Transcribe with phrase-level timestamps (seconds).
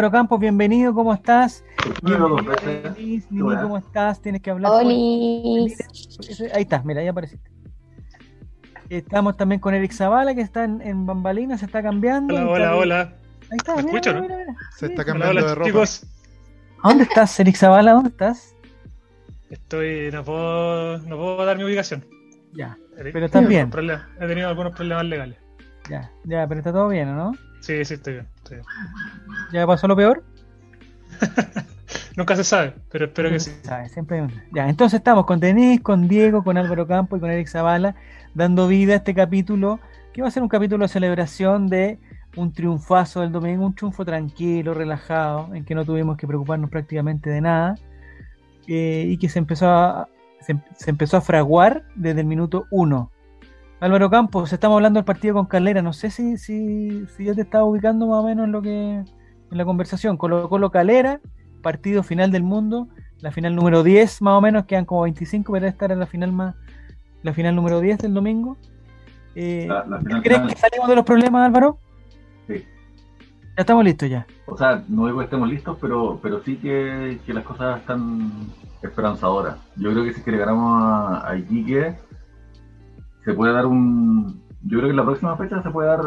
[0.00, 1.62] Álvaro Campos, bienvenido, ¿cómo estás?
[2.00, 4.22] ¿cómo estás?
[4.22, 4.72] Tienes que hablar.
[4.72, 4.88] Hola.
[6.54, 7.50] Ahí estás, mira, ahí apareciste.
[8.88, 12.34] Estamos también con Eric Zavala, que está en, Bambalina, se está cambiando.
[12.34, 13.00] Hola, hola, hola.
[13.50, 14.26] Ahí está, ¿Me escucho, ¿no?
[14.74, 15.66] Se está cambiando de ropa.
[15.66, 16.06] Chicos.
[16.82, 17.92] dónde estás, Eric Zavala?
[17.92, 18.56] ¿Dónde estás?
[19.50, 22.06] Estoy, no puedo, no puedo dar mi ubicación.
[22.54, 23.70] Ya, pero estás bien.
[24.18, 25.36] He tenido algunos problemas legales.
[25.90, 27.32] Ya, ya, pero está todo bien, ¿no?
[27.60, 28.26] Sí, sí, estoy bien.
[28.36, 28.66] Estoy bien.
[29.52, 30.24] ¿Ya pasó lo peor?
[32.16, 33.52] Nunca se sabe, pero espero que sí.
[33.62, 37.48] Sabe, siempre Ya, entonces estamos con Denis, con Diego, con Álvaro Campo y con Eric
[37.48, 37.94] Zavala,
[38.34, 39.80] dando vida a este capítulo,
[40.12, 41.98] que va a ser un capítulo de celebración de
[42.36, 47.30] un triunfazo del domingo, un triunfo tranquilo, relajado, en que no tuvimos que preocuparnos prácticamente
[47.30, 47.74] de nada,
[48.68, 50.08] eh, y que se empezó a,
[50.40, 53.10] se, empezó a fraguar desde el minuto uno.
[53.80, 55.80] Álvaro Campos, estamos hablando del partido con Calera.
[55.80, 58.70] No sé si, si, si yo te estaba ubicando más o menos en lo que
[58.70, 59.06] en
[59.50, 60.18] la conversación.
[60.18, 61.20] Colo Colo Calera,
[61.62, 62.88] partido final del mundo,
[63.20, 66.30] la final número 10 más o menos, quedan como 25, pero esta era la final
[66.30, 66.56] más,
[67.22, 68.58] la final número 10 del domingo.
[69.34, 69.66] Eh,
[70.22, 71.78] ¿Crees que salimos de los problemas, Álvaro?
[72.48, 72.56] Sí.
[73.56, 74.26] Ya estamos listos ya.
[74.46, 78.30] O sea, no digo que estemos listos, pero, pero sí que, que las cosas están
[78.82, 79.56] esperanzadoras.
[79.76, 81.96] Yo creo que si que le ganamos a, a Iquique,
[83.24, 84.42] se puede dar un.
[84.62, 86.00] Yo creo que en la próxima fecha se puede dar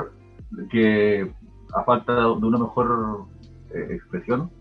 [0.70, 1.32] que,
[1.74, 3.26] a falta de una mejor
[3.74, 4.52] eh, expresión,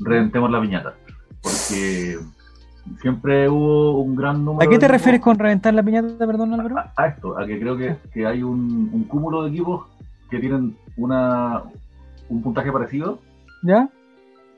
[0.00, 0.94] reventemos la piñata.
[1.42, 2.18] Porque
[3.00, 4.66] siempre hubo un gran número.
[4.66, 6.76] ¿A qué te refieres con reventar la piñata, perdón, Álvaro?
[6.96, 9.86] A, esto, a que creo que, que hay un, un, cúmulo de equipos
[10.30, 11.62] que tienen una
[12.28, 13.18] un puntaje parecido.
[13.62, 13.88] ¿Ya?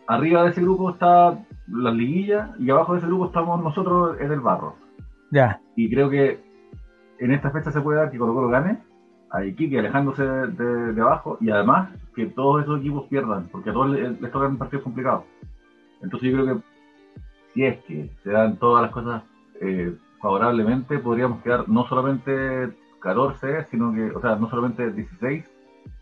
[0.06, 4.32] Arriba de ese grupo está la liguilla y abajo de ese grupo estamos nosotros en
[4.32, 4.76] el barro.
[5.30, 5.60] Ya.
[5.76, 6.40] Y creo que
[7.18, 8.78] en esta fecha se puede dar que Colo Colo gane,
[9.30, 13.90] a Iquique alejándose de, abajo y además que todos esos equipos pierdan, porque a todos
[13.90, 15.24] les, les tocan partidos complicados.
[16.02, 16.62] Entonces yo creo que
[17.52, 19.22] si es que se dan todas las cosas
[19.60, 22.70] eh, favorablemente, podríamos quedar no solamente
[23.00, 25.44] 14, sino que, o sea, no solamente 16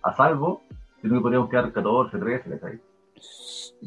[0.02, 0.62] a salvo,
[1.00, 2.80] sino que podríamos quedar 14, 13,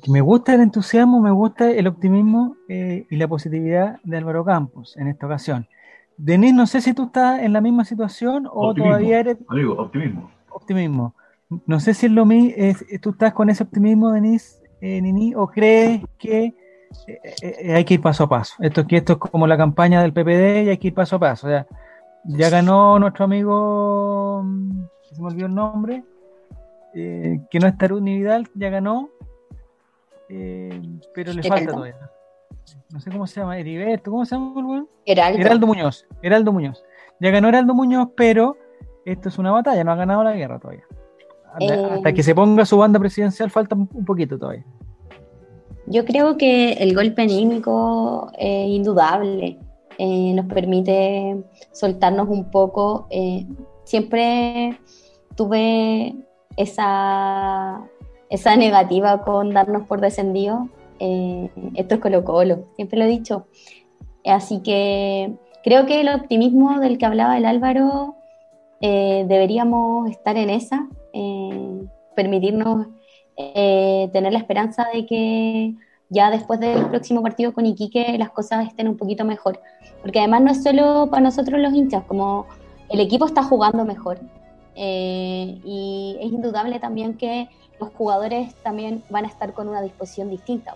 [0.07, 4.95] Me gusta el entusiasmo, me gusta el optimismo eh, y la positividad de Álvaro Campos
[4.97, 5.67] en esta ocasión.
[6.21, 9.37] Denis, no sé si tú estás en la misma situación o todavía eres.
[9.47, 10.29] Amigo, optimismo.
[10.49, 11.15] Optimismo.
[11.65, 12.61] No sé si es lo mismo,
[13.01, 16.53] tú estás con ese optimismo, Denis, eh, Nini, o crees que
[17.07, 18.55] eh, eh, hay que ir paso a paso.
[18.59, 21.19] Esto, que esto es como la campaña del PPD y hay que ir paso a
[21.19, 21.47] paso.
[21.47, 21.65] O sea,
[22.25, 26.03] ya ganó nuestro amigo, mm, se me olvidó el nombre,
[26.93, 29.09] que no es Tarun ni Vidal, ya ganó,
[30.27, 31.95] pero le falta todavía
[32.91, 35.67] no sé cómo se llama, Heriberto, ¿cómo se llama el Heraldo.
[35.67, 36.83] Muñoz, Heraldo Muñoz.
[37.19, 38.57] Ya ganó Heraldo Muñoz, pero
[39.05, 40.83] esto es una batalla, no ha ganado la guerra todavía.
[41.53, 44.65] Hasta, que se ponga su banda presidencial falta un poquito todavía.
[45.87, 49.57] Yo creo que el golpe anímico es indudable,
[49.97, 53.07] eh, nos permite soltarnos un poco.
[53.09, 53.47] Eh,
[53.85, 54.79] siempre
[55.35, 56.15] tuve
[56.55, 57.81] esa,
[58.29, 63.47] esa negativa con darnos por descendido eh, esto es Colo Colo, siempre lo he dicho.
[64.25, 65.33] Así que
[65.63, 68.15] creo que el optimismo del que hablaba el Álvaro
[68.81, 71.81] eh, deberíamos estar en esa, eh,
[72.15, 72.87] permitirnos
[74.11, 75.73] tener la esperanza de que
[76.09, 79.61] ya después del próximo partido con Iquique las cosas estén un poquito mejor.
[80.01, 82.47] Porque además no es solo para nosotros los hinchas, como
[82.89, 84.19] el equipo está jugando mejor.
[84.75, 87.47] y es indudable también que
[87.79, 90.75] los jugadores también van a estar con una disposición distinta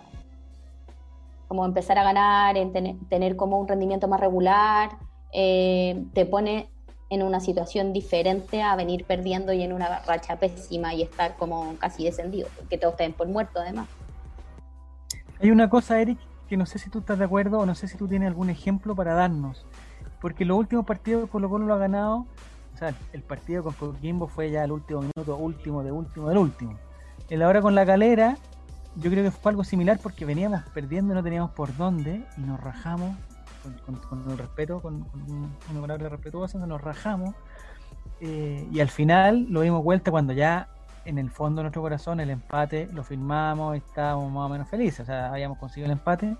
[1.54, 2.72] como empezar a ganar, en
[3.08, 4.90] tener, como un rendimiento más regular,
[5.32, 6.68] eh, te pone
[7.10, 11.76] en una situación diferente a venir perdiendo y en una racha pésima y estar como
[11.78, 13.86] casi descendido, que todos estén por muerto además.
[15.40, 17.86] Hay una cosa, Eric, que no sé si tú estás de acuerdo o no sé
[17.86, 19.64] si tú tienes algún ejemplo para darnos,
[20.20, 22.26] porque los últimos partidos Colo Colo lo ha ganado,
[22.74, 26.38] o sea, el partido con Coquimbo fue ya el último minuto, último de último del
[26.38, 26.76] último.
[27.30, 28.38] El ahora con la calera
[28.96, 32.40] yo creo que fue algo similar porque veníamos perdiendo y no teníamos por dónde y
[32.42, 33.16] nos rajamos
[34.08, 35.06] con, el respeto, con,
[35.70, 37.34] una palabra respetuosa, nos rajamos
[38.20, 40.68] eh, y al final lo dimos vuelta cuando ya
[41.04, 45.00] en el fondo de nuestro corazón el empate lo firmamos, estábamos más o menos felices,
[45.00, 46.36] o sea, habíamos conseguido el empate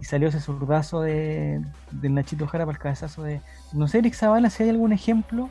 [0.00, 3.40] y salió ese zurdazo de, del Nachito Jara para el cabezazo de...
[3.72, 5.48] No sé, Eric Zavala, si hay algún ejemplo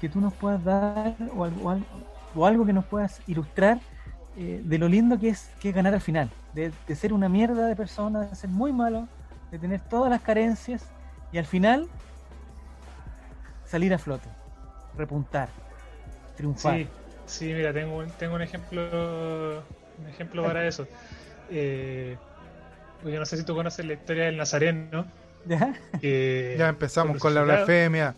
[0.00, 1.80] que tú nos puedas dar o algo,
[2.34, 3.80] o algo que nos puedas ilustrar
[4.42, 7.76] eh, de lo lindo que es, que ganar al final, de, ser una mierda de
[7.76, 9.06] persona, de ser muy malo,
[9.50, 10.82] de tener todas las carencias
[11.30, 11.88] y al final
[13.66, 14.30] salir a flote,
[14.96, 15.50] repuntar,
[16.38, 16.78] triunfar.
[16.78, 16.88] Sí,
[17.26, 19.62] sí mira, tengo, tengo un ejemplo
[19.98, 20.88] un ejemplo para eso.
[21.50, 22.16] Eh,
[23.02, 25.04] pues yo no sé si tú conoces la historia del Nazareno.
[25.44, 25.74] ¿Ya?
[26.00, 28.14] que Ya empezamos con la blasfemia.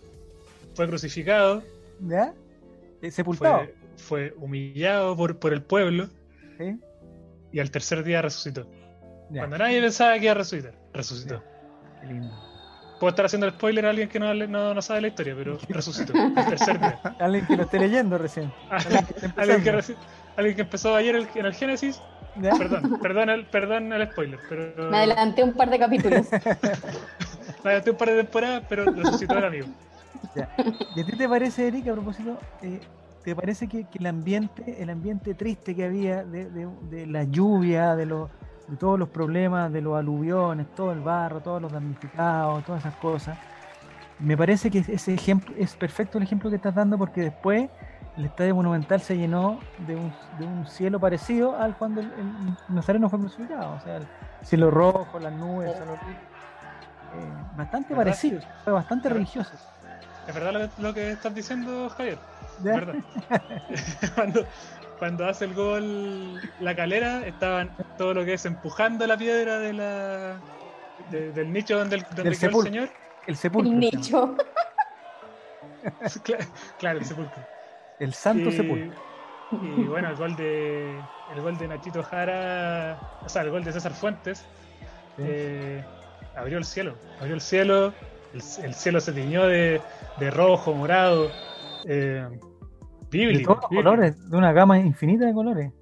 [0.76, 1.64] Fue crucificado,
[1.98, 2.32] ¿Ya?
[3.00, 3.64] Eh, Sepultado.
[3.64, 6.08] fue, fue humillado por, por el pueblo
[6.58, 6.76] ¿sí?
[7.52, 8.68] y al tercer día resucitó.
[9.30, 9.40] Ya.
[9.42, 11.42] Cuando nadie pensaba que iba a resucitar, resucitó.
[12.00, 12.34] Qué lindo.
[12.98, 15.58] Puedo estar haciendo el spoiler a alguien que no, no, no sabe la historia, pero
[15.68, 17.00] resucitó el tercer día.
[17.18, 18.52] Alguien que lo esté leyendo recién.
[18.70, 19.96] Alguien que esté alguien, que, reci-
[20.36, 22.00] alguien que empezó ayer el- en el Génesis,
[22.36, 22.50] ¿Ya?
[22.56, 26.26] perdón, perdón el, perdón el spoiler, pero Me adelanté un par de capítulos.
[27.64, 29.66] me adelanté un par de temporadas, pero resucitó el amigo.
[30.34, 30.48] Ya.
[30.94, 32.80] ¿Y a ti te parece, Eric, a propósito, eh,
[33.24, 37.24] te parece que, que el ambiente, el ambiente triste que había de, de- de la
[37.24, 38.28] lluvia, de, los
[38.68, 42.96] de todos los problemas, de los aluviones, todo el barro, todos los damnificados, todas esas
[42.96, 43.38] cosas,
[44.20, 47.68] me parece que ese ejemplo es perfecto el ejemplo que estás dando porque después
[48.16, 52.26] el estadio monumental se llenó de un, de un cielo parecido al cuando el, el
[52.74, 54.06] Nazareno fue crucificado, o sea, el
[54.44, 55.86] cielo rojo, las nubes, sol-
[57.14, 59.50] eh, bastante parecido, fue bastante religioso.
[60.28, 62.18] ¿Es verdad lo que, lo que estás diciendo, Javier?
[62.62, 62.72] ¿Ya?
[62.74, 62.94] ¿Verdad?
[64.14, 64.46] cuando,
[64.98, 69.72] cuando hace el gol la calera, estaban todo lo que es empujando la piedra de
[69.72, 70.40] la,
[71.10, 72.72] de- del nicho donde, el- donde Del quedó el sepulcro.
[72.72, 72.88] señor.
[73.26, 73.70] El sepulcro.
[73.72, 73.80] Llama.
[73.80, 74.36] nicho.
[76.24, 76.48] Cla-
[76.78, 77.42] claro, el sepulcro.
[77.98, 79.00] El santo y, sepulcro.
[79.50, 83.72] y bueno, el gol de el gol de Nachito Jara, o sea, el gol de
[83.72, 84.38] César Fuentes,
[85.16, 85.22] Sí.
[85.26, 85.84] eh,
[86.34, 87.92] abrió el cielo, abrió el cielo,
[88.32, 89.80] el, el cielo se tiñó de,
[90.18, 91.30] de rojo, morado,
[91.86, 92.26] eh,
[93.12, 93.90] de bíblico, todos los bíblico.
[93.90, 95.72] colores, de una gama infinita de colores.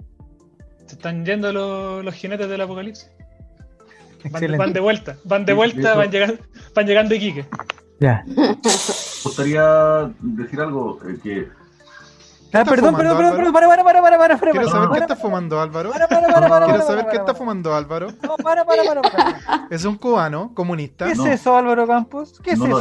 [0.86, 3.10] Se están yendo los, los jinetes del apocalipsis.
[4.24, 4.58] Van, Excelente.
[4.58, 6.42] van de vuelta, van de vuelta, de van llegando,
[6.74, 7.46] van llegando Iquique.
[8.00, 8.22] Ya.
[8.26, 8.56] Me
[9.24, 11.48] gustaría decir algo eh, que
[12.52, 15.16] Ah, perdón, perdón, perdón, perdón, para, para, para, para, para, para, Quiero saber qué está
[15.16, 15.90] fumando Álvaro.
[15.92, 18.08] para, para, para, para, Quiero saber qué está fumando Álvaro.
[18.22, 19.68] No, para, para, para, para.
[19.70, 21.06] Es un cubano comunista.
[21.06, 22.40] ¿Qué es eso, Álvaro Campos?
[22.42, 22.80] ¿Qué es eso?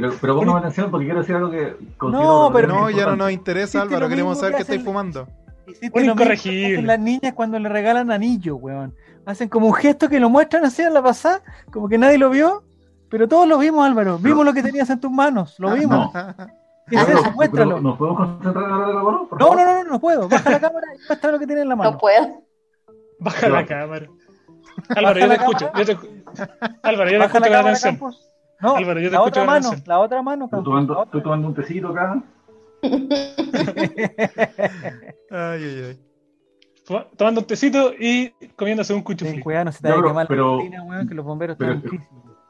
[0.00, 3.32] Pero, pero póngame atención porque quiero decir algo que No, pero- No, ya no nos
[3.32, 4.08] interesa, Álvaro.
[4.08, 5.26] Queremos saber que qué estáis fumando.
[5.66, 8.94] Hiciste Un lo que las niñas cuando le regalan anillo, weón.
[9.26, 11.42] Hacen como un gesto que lo muestran así en la pasada,
[11.72, 12.62] como que nadie lo vio,
[13.10, 14.18] pero todos lo vimos, Álvaro.
[14.18, 16.10] Vimos lo que tenías en tus manos, lo vimos.
[16.88, 17.32] ¿Qué es Pero- eso?
[17.32, 17.80] Muéstralo.
[17.80, 19.00] ¿Nos podemos concentrar en hablar de la?
[19.02, 20.28] Por No, no, no, no, no puedo.
[20.28, 21.90] Baja la cámara y muestra lo que tiene en la mano.
[21.90, 22.42] No puedo.
[23.18, 23.54] Baja No.
[23.56, 24.06] la cámara.
[24.96, 25.70] Álvaro, yo te escucho.
[25.76, 25.98] Yo te...
[26.82, 28.14] Álvaro, yo te Baja escucho la con cámara, atención.
[28.60, 31.48] No, Álvaro, yo te la escucho otra mano, la otra mano, Estoy tomando, estoy tomando
[31.48, 32.22] un tecito acá.
[35.30, 35.98] Ay, ay, ay.
[36.86, 39.40] Toma- Tomando un tecito y comiéndose un Ten cuchuflí.
[39.42, 42.00] cuidado, no se te No, a pero- la weón, que los bomberos pero- están.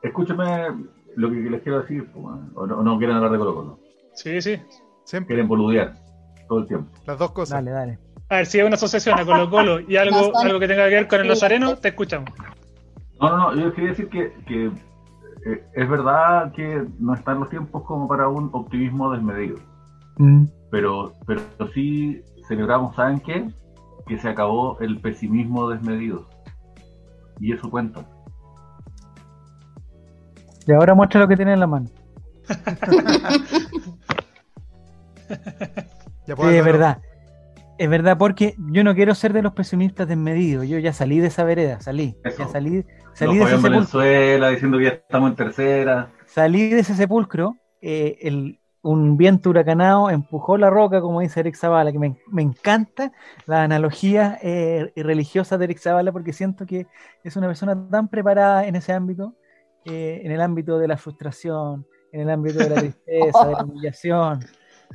[0.03, 0.69] Escúchame
[1.17, 3.79] lo que les quiero decir, o, no, no quieren hablar de Colo Colo.
[4.15, 4.61] Sí, sí.
[5.05, 5.35] Siempre.
[5.35, 5.95] Quieren boludear
[6.49, 6.91] todo el tiempo.
[7.07, 7.57] Las dos cosas.
[7.59, 7.99] Dale, dale.
[8.29, 10.95] A ver, si hay una asociación a Colo Colo y algo, algo que tenga que
[10.95, 11.29] ver con el.
[11.29, 12.31] Nazareno, te escuchamos.
[13.21, 14.71] No, no, no, yo les quería decir que, que,
[15.47, 19.57] eh, es verdad que no están los tiempos como para un optimismo desmedido,
[20.19, 20.47] Mm.
[20.71, 21.43] pero, pero
[21.75, 23.49] sí celebramos, ¿saben qué?
[24.07, 26.27] Que se acabó el pesimismo desmedido.
[27.41, 28.05] Y eso cuenta.
[30.67, 31.89] Y ahora muestra lo que tiene en la mano.
[36.27, 36.99] Ya Sí, es verdad.
[37.79, 40.67] Es verdad, porque yo no quiero ser de los pesimistas desmedidos.
[40.67, 42.17] Yo ya salí de esa vereda, salí.
[42.25, 42.39] Eso.
[42.45, 43.57] Ya salí, Los salí de ese.
[43.69, 46.11] Valenzuela diciendo que ya estamos en tercera.
[46.27, 47.57] Salí de ese sepulcro.
[47.81, 52.43] eh, el- un viento huracanado empujó la roca, como dice Eric Zavala, que me, me
[52.43, 53.13] encanta
[53.47, 56.87] la analogía eh, religiosa de Eric Zavala, porque siento que
[57.23, 59.35] es una persona tan preparada en ese ámbito,
[59.85, 63.65] eh, en el ámbito de la frustración, en el ámbito de la tristeza, de la
[63.65, 64.41] humillación.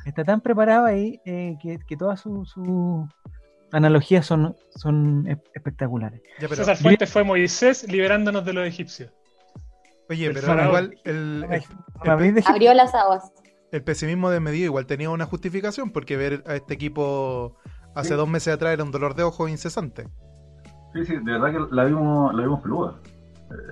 [0.06, 2.54] Está tan preparado ahí eh, que, que todas sus
[3.72, 6.22] analogías son, son espectaculares.
[6.40, 9.12] ya, pero- César Fuentes fue Moisés liberándonos de los egipcios.
[10.10, 10.68] oye, el pero faraón.
[10.68, 11.64] igual el, el,
[12.04, 12.44] ¿Me habléis de?
[12.46, 13.32] Abrió las aguas.
[13.72, 17.56] el pesimismo desmedido igual tenía una justificación, porque ver a este equipo
[17.96, 18.16] hace Sí.
[18.16, 20.08] dos meses atrás era un dolor de ojos incesante.
[20.94, 23.00] Sí, sí, de verdad que la vimos, la vimos peluda.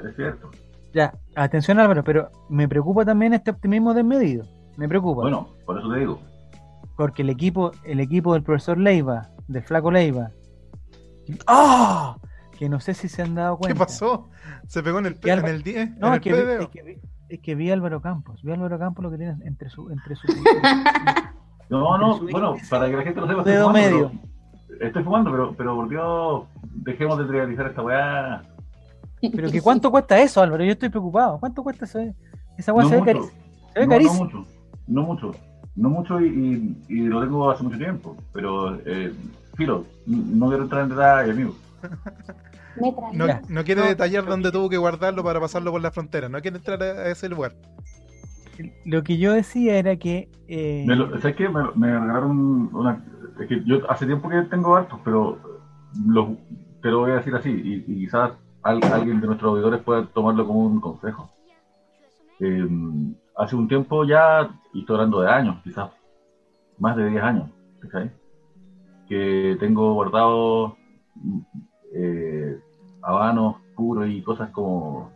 [0.10, 0.50] Es cierto.
[0.94, 4.46] Ya, atención Álvaro, pero me preocupa también este optimismo desmedido.
[4.82, 5.22] Me preocupa.
[5.22, 6.20] Bueno, por eso te digo.
[6.98, 10.32] Porque el equipo, el equipo del profesor Leiva, del flaco Leiva,
[11.48, 12.18] ¡ah!
[12.58, 13.86] que no sé si se han dado ¿Qué cuenta.
[13.86, 14.30] pasó?
[14.68, 15.98] ¿Se pegó en el, pe- en Álvaro- el 10?
[15.98, 16.98] No, ¿En es que, vi, es, que vi,
[17.30, 18.42] es que vi a Álvaro Campos.
[18.44, 20.28] Vi a Álvaro Campos lo que tiene entre su, entre su
[21.70, 24.12] No, no, su bueno, para que la gente lo sepa, estoy dedo fumando, medio.
[24.68, 26.44] pero- estoy fumando, pero, pero por Dios,
[26.84, 28.44] dejemos de trivializar esta weá.
[29.22, 31.40] Pero que cuánto cuesta eso, Álvaro, yo estoy preocupado.
[31.40, 32.00] ¿Cuánto cuesta eso?
[32.58, 33.14] Esa weá No se ve mucho.
[33.14, 33.42] carísima.
[33.74, 34.24] Se ve No, no carísima.
[34.26, 34.46] mucho,
[34.88, 35.32] no mucho,
[35.76, 39.14] no mucho y, y- y lo tengo hace mucho tiempo, pero eh,
[39.56, 41.56] filo, no quiero entrar en detalle, amigo.
[43.14, 46.30] No, no quiere No, detallar dónde tuvo que guardarlo para pasarlo por la frontera.
[46.30, 47.54] No quiere entrar a ese lugar.
[48.86, 50.30] Lo que yo decía era que.
[50.48, 51.50] eh, Me lo- ¿Sabes qué?
[51.50, 53.04] Me, me regalaron una.
[53.40, 55.38] Es que yo hace tiempo que tengo hartos, pero
[56.08, 56.30] los,
[56.82, 58.32] te lo voy a decir así, y, y quizás
[58.64, 61.30] al- alguien de nuestros auditores pueda tomarlo como un consejo.
[62.40, 62.68] Eh,
[63.38, 65.90] hace un tiempo ya, y estoy hablando de años, quizás
[66.80, 68.12] más de 10 años, ¿cachai?
[69.08, 70.78] Que tengo guardado
[71.94, 72.60] eh,
[73.02, 75.12] habanos puros y cosas como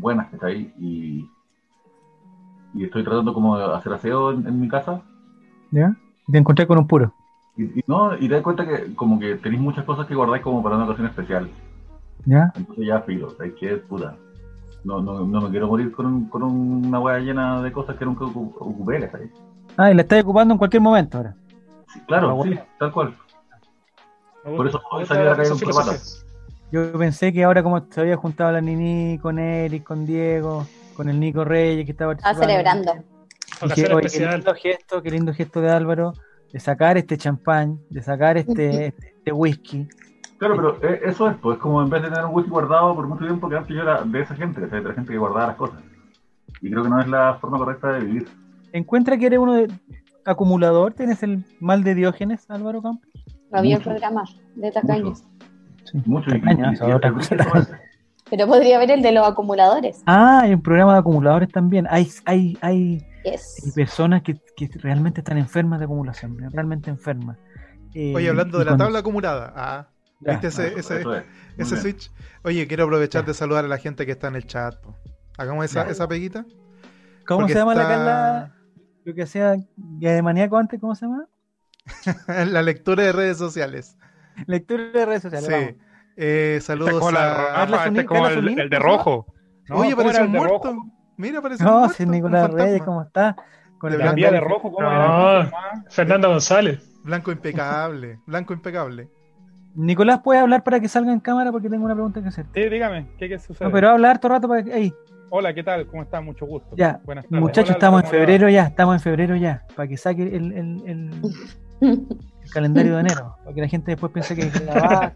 [0.00, 0.72] buenas, ¿cachai?
[0.78, 1.28] Y,
[2.74, 5.02] y estoy tratando como de hacer aseo en, en mi casa
[5.70, 5.94] ¿Ya?
[6.30, 7.12] Te encontré con un puro.
[7.56, 10.42] y, y no y te das cuenta que como que tenéis muchas cosas que guardáis
[10.42, 11.48] como para una ocasión especial
[12.24, 12.52] ¿Ya?
[12.56, 13.76] entonces ya filo ¿sabes qué?
[13.76, 14.16] puta
[14.84, 18.04] no, no, no me quiero morir con, un- con una hueá llena de cosas que
[18.04, 19.30] nunca ocu- ocupé ¿sabes?
[19.76, 21.34] Ah, y la estás ocupando en cualquier momento ahora.
[21.92, 23.14] Sí, claro sí tal cual
[24.44, 25.86] Por eso hoy salí a la calle con.
[26.70, 31.08] Yo pensé que ahora, como se había juntado la Nini con Eric, con Diego, con
[31.10, 33.04] el Nico Reyes, que estaba Estaba participando, celebrando.
[33.74, 34.34] Dije, oye, qué especial.
[34.36, 36.14] lindo gesto, qué lindo gesto de Álvaro,
[36.50, 39.86] de sacar este champán, de sacar este, este, este whisky.
[40.48, 42.94] Claro pero eh, eso es pues es como en vez de tener un whisky guardado
[42.94, 45.46] por mucho tiempo que antes yo era de esa gente de la gente que guardaba
[45.48, 45.80] las cosas
[46.60, 48.28] y creo que no es la forma correcta de vivir
[48.72, 49.68] Encuentra que eres uno de
[50.24, 53.06] acumulador, tienes el mal de Diógenes, Álvaro Campos.
[53.50, 53.90] No había el Mucho.
[53.90, 54.22] programa
[54.54, 55.24] de tacaños.
[56.06, 57.80] mucho y- cosa.
[58.30, 60.02] Pero podría haber el de los acumuladores.
[60.06, 61.86] Ah, hay un programa de acumuladores también.
[61.90, 67.36] Hay, hay, hay, hay personas que, que realmente están enfermas de acumulación, realmente enfermas.
[67.94, 69.52] Eh, Oye, hablando y de la cuando- tabla acumulada.
[69.54, 69.88] Ah,
[70.24, 70.78] Ya, ¿viste ese,
[71.58, 71.68] es.
[71.80, 72.10] Switch?
[72.44, 74.80] Oye, quiero aprovechar de saludar a la gente que está en el chat.
[74.80, 74.96] po.
[75.38, 75.90] Hagamos esa, Ya.
[75.90, 76.44] esa peguita.
[77.26, 78.54] ¿Cómo porque se llama la Carla?
[79.04, 81.26] Lo que hacía de Maníaco antes, ¿cómo se llama?
[82.46, 83.96] la lectura de redes sociales.
[84.46, 85.48] Lectura de redes sociales.
[85.48, 85.52] Sí.
[85.52, 85.68] vamos.
[86.16, 87.34] Eh, Este es saludos como, la- a...
[87.34, 88.78] Rafa, Carla este es como el, de ¿no?
[88.78, 89.34] rojo.
[89.68, 89.76] ¿no?
[89.76, 90.54] Oye, ¿Cómo pareció era un muerto.
[90.72, 90.86] rojo?
[91.16, 91.96] Mira, pareció un No, muerto.
[91.96, 92.50] si un Nicolás.
[92.52, 93.36] Reyes, ¿cómo está?
[93.78, 95.50] Con De el de rojo, ¿cómo No.
[95.90, 96.88] Fernanda González.
[97.02, 98.20] Blanco impecable.
[98.26, 99.08] Blanco impecable.
[99.74, 101.50] Nicolás, ¿puede hablar para que salga en cámara?
[101.52, 102.46] Porque tengo una pregunta que hacer.
[102.54, 103.66] Sí, dígame, ¿qué, qué sucede?
[103.68, 104.72] No, pero habla harto rato para que...
[104.72, 104.92] Ahí,
[105.34, 105.86] Hola, ¿qué tal?
[105.86, 106.26] ¿Cómo están?
[106.26, 106.76] Mucho gusto.
[106.76, 107.00] ya.
[107.04, 107.40] Buenas tardes.
[107.40, 109.62] Muchachos, Hola, estamos en febrero ya, estamos en febrero ya.
[109.74, 111.10] Para que saque el, el, el-
[111.80, 112.06] el
[112.52, 113.36] calendario de enero.
[113.42, 115.10] Para que la gente después piense que que la.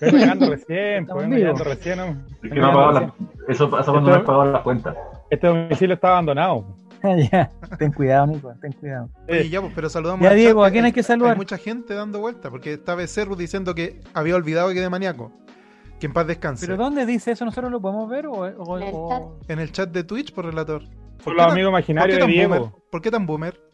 [0.00, 1.98] Vengo llegando recién, pues vengo llegando recién.
[1.98, 2.04] ¿no?
[2.42, 3.12] Es que no la-
[3.46, 4.96] eso pasa cuando no has pagado las cuentas.
[5.28, 6.64] Este domicilio está abandonado.
[7.32, 7.50] Ya.
[7.78, 9.08] Ten cuidado, Nico, ten cuidado.
[9.28, 11.32] Oye, ya, pues, pero saludamos Ya, al Diego, chat, ¿a quién hay que saludar?
[11.32, 15.32] Hay mucha gente dando vuelta, porque está Becerro diciendo que había olvidado que de maníaco.
[16.00, 16.64] Que en paz descanse.
[16.66, 17.44] ¿Pero dónde dice eso?
[17.44, 18.32] ¿Nosotros lo podemos ver o...?
[18.32, 19.50] o- En el o- chat.
[19.50, 20.82] En el chat de Twitch, por relator.
[21.24, 22.48] ¿Por los amigos ¿Por imaginarios de tan boomer?
[22.60, 22.82] Diego.
[22.90, 23.68] ¿Por qué tan boomer?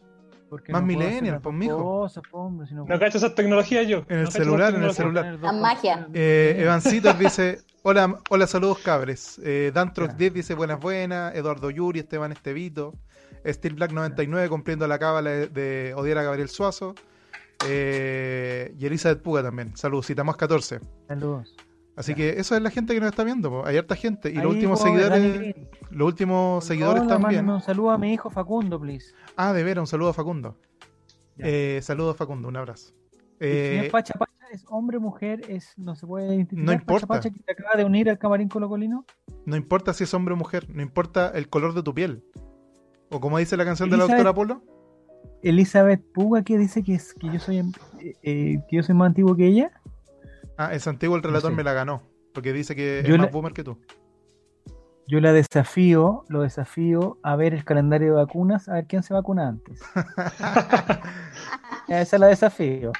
[0.49, 1.77] porque Más no millennial, pues, mijo.
[1.77, 4.03] cosas, po, hombre, si no cacho esas tecnologías yo.
[4.07, 5.37] En el No celular, en el celular.
[5.41, 6.07] La magia.
[6.13, 9.41] Eh, Evancitos dice: Hola, hola, saludos cabres.
[9.43, 10.17] Eh, Dantrox Ya.
[10.17, 11.35] 10 dice: Buenas, buenas.
[11.35, 12.93] Eduardo Yuri, Esteban Estevito.
[13.45, 16.95] Steel Black 99 cumpliendo la cábala de, de odiar a Gabriel Suazo.
[17.67, 19.75] Eh, y Elizabeth Puga también.
[19.75, 20.79] Saludos, citamos 14.
[21.07, 21.55] Saludos.
[21.95, 23.49] Así que eso es la gente que nos está viendo.
[23.49, 23.65] po.
[23.65, 24.29] Hay harta gente.
[24.29, 25.55] Y Ahí, los últimos seguidores,
[25.89, 27.45] los últimos seguidores Hola, también.
[27.45, 29.13] mándame Un saludo a mi hijo Facundo, please.
[29.37, 30.57] Ah, de veras, un saludo a Facundo.
[31.37, 32.93] Eh, saludos Facundo, un abrazo.
[33.39, 36.65] Eh, señor Pacha Pacha es hombre, mujer, es no se puede identificar.
[36.65, 37.07] No importa.
[37.07, 39.05] Pacha Pacha que se acaba de unir al camarín colocolino.
[39.45, 42.23] no importa si es hombre o mujer, no importa el color de tu piel.
[43.11, 44.61] O como dice la canción de la Elizabeth- doctora Polo,
[45.43, 49.07] Elizabeth Puga que dice que es que yo soy eh, eh, que yo soy más
[49.07, 49.71] antiguo que ella.
[50.57, 51.57] ah, es antiguo el relator sé.
[51.57, 52.01] me la ganó.
[52.33, 53.77] Porque dice que Yo es más la- boomer que tú.
[55.07, 59.13] Yo la desafío, lo desafío a ver el calendario de vacunas, a ver quién se
[59.13, 59.79] vacuna antes.
[61.87, 62.91] Esa la desafío.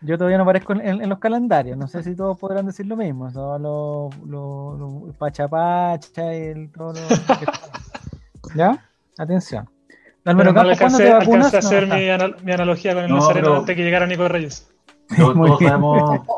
[0.00, 1.76] Yo todavía no aparezco en, los calendarios.
[1.78, 3.30] No sé si todos podrán decir lo mismo.
[3.30, 7.00] Son los, los, los pacha pacha y el todo lo-
[8.56, 8.87] ¿Ya?
[9.18, 9.68] Atención.
[10.24, 11.46] Álvaro no Campos, ¿cuándo alcancé, te vacunas?
[11.46, 13.82] alcancé a hacer No, mi, anal- mi analogía con el No, Nazareno pero- antes que
[13.84, 14.68] llegara Nico Reyes.
[15.34, 16.20] Muy todos sabemos,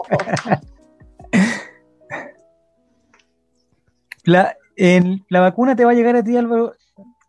[4.24, 6.74] La, en- la vacuna te va a llegar a ti, Álvaro,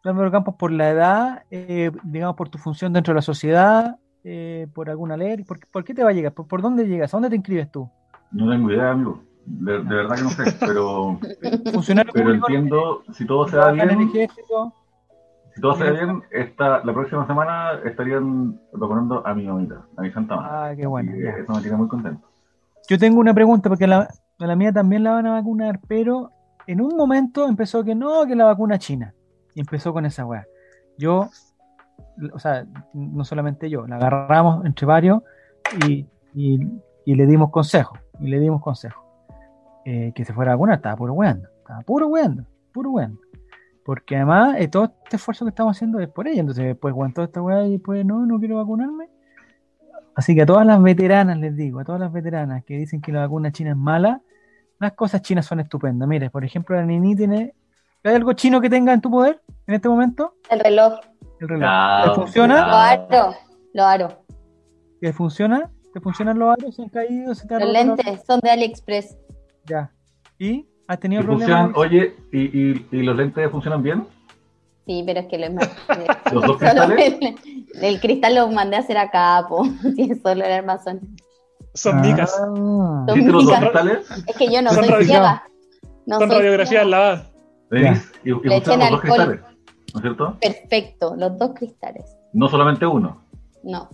[0.03, 4.67] Álvaro Campos, por la edad, eh, digamos, por tu función dentro de la sociedad, eh,
[4.73, 5.43] por alguna ley.
[5.43, 6.33] ¿Por, por qué te va a llegar?
[6.33, 7.13] ¿Por, por dónde llegas?
[7.13, 7.89] ¿A dónde te inscribes tú?
[8.31, 9.23] no tengo idea, amigo.
[9.45, 11.19] De, de verdad que no sé, pero,
[11.73, 12.47] ¿Funcionario pero público?
[12.47, 14.29] entiendo, si todo se da ¿Trabajan en el bien,
[15.69, 15.75] ejército?
[15.75, 20.01] si todo se da bien, esta, la próxima semana estarían vacunando a mi mamita, a
[20.01, 20.49] mi santa madre.
[20.51, 21.15] Ah, qué bueno.
[21.15, 22.27] Y eso me tiene muy contento.
[22.89, 24.07] Yo tengo una pregunta, porque a la,
[24.39, 26.31] a la mía también la van a vacunar, pero
[26.67, 29.13] en un momento empezó que no, que la vacuna china.
[29.53, 30.45] Y empezó con esa weá.
[30.97, 31.29] Yo,
[32.33, 35.21] o sea, no solamente yo, la agarramos entre varios
[35.87, 36.59] y Y,
[37.05, 39.03] y le dimos consejo, y le dimos consejo.
[39.83, 43.19] Eh, que se fuera a vacunar, estaba puro weando, estaba puro weando, puro weando.
[43.83, 47.23] Porque además eh, todo este esfuerzo que estamos haciendo es por ella, entonces después aguantó
[47.23, 49.09] esta weá y después no, no quiero vacunarme.
[50.15, 53.11] Así que a todas las veteranas les digo, a todas las veteranas que dicen que
[53.11, 54.21] la vacuna china es mala,
[54.79, 56.07] las cosas chinas son estupendas.
[56.07, 57.53] Mire, por ejemplo, la Nini tiene...
[58.03, 60.35] ¿Hay algo chino que tenga en tu poder en este momento?
[60.49, 60.99] El reloj.
[61.39, 61.59] El reloj.
[61.61, 62.55] Claro, ¿Te funciona?
[62.55, 63.05] Lo claro.
[63.09, 63.35] aro.
[63.73, 64.25] Lo aro.
[64.99, 65.71] ¿Te funciona?
[65.93, 66.75] ¿Te funcionan los aros?
[66.75, 67.35] ¿Se han caído?
[67.35, 69.17] ¿Se te Los lentes son de AliExpress.
[69.65, 69.91] Ya.
[70.39, 70.67] ¿Y?
[70.87, 71.91] ¿Has ¿Y tenido funcionan, problemas?
[71.91, 74.05] oye, ¿y, y, y los lentes funcionan bien?
[74.85, 75.69] Sí, pero es que lo es más.
[76.33, 77.15] ¿Los dos cristales?
[77.21, 77.35] el,
[77.83, 79.63] el cristal lo mandé a hacer acá, po.
[79.95, 80.99] Sí, solo el armazón.
[81.73, 82.35] Son micas.
[82.37, 82.45] Ah.
[83.07, 83.59] Son ¿Viste los dos micas.
[83.61, 84.25] cristales?
[84.27, 85.43] Es que yo no Son soy ciega.
[86.05, 87.27] No Son soy radiografías lavadas.
[87.69, 89.39] Denis, y, y Le funcionan los dos alcohol.
[89.39, 89.41] cristales,
[89.93, 90.37] ¿no es cierto?
[90.41, 92.17] Perfecto, los dos cristales.
[92.33, 93.21] No solamente uno.
[93.63, 93.87] No.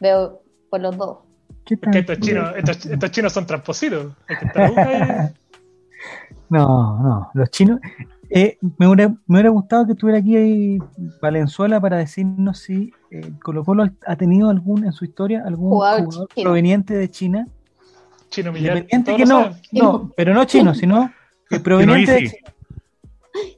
[0.00, 1.18] Veo por los dos.
[1.66, 1.92] ¿Qué tal?
[1.92, 4.12] Que estos chinos, estos, estos chinos son transposidos.
[6.50, 7.80] No, no, los chinos.
[8.28, 10.78] Eh, me, hubiera, me hubiera gustado que estuviera aquí
[11.20, 16.28] Valenzuela para decirnos si eh, Colo Colo ha tenido algún en su historia algún Jugador
[16.40, 17.46] proveniente de China.
[18.28, 18.76] Chino Millar.
[18.78, 21.10] Independiente que no, no, pero no chino, sino
[21.48, 22.18] que proveniente de.
[22.30, 22.52] China.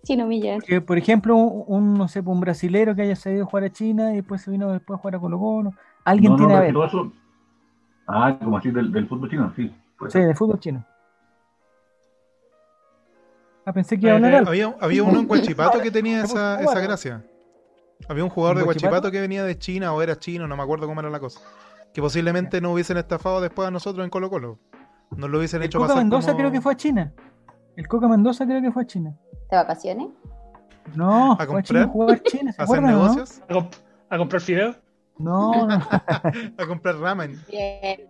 [0.04, 0.62] Chino Millar.
[0.62, 3.70] Que, por ejemplo, un, un, no sé, un brasilero que haya salido a jugar a
[3.70, 5.72] China y después se vino después a jugar a Colo Colo.
[6.04, 6.74] Alguien No, no, tiene a ver.
[6.86, 7.12] eso-
[8.06, 9.72] Ah, como así del, del fútbol chino, sí.
[9.98, 10.84] Pues, Sí, de fútbol chino.
[13.64, 14.50] Ah, pensé que iba a hablar Eh, algo.
[14.50, 17.24] Había, había uno en Guachipato que tenía esa, esa gracia.
[18.08, 19.12] Había un jugador de ¿En Guachipato Huachipato?
[19.12, 21.40] que venía de China o era chino, no me acuerdo cómo era la cosa.
[21.94, 24.58] Que posiblemente no hubiesen estafado después a nosotros en Colo Colo.
[25.12, 27.12] Nos lo hubiesen El hecho Coca pasar Mendoza como- creo que fue a China.
[27.76, 29.14] El Coca Mendoza creo que fue a China.
[29.50, 30.08] ¿De vacaciones?
[30.94, 31.64] No, ¿A fue a comprar?
[31.64, 33.02] China a China, ¿se a hacer acuerdan, no?
[33.02, 33.76] negocios, A, comp-
[34.10, 34.76] a comprar fideos.
[35.18, 35.74] No, no.
[36.58, 37.40] a comprar ramen.
[37.48, 38.00] Bien.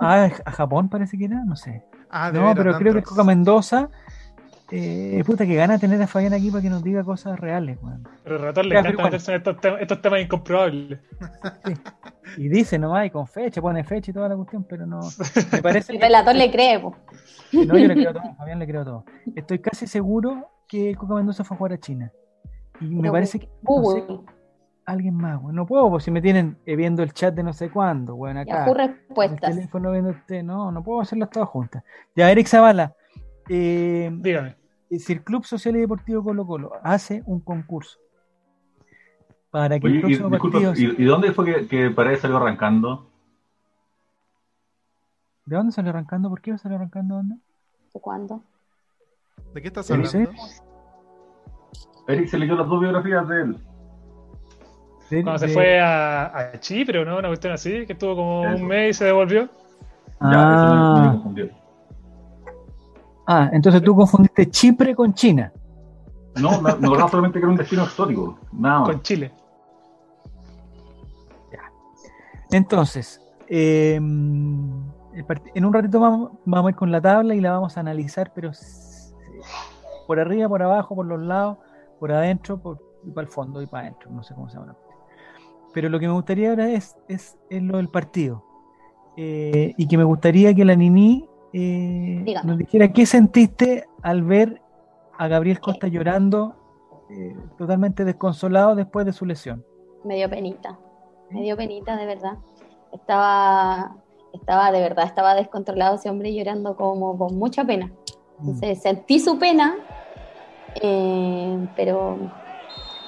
[0.00, 1.84] Ah, a Japón parece que era, no sé.
[2.10, 3.04] Ah, de No, pero creo que el.
[3.04, 3.88] Coca Mendoza,
[4.72, 8.06] eh, puta que gana tener a Fabián aquí para que nos diga cosas reales, weón.
[8.24, 9.06] Pero ratón le Ya, encanta pero bueno.
[9.08, 11.00] meterse en estos, tem- estos temas incomprobables.
[12.36, 15.00] Y dice nomás, y con fecha, pone fecha y toda la cuestión, pero no.
[15.52, 16.94] Me parece El que- relator le cree, po.
[17.52, 19.04] No, yo le creo todo, a Fabián le creo todo.
[19.34, 22.12] Estoy casi seguro que el Coca Mendoza fue a jugar a China.
[22.80, 24.04] Y me Pero parece que no sé,
[24.86, 25.56] alguien más, weón.
[25.56, 28.36] No puedo, pues si me tienen eh, viendo el chat de no sé cuándo, weón,
[28.38, 28.66] acá.
[28.68, 29.54] El respuestas.
[29.56, 31.82] teléfono viendo usted, no, no puedo hacerlas todas juntas.
[32.14, 32.94] Ya, Eric Zavala,
[33.48, 34.54] eh, Dígame.
[34.98, 37.98] Si el Club Social y Deportivo Colo Colo hace un concurso
[39.50, 40.94] para que el Oye, y, próximo disculpa, partido...
[40.98, 43.08] ¿y, y dónde fue que, que Paredes salió arrancando?
[45.44, 46.28] ¿De dónde salió arrancando?
[46.28, 47.16] ¿Por qué salió arrancando?
[47.16, 47.36] ¿Dónde?
[47.94, 48.42] ¿De cuándo?
[49.54, 50.30] ¿De qué estás hablando?
[52.06, 53.56] Eric se leyó las dos biografías de él.
[55.10, 57.18] De- Cuando se fue a, a Chipre, ¿o no?
[57.18, 58.62] Una cuestión así, que estuvo como Eso.
[58.62, 59.48] un mes y se devolvió.
[60.20, 61.50] Ya, eso me, me Ah, confundió.
[63.26, 65.52] Ah, entonces tú confundiste Chipre con China.
[66.36, 68.38] No, me, acordaba solamente que era un destino exótico.
[68.52, 68.88] Nada más.
[68.90, 69.32] Con Chile.
[72.52, 77.40] Entonces, eh, el part- en un ratito vamos, vamos a ir con la tabla y
[77.40, 78.50] la vamos a analizar, pero
[80.06, 81.58] por arriba, por abajo, por los lados,
[82.00, 84.76] por adentro, por, y para el fondo y para adentro, no sé cómo se llama.
[85.72, 88.44] Pero lo que me gustaría ahora es, es, es lo del partido.
[89.16, 94.60] Eh, y que me gustaría que la Nini eh, nos dijera qué sentiste al ver
[95.18, 96.54] a Gabriel Costa llorando,
[97.10, 99.64] eh, totalmente desconsolado después de su lesión.
[100.04, 100.78] Me dio penita.
[101.30, 102.38] Me dio penita, de verdad.
[102.92, 103.96] Estaba,
[104.32, 107.92] estaba, de verdad, estaba descontrolado ese hombre llorando como con mucha pena.
[108.40, 109.76] Entonces sentí su pena,
[110.82, 112.16] eh, pero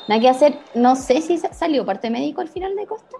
[0.09, 0.59] nada que hacer.
[0.75, 3.17] No sé si sa- salió parte médico al final de Costa.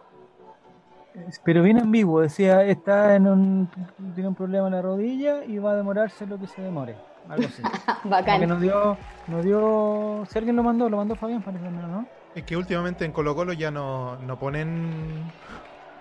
[1.45, 3.69] Pero bien ambiguo, decía, está en un,
[4.15, 6.97] tiene un problema en la rodilla y va a demorarse lo que se demore.
[7.29, 7.63] Algo así.
[8.05, 8.49] Bacán.
[8.49, 8.97] nos dio,
[9.29, 12.07] nos dio, si alguien lo mandó, lo mandó Fabián, parece, ¿no?
[12.35, 14.91] Es que últimamente en Colo Colo ya no, no ponen...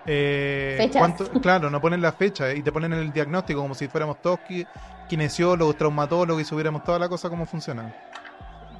[0.06, 1.00] eh, Fechas.
[1.00, 4.40] cuánto- claro, no ponen la fecha y te ponen el diagnóstico como si fuéramos todos
[5.08, 7.94] kinesiólogos, traumatólogos y supiéramos toda la cosa cómo funciona.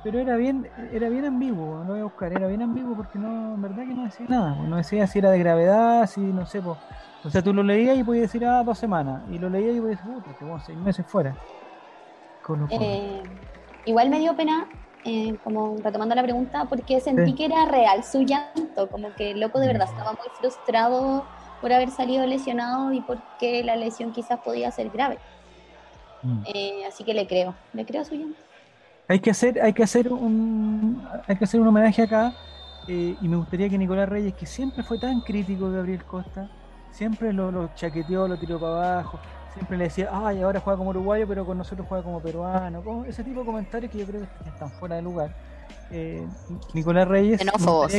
[0.03, 3.55] Pero era bien, era bien ambiguo, lo voy a buscar, era bien ambiguo porque no,
[3.55, 6.45] en verdad que no decía nada, pues, no decía si era de gravedad, si no
[6.45, 6.77] sé, pues.
[7.25, 9.81] O sea, tú lo leías y podías decir, ah, dos semanas, y lo leías y
[9.81, 11.37] podías decir, puta, voy a seis meses fuera.
[12.71, 13.23] Eh,
[13.85, 14.67] igual me dio pena,
[15.05, 17.35] eh, como retomando la pregunta, porque sentí Sí.
[17.35, 21.25] que era real su llanto, como que el loco de verdad estaba muy frustrado
[21.61, 25.19] por haber salido lesionado y porque la lesión quizás podía ser grave.
[26.23, 26.43] Mm.
[26.47, 28.41] Eh, así que le creo, le creo su llanto.
[29.13, 32.33] Hay que hacer, hay que hacer un, hay que hacer un homenaje acá,
[32.89, 36.49] eh, y me gustaría que Nicolás Reyes, que siempre fue tan crítico de Gabriel Costa,
[36.91, 39.21] siempre lo, lo chaqueteó, lo tiró para abajo,
[39.53, 43.05] siempre le decía, ay, ahora juega como uruguayo, pero con nosotros juega como peruano, como
[43.05, 45.35] ese tipo de comentarios que yo creo que están fuera de lugar.
[45.91, 46.27] Eh,
[46.73, 47.93] Nicolás Reyes, me Xenófobos.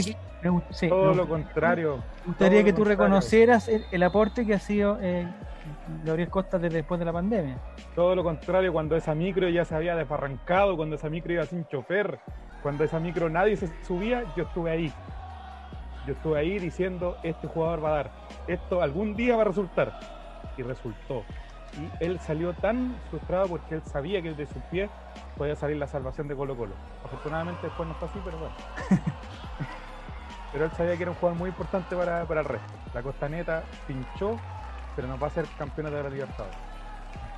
[0.71, 1.97] sí, Todo me lo contrario.
[2.21, 2.86] me gustaría todo que tú contrario.
[2.86, 5.28] reconocieras el, el aporte que ha sido eh,
[6.04, 7.58] Gabriel Costa desde después de la pandemia.
[7.96, 11.65] Todo lo contrario, cuando esa micro ya se había desbarrancado, cuando esa micro iba sin
[11.67, 12.19] chofer,
[12.62, 14.93] cuando esa micro nadie se subía, yo estuve ahí.
[16.08, 18.12] Yo estuve ahí diciendo, este jugador va a dar,
[18.48, 20.00] esto algún día va a resultar.
[20.58, 21.24] Y resultó.
[21.80, 24.89] Y él salió tan frustrado porque él sabía que de sus pies
[25.38, 26.76] podía salir la salvación de Colo Colo.
[27.04, 28.56] Afortunadamente después no fue así, pero bueno.
[30.52, 32.74] pero él sabía que era un jugador muy importante para, para el resto.
[32.93, 34.38] La Costaneta pinchó,
[34.95, 36.56] pero nos va a ser campeona de la Libertadores.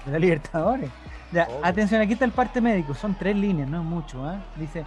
[0.05, 0.89] de la Libertadores.
[1.31, 1.59] Ya, Obvio.
[1.65, 4.23] atención, aquí está el parte médico, son tres líneas, no es mucho.
[4.25, 4.37] ¿ah?
[4.55, 4.85] Dice,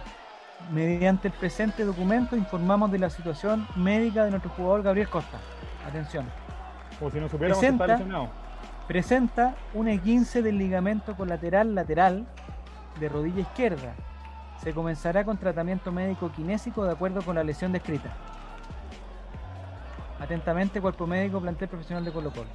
[0.71, 5.37] mediante el presente documento informamos de la situación médica de nuestro jugador Gabriel Costa.
[5.87, 6.25] Atención,
[6.97, 8.29] Como si no supiéramos que Presenta- está lesionado.
[8.87, 12.25] presenta un E15 del ligamento colateral lateral
[12.99, 13.93] de rodilla izquierda.
[14.63, 18.09] Se comenzará con tratamiento médico kinésico de acuerdo con la lesión descrita.
[20.19, 22.47] Atentamente, cuerpo médico, plantel profesional de Colo Colo.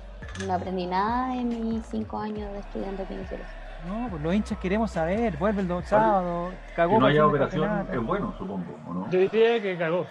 [0.46, 3.54] No aprendí nada en mis cinco años de estudiante de kinesiología.
[3.86, 7.62] No, pues los hinchas queremos saber, vuelve el do- sábado, cagó Que no haya operación
[7.68, 8.00] campeonato.
[8.00, 9.10] es bueno, supongo, ¿o no?
[9.10, 10.06] Yo diría que cagó.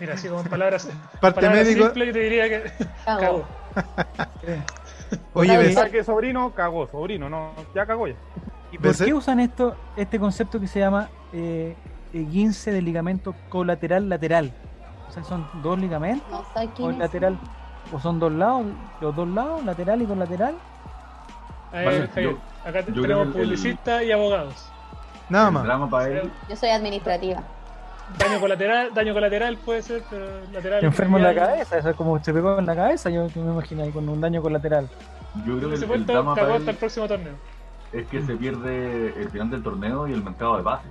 [0.00, 0.88] Mira, así como en palabras.
[1.20, 1.84] Parte palabras médico.
[1.86, 2.72] simples, yo te diría que
[3.04, 3.20] Cagó.
[3.20, 3.44] cagó.
[5.34, 8.14] Oye, ves- que sobrino cagó, sobrino, no, ya cagó ya.
[8.72, 11.74] ¿Y por Pensé- qué usan esto, este concepto que se llama eh,
[12.12, 14.52] guince del ligamento colateral lateral?
[15.08, 16.44] O sea, son dos ligamentos, No
[16.84, 17.38] o el lateral,
[17.92, 18.66] o son dos lados,
[19.00, 20.54] los dos lados, lateral y colateral.
[21.72, 22.38] Vale, Javier, yo-
[22.68, 24.70] acá yo tenemos publicistas y abogados.
[25.28, 25.64] nada más.
[25.64, 27.42] drama para él, Yo soy administrativa.
[28.18, 30.80] Daño colateral, daño colateral puede ser, pero lateral.
[30.80, 33.40] Te enfermo en la cabeza, eso es como se pegó en la cabeza, yo me
[33.52, 34.88] imagino ahí con un daño colateral.
[35.44, 37.34] yo creo que el, el drama para hasta el próximo torneo.
[37.92, 40.90] es que se pierde el final del torneo y el mercado de pases.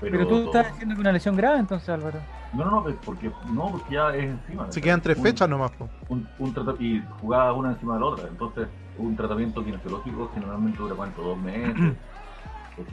[0.00, 2.18] Pero, tú estás diciendo que una lesión grave entonces, Álvaro.
[2.52, 4.70] No, no, no, pues, porque, no, porque ya es encima.
[4.72, 5.70] Se quedan tres Un- fechas nomás.
[5.72, 5.88] po.
[6.08, 8.28] Un, un y jugaba una encima de la otra.
[8.28, 11.74] Entonces, un tratamiento kinesiológico generalmente dura cuánto, dos meses.
[12.76, 12.92] ¿Qué sé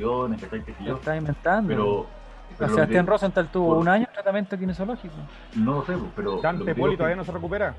[0.80, 0.96] Lo yo?
[0.96, 1.68] estás inventando.
[1.70, 2.08] Pero,
[2.58, 5.16] pero lo Sebastián que- Rosenthal tuvo por- un año de tratamiento kinesológico.
[5.56, 6.36] no lo sé, pues, pero.
[6.36, 7.74] lo Dante que Poli todavía que- no se recupera.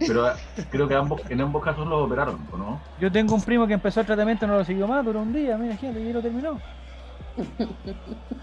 [0.00, 0.34] Pero ah,
[0.70, 2.80] creo que ambos, en ambos casos los operaron, ¿o no?
[2.98, 5.56] Yo tengo un primo que empezó el tratamiento, no lo siguió más, duró un día,
[5.56, 6.58] mira, gente, y lo terminó.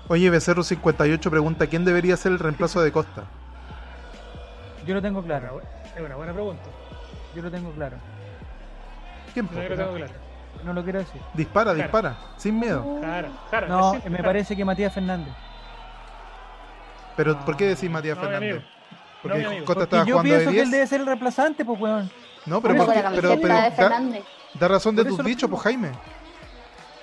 [0.08, 3.23] Oye, Becerro58 pregunta: ¿quién debería ser el reemplazo de Costa?
[4.86, 5.62] Yo lo tengo claro,
[5.95, 6.63] Es una buena pregunta.
[7.36, 7.97] yo lo tengo claro.
[9.34, 9.49] ¿Quién?
[9.49, 10.13] Yo lo tengo claro.
[10.63, 11.21] No lo quiero decir.
[11.34, 12.99] Dispara, dispara, sin miedo.
[13.01, 13.67] Jara, Jara.
[13.67, 15.34] No, me parece que Matías Fernández.
[17.17, 17.45] Pero, No.
[17.45, 18.51] ¿por qué decís Matías No, mi Fernández?
[18.55, 18.67] amigo.
[19.21, 19.65] Porque No, mi amigo.
[19.65, 20.71] Costa Porque estaba yo jugando de pienso que él 10.
[20.71, 22.12] debe ser el reemplazante, pues, weón.
[22.45, 24.01] No, pero, porque- pero, pero da,
[24.53, 25.91] da razón de tus dichos, pues Jaime.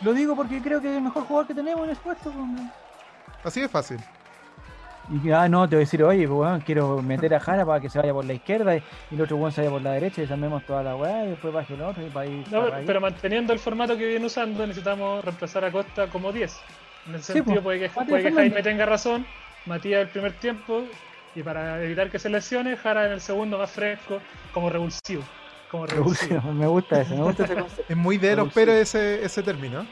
[0.02, 2.30] Lo digo porque creo que es el mejor jugador que tenemos en el puesto.
[2.32, 2.62] pues.
[3.44, 3.98] Así de fácil.
[5.10, 7.66] Y que, ah, no, te voy a decir, oye, pues, weón, quiero meter a Jara
[7.66, 9.82] para que se vaya por la izquierda y, y el otro weón se vaya por
[9.82, 12.46] la derecha y desarmemos toda la weá y después baje el otro y para ir.
[12.50, 16.56] No, para pero, manteniendo el formato que viene usando, necesitamos reemplazar a Costa como 10.
[17.08, 18.32] En Sí, sentido, pues, puede que, puede que.
[18.32, 19.26] Jaime tenga razón,
[19.66, 20.84] Matías el primer tiempo,
[21.34, 24.20] y para evitar que se lesione, Jara en el segundo más fresco,
[24.54, 25.24] como revulsivo.
[25.72, 25.86] Como.
[25.86, 27.84] Revulsivo, me gusta eso, me gusta ese concepto.
[27.92, 29.84] Es muy de los Pérez ese, ese término.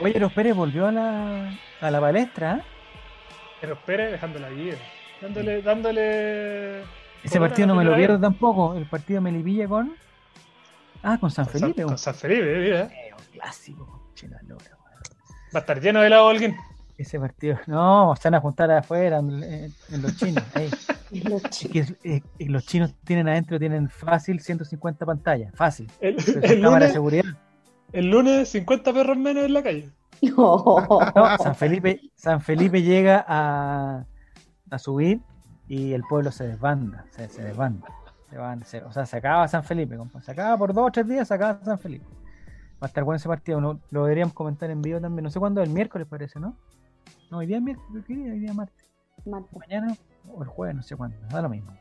[0.00, 2.62] Oye, los Pérez volvió a la, a la palestra, ¿eh?
[3.60, 4.76] Pero Pérez dejando la vida.
[5.20, 6.82] Dándole, dándole.
[7.22, 8.74] Ese partido no me lo pierdo tampoco.
[8.74, 9.94] El partido de Melipilla con.
[11.02, 11.82] Ah, con San Con San- Felipe.
[11.82, 12.90] Con un San Felipe, mira.
[13.32, 14.08] clásico.
[14.14, 15.02] Chela lora, weón.
[15.54, 16.56] Va a estar lleno de lado alguien.
[16.96, 17.58] Ese partido.
[17.66, 20.44] No, se van a juntar afuera en, los chinos.
[20.54, 20.70] ahí.
[21.24, 21.96] Los Es chicos.
[22.02, 25.52] que eh, eh, los chinos tienen adentro, tienen fácil 150 pantallas.
[25.54, 25.88] Fácil.
[26.00, 27.24] El, el cámaras de lunes, seguridad.
[27.92, 29.88] el lunes, 50 perros menos en la calle.
[30.36, 30.64] No.
[31.14, 34.04] No, San Felipe, San Felipe llega a,
[34.70, 35.20] a subir
[35.68, 37.86] y el pueblo se desbanda, se, se desbanda.
[38.30, 41.06] Se van, se- o sea, se acaba San Felipe, se acaba por dos o tres
[41.06, 42.06] días, se acaba San Felipe.
[42.82, 43.78] Va a estar bueno ese partido, ¿no?
[43.90, 45.22] lo deberíamos comentar en vivo también.
[45.22, 46.56] No sé cuándo, el miércoles parece, ¿no?
[47.30, 48.32] No, hoy día es miércoles, ¿qué día?
[48.32, 48.88] Hoy día es martes.
[49.24, 49.48] Marta.
[49.58, 49.96] Mañana
[50.32, 51.76] o el jueves, no sé cuándo, da lo mismo.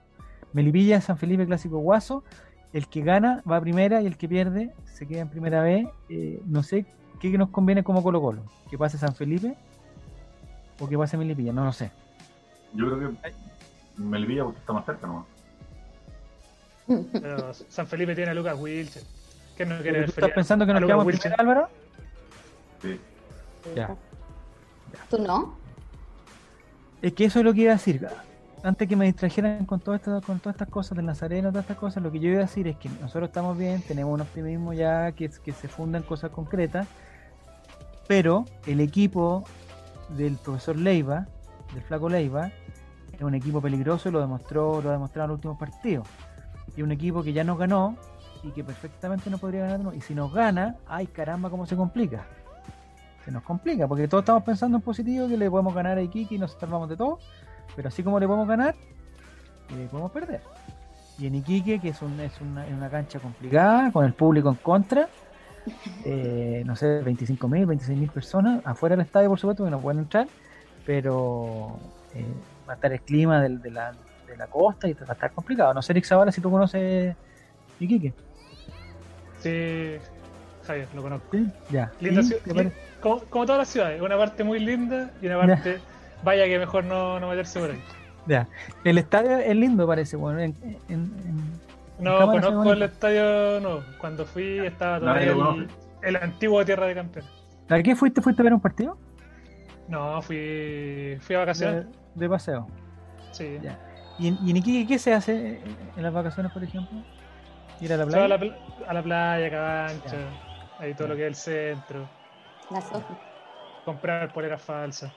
[0.53, 2.23] Melipilla, San Felipe, Clásico Guaso.
[2.71, 5.87] El que gana va a primera y el que pierde se queda en primera vez.
[6.09, 6.85] Eh, no sé
[7.19, 8.43] qué nos conviene como Colo Colo.
[8.69, 9.55] Que pase San Felipe
[10.79, 11.91] o que pase Melipilla, no lo sé.
[12.73, 13.33] Yo creo que
[13.97, 15.25] Melvilla porque está más cerca nomás.
[17.13, 19.03] Pero San Felipe tiene a Lucas Wilson.
[19.55, 21.69] ¿Qué no quiere ¿Tú estás pensando que nos quedamos primera, Álvaro?
[22.81, 22.99] Sí.
[23.75, 23.95] Ya.
[25.13, 25.53] ¿Tú no?
[27.03, 28.07] Es que eso es lo que iba a decir.
[28.63, 31.77] antes que me distrajeran con, todo esto, con todas estas cosas del Nazareno, todas estas
[31.77, 34.73] cosas, lo que yo iba a decir es que nosotros estamos bien, tenemos un optimismo
[34.73, 36.87] ya que, que se funda en cosas concretas,
[38.07, 39.43] pero el equipo
[40.17, 41.27] del profesor Leiva,
[41.75, 42.51] del flaco Leiva,
[43.11, 46.07] es un equipo peligroso y lo demostró, lo ha demostrado en los últimos partidos.
[46.75, 47.97] Y un equipo que ya nos ganó
[48.41, 49.93] y que perfectamente no podría ganarnos.
[49.93, 52.25] Y si nos gana, ay caramba, cómo se complica.
[53.25, 56.35] Se nos complica, porque todos estamos pensando en positivo que le podemos ganar a Iquique
[56.35, 57.19] y nos salvamos de todo.
[57.75, 58.75] Pero así como le podemos ganar,
[59.75, 60.41] le podemos perder.
[61.17, 64.55] Y en Iquique, que es, un- es una, una cancha complicada, con el público en
[64.55, 65.07] contra,
[66.05, 70.27] eh, no sé, 25.000, 26.000 personas, afuera del estadio, por supuesto, que no pueden entrar,
[70.85, 71.77] pero
[72.13, 72.25] eh,
[72.67, 73.93] va a estar el clima de, la,
[74.27, 75.73] de la costa y va a estar complicado.
[75.73, 77.15] No sé, Eric Zavala, si tú conoces
[77.79, 78.13] Iquique.
[80.65, 81.27] Javier, lo conozco.
[81.31, 81.47] ¿Sí?
[81.69, 81.91] Ya.
[81.99, 82.35] Linda ¿Sí?
[82.43, 82.71] ciudad.
[83.01, 85.79] Como, como todas las ciudades, una parte muy linda y una parte,
[86.23, 87.81] vaya que mejor no, no meterse por ahí.
[88.27, 88.47] Ya.
[88.85, 90.15] El estadio es lindo, parece.
[90.15, 91.59] Bueno, en, en- en-
[91.99, 93.81] No conozco el estadio, no.
[93.99, 95.67] Cuando fui estaba todavía lo el,
[96.03, 97.29] el antiguo Tierra de Campeones.
[97.69, 98.21] ¿A qué fuiste?
[98.21, 98.97] ¿Fuiste a ver un partido?
[99.89, 101.85] No, fui, fui a vacaciones.
[101.85, 102.67] De, de paseo.
[103.31, 103.57] Sí.
[103.61, 103.77] Ya.
[104.19, 105.59] ¿Y en, y en Iquique qué se hace
[105.97, 107.03] en las vacaciones, por ejemplo?
[107.81, 108.25] ¿Ir a la playa?
[108.25, 108.39] a la,
[108.87, 110.17] a la playa, Cabancha,
[110.79, 112.07] ahí todo lo que es el centro.
[112.69, 113.13] La Sofi.
[113.85, 115.11] Comprar poleras falsas.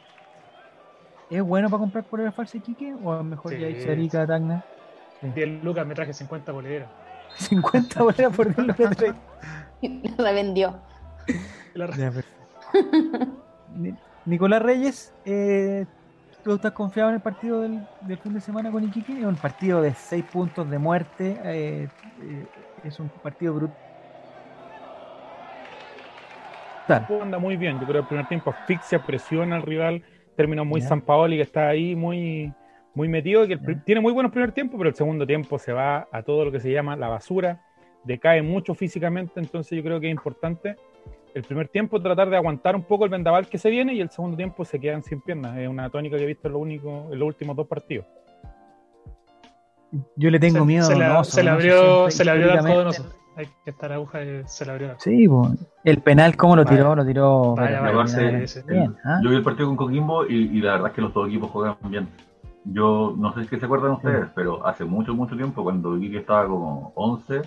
[1.31, 2.95] ¿Es bueno para comprar por el falsa Iquique?
[2.95, 3.59] ¿O mejor Sí.
[3.61, 4.64] ya irse a Arica, Tacna?
[5.23, 6.88] 10 lucas me traje 50 poleras.
[7.37, 9.14] 50 boleras por 10 lucas trae.
[10.19, 10.77] La vendió.
[11.75, 13.42] Y la- Ya, perfecto.
[13.75, 15.87] Ni- Nicolás Reyes, eh,
[16.42, 19.19] ¿tú estás confiado en el partido del, del fin de semana con Iquique?
[19.19, 21.38] Es un partido de 6 puntos de muerte.
[21.45, 21.88] eh,
[22.23, 22.47] eh,
[22.85, 23.77] es un partido brutal.
[26.88, 27.79] Anda muy bien.
[27.81, 30.03] Yo creo que el primer tiempo asfixia, presiona al rival,
[30.37, 30.81] término muy.
[30.81, 32.53] San Paoli que está ahí muy,
[32.94, 35.72] muy metido, y que el tiene muy buenos primer tiempo, pero el segundo tiempo se
[35.72, 37.62] va a todo lo que se llama la basura,
[38.05, 40.77] decae mucho físicamente, entonces yo creo que es importante
[41.37, 44.09] el primer tiempo tratar de aguantar un poco el vendaval que se viene y el
[44.09, 45.59] segundo tiempo se quedan sin piernas.
[45.59, 48.07] Es una tónica que he visto en, lo único, en los últimos dos partidos.
[50.16, 52.90] Yo le tengo se, miedo se a le, Donoso, se le abrió, se le abrió.
[53.37, 54.94] Hay que estar aguja y se le abrió.
[54.99, 55.51] Sí, po.
[55.85, 56.96] el penal, ¿cómo lo tiró?
[56.96, 57.55] Lo tiró.
[57.55, 59.20] Bien, ¿ah?
[59.22, 61.51] Yo vi el partido con Coquimbo y, y la verdad es que los dos equipos
[61.51, 62.09] juegan bien.
[62.64, 66.18] Yo no sé si se acuerdan ustedes, pero hace mucho, mucho tiempo, cuando vi que
[66.18, 67.42] estaba como 11,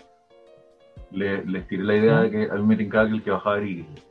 [1.12, 3.60] le, les tiré la idea de que a mí me tincaba que el que bajaba
[3.60, 4.02] Iquique.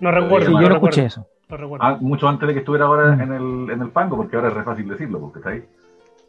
[0.00, 0.74] Lo recuerdo, Sí, yo recuerdo.
[0.88, 1.26] escuché eso.
[1.48, 1.86] Lo recuerdo.
[1.86, 3.20] Ah, mucho antes de que estuviera ahora Mm.
[3.20, 5.64] en el, en el pango, porque ahora es re fácil decirlo, porque está ahí.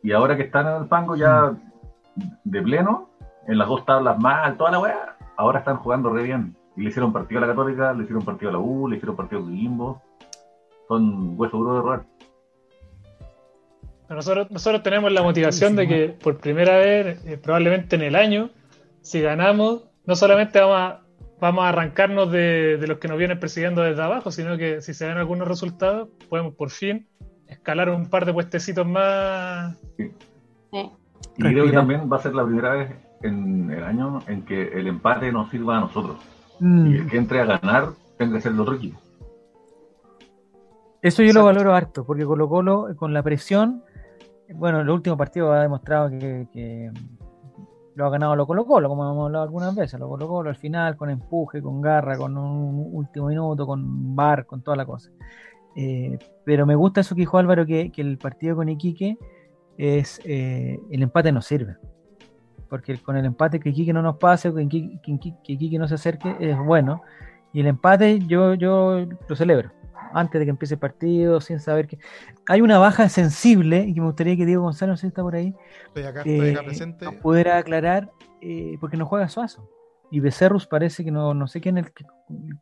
[0.03, 1.51] Y ahora que están en el pango ya
[2.43, 3.09] de pleno,
[3.47, 6.55] en las dos tablas mal, toda la weá, ahora están jugando re bien.
[6.75, 9.15] Y le hicieron partido a la Católica, le hicieron partido a la U, le hicieron
[9.15, 10.01] partido a Coquimbo.
[10.87, 12.05] Son hueso duro de robar.
[14.09, 18.49] Nosotros, nosotros tenemos la motivación de que por primera vez, eh, probablemente en el año,
[19.01, 21.01] si ganamos, no solamente vamos a,
[21.39, 24.93] vamos a arrancarnos de, de los que nos vienen persiguiendo desde abajo, sino que si
[24.93, 27.07] se dan algunos resultados, podemos por fin
[27.47, 29.77] escalar un par de puestecitos más.
[29.97, 30.11] Sí.
[31.37, 32.91] Y creo que también va a ser la primera vez
[33.23, 36.17] en el año en que el empate nos sirva a nosotros.
[36.59, 38.99] Y Mm, el que entre a ganar tenga que ser el otro equipo.
[41.01, 43.83] Eso yo lo valoro harto, porque Colo Colo, con la presión,
[44.55, 46.91] bueno, el último partido ha demostrado que, que
[47.95, 50.55] lo ha ganado lo Colo Colo, como hemos hablado algunas veces, lo Colo Colo al
[50.55, 55.11] final, con empuje, con garra, con un último minuto, con bar, con toda la cosa.
[55.75, 59.17] Eh, pero me gusta eso que dijo Álvaro, que, que el partido con Iquique
[59.77, 61.75] es eh, el empate nos sirve.
[62.73, 65.77] Porque con el empate que Iquique no nos pase, que Iquique, que Iquique- que Iquique
[65.77, 67.03] no se acerque, es bueno.
[67.53, 69.71] Y el empate yo, yo lo celebro.
[70.11, 71.99] Antes de que empiece el partido, sin saber que.
[72.47, 75.21] Hay una baja sensible, y que me gustaría que Diego González, no sé si está
[75.21, 75.53] por ahí,
[75.85, 77.05] Estoy acá, estoy acá eh, presente.
[77.05, 78.09] nos pudiera aclarar,
[78.41, 79.69] eh, porque no juega Suazo.
[80.09, 82.05] Y Becerrus parece que no, no sé quién es el que,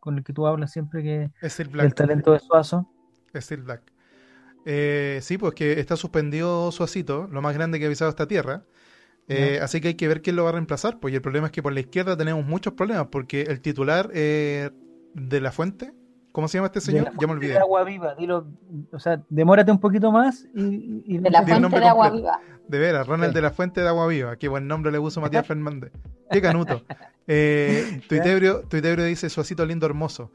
[0.02, 1.94] con el que tú hablas siempre que Es el Black.
[1.96, 2.86] talento de Suazo.
[3.34, 3.82] Steel Black.
[4.66, 8.64] Eh, sí, pues que está suspendido Suacito, lo más grande que ha pisado esta tierra.
[9.32, 11.00] Eh, así que hay que ver quién lo va a reemplazar.
[11.00, 14.10] Pues y el problema es que por la izquierda tenemos muchos problemas, porque el titular
[14.14, 14.70] eh,
[15.14, 15.94] de la fuente,
[16.32, 17.06] ¿cómo se llama este señor?
[17.06, 17.54] De la Ya me olvidé.
[17.54, 18.48] de agua viva, dilo,
[18.92, 21.04] o sea, demórate un poquito más y.
[21.06, 22.38] y- De la fuente nombre de agua completo.
[22.40, 22.58] viva.
[22.68, 23.36] De veras, Ronald Sí.
[23.36, 24.36] de la Fuente de Agua Viva.
[24.38, 25.92] Qué buen nombre le puso Matías Fernández.
[26.32, 26.84] Qué canuto.
[27.28, 30.32] Eh, Tuitebrio, Tuitebrio dice Suacito lindo hermoso.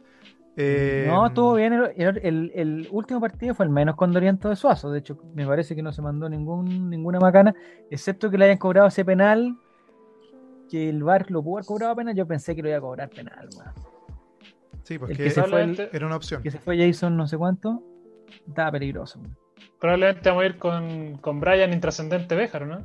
[0.57, 1.73] Eh, No, estuvo bien.
[1.75, 4.91] El, el- el- el último partido fue el menos condoriento de Suazo.
[4.91, 7.55] De hecho, me parece que no se mandó ningún, ninguna macana,
[7.91, 9.57] excepto que le hayan cobrado ese penal.
[10.71, 12.15] Que el VAR lo pudo haber cobrado penal.
[12.17, 13.49] Yo pensé que lo iba a cobrar penal.
[13.57, 13.73] weón.
[14.83, 16.43] Sí, El porque que se fue el- era una opción.
[16.43, 17.83] que se fue Jason no sé cuánto,
[18.49, 19.21] estaba peligroso.
[19.81, 22.79] Probablemente vamos a ir con, con Brian Intrascendente Béjar, ¿no?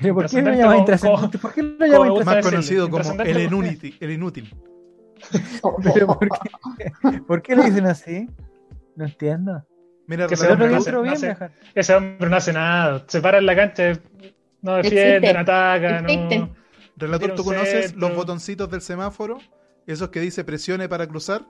[0.00, 1.38] ¿Pero por qué lo Intrascendente llama como- intrascendente?
[1.38, 3.02] ¿Por qué lo llama Más conocido como
[3.38, 3.96] inútil.
[4.00, 4.54] El inútil.
[5.94, 7.20] ¿Pero por qué?
[7.26, 8.28] ¿Por qué le dicen así?
[8.96, 9.64] No entiendo.
[10.06, 11.52] Mira, Que El se otro hombre no hace- bien, no hace- Bejar.
[11.74, 13.04] Ese hombre no hace nada.
[13.06, 13.92] Se para en la cancha,
[14.60, 14.96] no Existe.
[15.00, 16.38] defiende, no ataca, Existe.
[16.38, 16.50] no.
[16.96, 18.08] Relator, ¿tú conoces centro.
[18.08, 19.38] los botoncitos del semáforo?
[19.86, 21.42] Esos que dice presione para cruzar.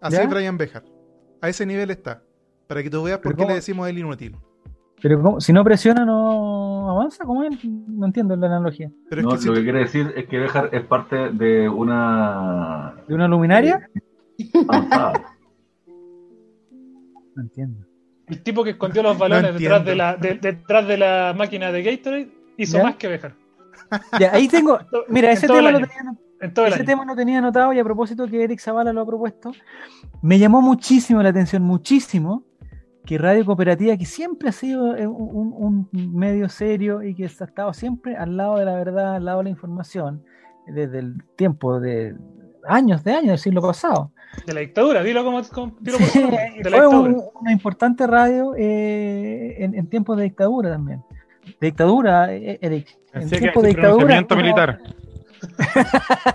[0.00, 0.22] Así ¿Ya?
[0.22, 0.84] es Brian Bejar.
[1.42, 2.22] A ese nivel está.
[2.66, 3.48] Para que tú veas por ¿Pero qué cómo?
[3.50, 4.36] le decimos el inútil.
[5.02, 5.40] Pero ¿cómo?
[5.40, 7.24] si no presiona, no avanza.
[7.24, 7.64] ¿Cómo es?
[7.64, 8.90] No entiendo la analogía.
[9.08, 11.30] Pero No, es que si lo tú- que quiere decir es que Bejar es parte
[11.32, 13.88] de una ¿De una luminaria?
[14.68, 15.12] avanzada.
[17.36, 17.86] No entiendo.
[18.26, 21.82] El tipo que escondió los balones detrás, de la, de- detrás de la máquina de
[21.82, 22.84] Gatorade hizo ¿Ya?
[22.84, 23.34] más que Béjar.
[24.18, 24.78] Ya, ahí tengo.
[25.08, 26.84] Mira, ese tema, lo tenía, ese año.
[26.84, 29.52] tema lo tenía anotado y a propósito que Eric Zavala lo ha propuesto,
[30.22, 32.44] me llamó muchísimo la atención, muchísimo,
[33.04, 37.26] que Radio Cooperativa, que siempre ha sido eh, un, un medio serio y que ha
[37.26, 40.22] estado siempre al lado de la verdad, al lado de la información,
[40.66, 42.14] desde el tiempo de
[42.68, 44.12] años, de años del siglo pasado.
[44.46, 47.52] De la dictadura, dilo como, como- dilo por Sí, nombre, de la fue un- una
[47.52, 51.02] importante radio eh, en, en tiempos de dictadura también.
[51.58, 52.96] De dictadura, eh, Eric.
[53.12, 54.24] En tiempos de dictadura.
[54.28, 54.78] ¿cómo- militar.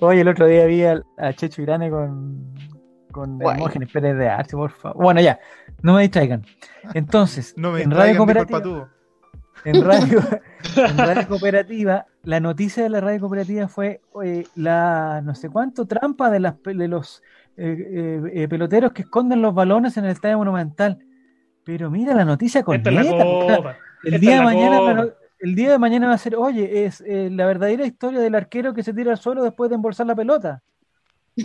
[0.00, 2.52] Oye, el otro día vi al- a, Checho Irane con,
[3.10, 3.40] con.
[3.42, 5.02] Hermógenes Arce, por favor.
[5.02, 5.38] Bueno, ya,
[5.82, 6.44] no me distraigan.
[6.94, 8.88] Entonces, no me en Radio Cooperativa,
[9.64, 10.20] en radio,
[10.76, 15.86] en Radio Cooperativa, la noticia de la Radio Cooperativa fue eh, la no sé cuánto
[15.86, 17.22] trampa de, las, de los
[17.56, 20.98] eh, eh, eh, peloteros que esconden los balones en el estadio monumental.
[21.64, 23.76] Pero mira la noticia con Esta es la copa.
[24.04, 27.00] el Esta día de mañana, pero el día de mañana va a ser, oye, es
[27.00, 30.14] eh, la verdadera historia del arquero que se tira al suelo después de embolsar la
[30.14, 30.62] pelota.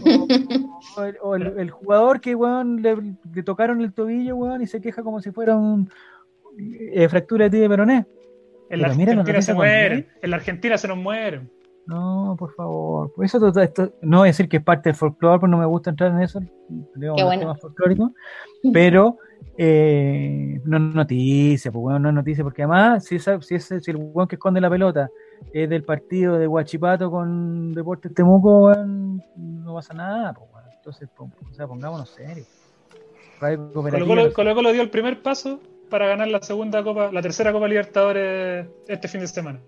[0.03, 2.95] O, o el, o el- el jugador que, weón, le,
[3.33, 5.89] le tocaron el tobillo, weón, y se queja como si fuera un
[6.93, 8.05] eh, fractura de tibia peroné.
[8.69, 10.07] En la mira Argentina se mueren.
[10.21, 11.49] En la Argentina se nos mueren.
[11.85, 13.13] No, por favor.
[13.13, 15.57] Por eso todo esto- no voy a decir que es parte del folclore, porque no
[15.59, 16.39] me gusta entrar en eso,
[16.95, 17.39] digamos, Qué los bueno.
[17.41, 18.11] temas folclóricos,
[18.73, 19.17] pero
[19.57, 23.79] eh, no es noticia, pues bueno, no es noticia, porque además, si, esa- si, ese-
[23.81, 25.09] si el weón que esconde la pelota
[25.53, 30.67] es del partido de Huachipato con Deportes Temuco, no pasa nada, pues bueno.
[30.75, 32.47] Entonces, o sea, pongámonos serios.
[33.39, 34.33] Colo Colo.
[34.33, 38.67] Colo Colo dio el primer paso para ganar la segunda copa, la tercera Copa Libertadores
[38.87, 39.59] este fin de semana.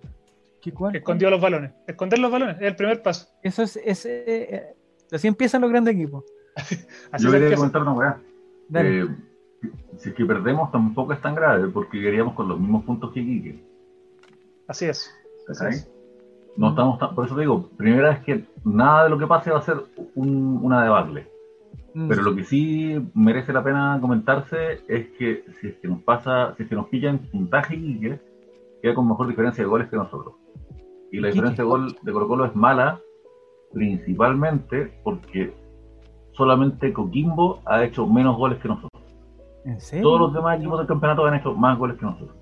[0.62, 0.96] ¿Qué cuál?
[0.96, 1.72] Escondió los balones.
[1.88, 3.28] Esconder los balones es el primer paso.
[3.42, 4.76] Eso es, es, eh,
[5.12, 6.26] así empiezan los grandes equipos.
[7.12, 8.22] Así Yo quería comentar una weá.
[8.68, 9.02] Dale.
[9.02, 9.08] Eh,
[9.98, 13.24] si es que perdemos tampoco es tan grave porque queríamos con los mismos puntos que
[13.24, 13.64] Quique.
[14.68, 15.12] Así es.
[16.58, 19.52] No estamos tan- por eso te digo, primera vez que nada de lo que pase
[19.52, 19.78] va a ser
[20.16, 21.28] un- una debacle.
[21.94, 22.08] Mm.
[22.10, 26.54] Pero lo que sí merece la pena comentarse es que si es que nos pasa,
[26.58, 28.20] si es que nos pillan puntaje Quique,
[28.82, 30.34] queda con mejor diferencia de goles que nosotros.
[31.12, 31.32] Y la Iquique.
[31.42, 33.00] diferencia de gol de Colo Colo es mala,
[33.74, 35.54] principalmente porque
[36.34, 39.04] solamente Coquimbo ha hecho menos goles que nosotros.
[39.66, 40.04] ¿En serio?
[40.04, 42.36] Todos los demás equipos del campeonato han hecho más goles que nosotros.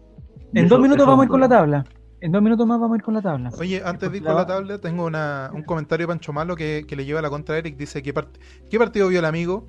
[0.54, 1.86] En eso- dos minutos vamos a ir con la tabla.
[2.22, 3.52] En dos minutos más vamos a ir con la tabla.
[3.60, 6.86] Oye, antes de ir con la tabla, tengo una- un comentario de Pancho Malo que,
[6.88, 7.76] que le lleva la contra a Eric.
[7.78, 8.38] Dice: ¿qué, part-
[8.70, 9.68] ¿Qué partido vio el amigo?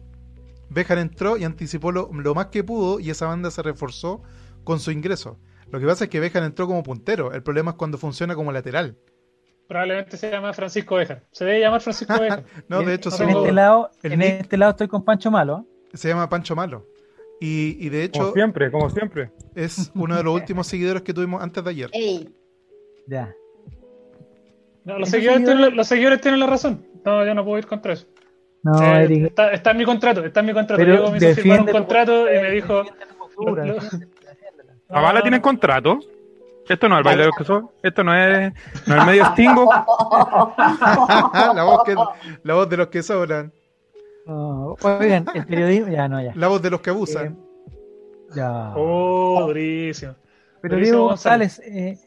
[0.70, 4.22] Béjar entró y anticipó lo, lo más que pudo y esa banda se reforzó
[4.64, 5.38] con su ingreso.
[5.70, 7.32] Lo que pasa es que Béjar entró como puntero.
[7.32, 8.96] El problema es cuando funciona como lateral.
[9.68, 11.24] Probablemente se llama Francisco Béjar.
[11.32, 12.44] Se debe llamar Francisco Béjar.
[12.68, 15.30] No, En- de hecho, en somos- este lado, el en este lado estoy con Pancho
[15.30, 15.66] Malo.
[15.92, 16.86] se llama Pancho Malo.
[17.40, 19.30] Y, y de Como hecho, siempre, como siempre.
[19.54, 21.90] es uno de los últimos seguidores que tuvimos antes de ayer.
[21.92, 22.34] Ey,
[23.06, 23.34] Ya.
[24.84, 26.84] No, los, seguidores tienen, los seguidores tienen la razón.
[27.04, 28.06] No, yo no puedo ir contra eso.
[28.62, 29.26] No, Eh, Eric.
[29.26, 30.78] está, está en mi contrato, está en mi contrato.
[30.80, 32.78] Pero Diego me hizo firmar un contrato y me dijo.
[32.84, 34.72] defiende tu postura, lo- lo- defiende- defiéndela.
[34.74, 35.98] no, ¿Zavala no, tiene contrato?
[36.68, 37.70] Esto no es el baile de los que son.
[37.82, 38.52] Esto no es,
[38.88, 39.70] no es el medio Stingo.
[40.58, 41.94] la, voz que-
[42.42, 43.52] la voz de los que sobran.
[44.26, 45.92] No, oigan, el periodismo.
[45.92, 46.32] Ya, no, ya.
[46.34, 47.26] La voz de los que abusan.
[47.26, 47.36] Eh,
[48.34, 48.72] ya.
[48.74, 50.14] Oh, durísimo.
[50.60, 51.58] Pero Durísimo, Diego González.
[51.58, 52.05] González, eh,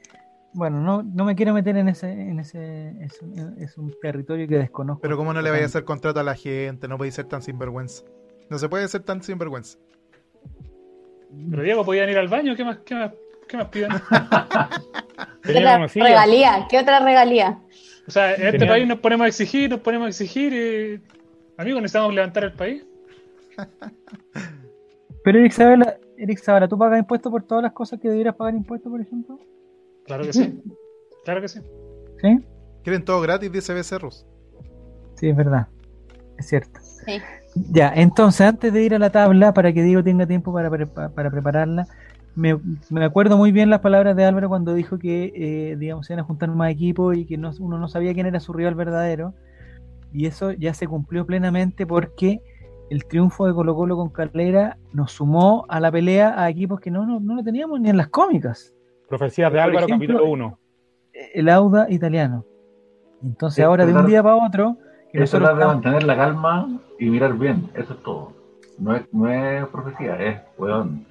[0.53, 4.47] bueno, no, no me quiero meter en ese, en ese, es un, es un territorio
[4.47, 5.01] que desconozco.
[5.01, 7.41] Pero cómo no le vaya a hacer contrato a la gente, no puede ser tan
[7.41, 8.03] sinvergüenza.
[8.49, 9.77] No se puede ser tan sinvergüenza.
[11.51, 12.55] Pero Diego, ¿podían ir al baño?
[12.55, 13.11] ¿Qué más, qué más,
[13.47, 13.91] qué más piden?
[15.43, 16.67] ¿qué otra regalía?
[16.69, 17.59] ¿Qué otra regalía?
[18.07, 18.69] O sea, en este Genial.
[18.69, 21.01] país nos ponemos a exigir, nos ponemos a exigir y...
[21.57, 22.85] Amigos, necesitamos levantar el país.
[25.23, 28.55] Pero Eric Sabela, Eric Sabela, ¿tú pagas impuestos por todas las cosas que debieras pagar
[28.55, 29.39] impuestos, por ejemplo?
[30.09, 30.61] Claro que sí.
[31.25, 31.59] Claro que sí.
[32.21, 32.39] ¿Sí?
[32.83, 34.25] Quieren todo gratis, dice Becerros.
[35.15, 35.67] Sí, es verdad.
[36.37, 36.79] Es cierto.
[36.81, 37.19] Sí.
[37.71, 41.29] Ya, entonces, antes de ir a la tabla, para que Diego tenga tiempo para, para
[41.29, 41.85] prepararla,
[42.35, 42.57] me,
[42.89, 46.23] me acuerdo muy bien las palabras de Álvaro cuando dijo que, eh, digamos, se iban
[46.23, 49.35] a juntar más equipos y que no- uno no sabía quién era su rival verdadero.
[50.11, 52.39] Y eso ya se cumplió plenamente porque
[52.89, 56.89] el triunfo de Colo Colo con Calera nos sumó a la pelea a equipos que
[56.89, 58.73] no, no, no lo teníamos ni en las cómicas.
[59.09, 60.59] Profecías de Álvaro, ejemplo, capítulo 1.
[61.33, 62.45] El Auda italiano.
[63.23, 64.77] Entonces Sí, ahora de un tratar- día para otro,
[65.11, 68.33] que Es tratar de mantener la calma y mirar bien, eso es todo.
[68.77, 71.05] No es, no es profecía, es, weón.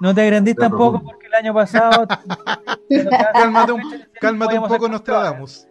[0.00, 1.10] no te agrandís tampoco profundo.
[1.12, 2.06] porque el año pasado...
[3.34, 3.82] Cálmate un,
[4.20, 5.68] cálmate un poco, ser Nostradamus.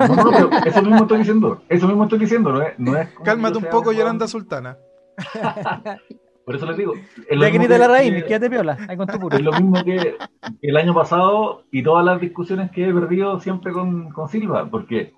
[0.00, 2.96] No, no, no, pero eso mismo estoy diciendo, eso mismo estoy diciendo, no es, no
[2.96, 3.92] es Cálmate un poco.
[3.92, 4.78] Yolanda Sultana.
[6.44, 6.94] Por eso les digo,
[7.38, 7.46] la
[7.86, 9.36] que- raíz, quédate piola, ahí con tu puro.
[9.38, 10.16] Es lo mismo que
[10.60, 15.14] el año pasado y todas las discusiones que he perdido siempre con, con Silva, porque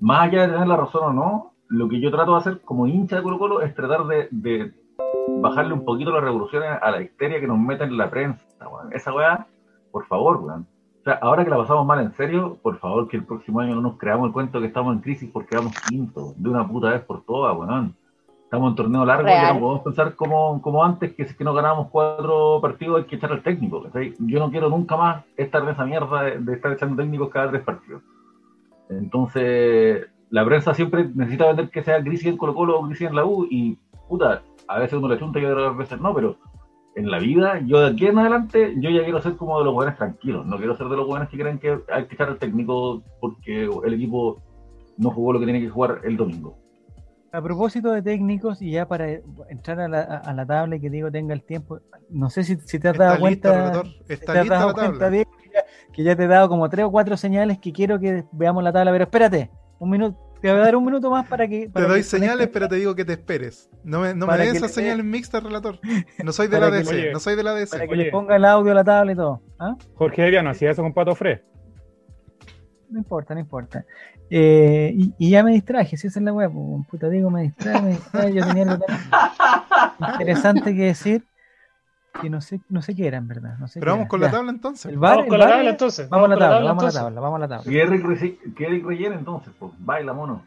[0.00, 2.86] más allá de tener la razón o no, lo que yo trato de hacer como
[2.86, 4.72] hincha de Colo Colo es tratar de, de
[5.40, 8.44] bajarle un poquito las revoluciones a la histeria que nos meten en la prensa.
[8.68, 8.92] weón.
[8.92, 9.46] Esa weá,
[9.92, 10.66] por favor, weón.
[11.00, 13.74] O sea, ahora que la pasamos mal en serio, por favor que el próximo año
[13.74, 16.90] no nos creamos el cuento que estamos en crisis porque vamos quinto, de una puta
[16.90, 17.94] vez por todas, weón.
[18.54, 19.54] Estamos en torneo largo, ya Real.
[19.54, 23.04] no podemos pensar como, como antes, que si es que no ganamos cuatro partidos hay
[23.04, 23.84] que echar al técnico.
[24.20, 27.50] Yo no quiero nunca más estar en esa mierda de, de estar echando técnicos cada
[27.50, 28.02] tres partidos.
[28.88, 33.16] Entonces, la prensa siempre necesita vender que sea crisis en Colo Colo o crisis en
[33.16, 33.76] la U y,
[34.08, 36.36] puta, a veces uno le chunta y otras veces no, pero
[36.94, 39.74] en la vida, yo de aquí en adelante, yo ya quiero ser como de los
[39.74, 42.38] buenos tranquilos, no quiero ser de los buenos que creen que hay que echar al
[42.38, 44.38] técnico porque el equipo
[44.96, 46.63] no jugó lo que tiene que jugar el domingo.
[47.34, 49.08] A propósito de técnicos, y ya para
[49.48, 52.56] entrar a la, a la tabla y que Diego tenga el tiempo, no sé si,
[52.64, 57.16] si te has dado cuenta, que ya, que te he dado como tres o cuatro
[57.16, 60.76] señales que quiero que veamos la tabla, pero espérate, un minuto, te voy a dar
[60.76, 61.62] un minuto más para que...
[61.62, 63.70] Te para doy que señales, pero te digo que te esperes.
[63.82, 65.78] No me, no me Para des que esas le- señales mixtas, relator.
[66.22, 67.78] No soy de Para la que- DC, Oye, no soy de la Para DC.
[67.78, 68.04] que Oye.
[68.04, 69.40] le ponga el audio a la tabla y todo.
[69.58, 69.74] ¿ah?
[69.94, 71.42] Jorge Deviano hacía eso con Pato Fre.
[72.94, 73.84] No importa, no importa.
[74.30, 76.52] Eh, y, y ya me distraje, si esa es la web,
[76.88, 81.24] puta digo, me distraje, me distraje, yo tenía algo tan interesante que decir
[82.20, 83.58] que no sé, no sé qué era en verdad.
[83.58, 84.86] No sé Pero vamos con la tabla entonces.
[84.86, 86.08] El bar, Vamos el con la bar- tabla entonces.
[86.08, 87.72] Vamos a la tabla, vamos a la tabla, vamos a la tabla.
[87.72, 90.44] Eric, rellene entonces, pues, baila mono.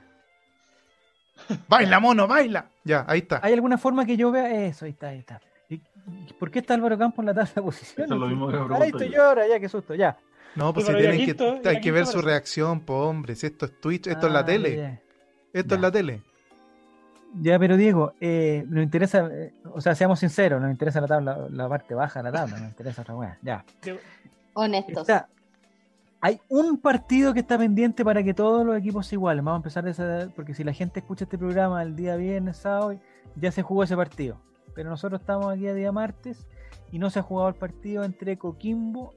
[1.68, 2.66] Baila, mono, baila.
[2.86, 3.40] Ya, ahí está.
[3.44, 4.86] ¿Hay alguna forma que yo vea eso?
[4.86, 5.40] Ahí está, ahí está.
[5.70, 8.06] ¿Y y por qué está Álvaro Campos en la tabla de posiciones?
[8.06, 10.18] Eso es lo mismo que me Ahí estoy yo ahora, ya, qué susto, ya.
[10.58, 13.36] No, pues Sí, si tienen quinto, que, hay que ver su reacción, po hombre.
[13.36, 14.76] Si esto es Twitch, esto es la Ah, tele.
[14.76, 15.00] ya.
[15.54, 15.76] Esto Ya.
[15.76, 16.22] es la tele.
[17.42, 21.48] Ya, pero Diego, eh, nos interesa, eh, o sea, seamos sinceros, nos interesa la tabla,
[21.52, 23.38] la parte baja de la tabla, nos interesa otra weá.
[23.42, 23.64] Ya.
[24.54, 25.02] Honestos.
[25.02, 25.28] Está-
[26.20, 29.46] hay un partido que está pendiente para que todos los equipos se igualen.
[29.46, 32.58] Vamos a empezar de esa, porque si la gente escucha este programa el día viernes,
[32.58, 32.98] sábado,
[33.36, 34.40] ya se jugó ese partido.
[34.74, 36.48] Pero nosotros estamos aquí a día martes
[36.92, 39.14] y no se ha jugado el partido entre Coquimbo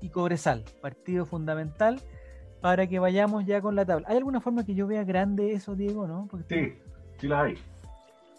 [0.00, 0.64] y Cobresal.
[0.80, 2.00] Partido fundamental
[2.60, 4.06] para que vayamos ya con la tabla.
[4.08, 6.06] ¿Hay alguna forma que yo vea grande eso, Diego?
[6.06, 6.26] ¿No?
[6.30, 7.54] Porque Sí, sí las hay.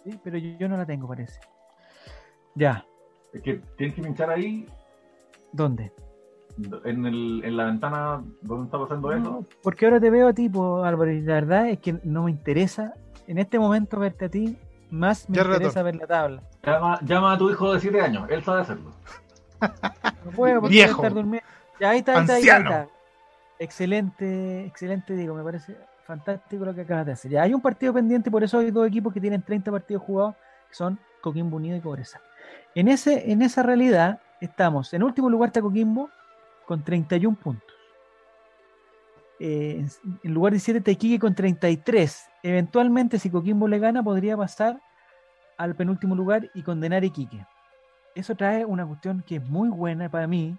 [0.04, 1.40] sí, pero yo, yo no la tengo, parece.
[2.54, 2.84] Ya,
[3.32, 4.66] Es que tienes que pinchar ahí
[5.52, 5.92] ¿dónde?
[6.84, 9.46] en, el, en la ventana donde está pasando No, eso.
[9.62, 12.30] porque ahora te veo a ti, po, Álvaro, y la verdad es que no me
[12.30, 12.92] interesa
[13.26, 14.58] en este momento verte a ti,
[14.90, 16.42] más me Ya, interesa ver la tabla.
[16.62, 18.90] Llama, llama a tu hijo de 7 años, él sabe hacerlo.
[20.24, 20.96] No puedo porque Viejo.
[20.96, 21.48] voy a estar durmiendo.
[21.80, 22.70] Ya, ahí está, ahí está, ahí está, ahí Anciano.
[22.82, 22.94] está.
[23.58, 27.30] Excelente, excelente, digo, me parece fantástico lo que acabas de hacer.
[27.30, 30.34] Ya hay un partido pendiente, por eso hay dos equipos que tienen 30 partidos jugados,
[30.68, 32.20] que son Coquimbo Unido y Cobresal.
[32.74, 36.10] En, ese, en esa realidad estamos, en último lugar está Coquimbo
[36.66, 37.68] con 31 puntos.
[39.38, 42.28] Eh, en- en lugar 17 está Iquique con 33.
[42.42, 44.80] Eventualmente, si Coquimbo le gana, podría pasar
[45.56, 47.44] al penúltimo lugar y condenar a Iquique.
[48.14, 50.56] Eso trae una cuestión que es muy buena para mí,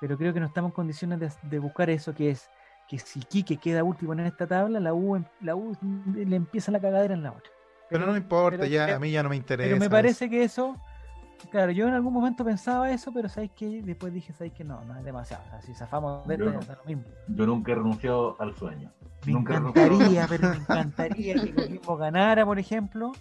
[0.00, 2.48] pero creo que no estamos en condiciones de, de buscar eso, que es
[2.88, 5.76] que si Iquique queda último en esta tabla, la U, em- la U
[6.14, 7.50] le empieza la cagadera en la otra.
[7.88, 9.66] Pero no me importa, pero- ya pero- a mí ya no me interesa.
[9.68, 9.90] Pero me eso.
[9.90, 10.76] parece que eso,
[11.50, 14.82] claro, yo en algún momento pensaba eso, pero sabéis que después dije, sabéis que no,
[14.86, 15.44] no es demasiado.
[15.46, 16.60] O sea, si zafamos de Yo esto, no.
[16.60, 17.04] está lo mismo.
[17.28, 18.90] Yo nunca he renunciado al sueño.
[19.26, 19.86] Me Nunca he renunciado.
[19.92, 23.12] encantaría, pero me encantaría que Coquimbo ganara, por ejemplo,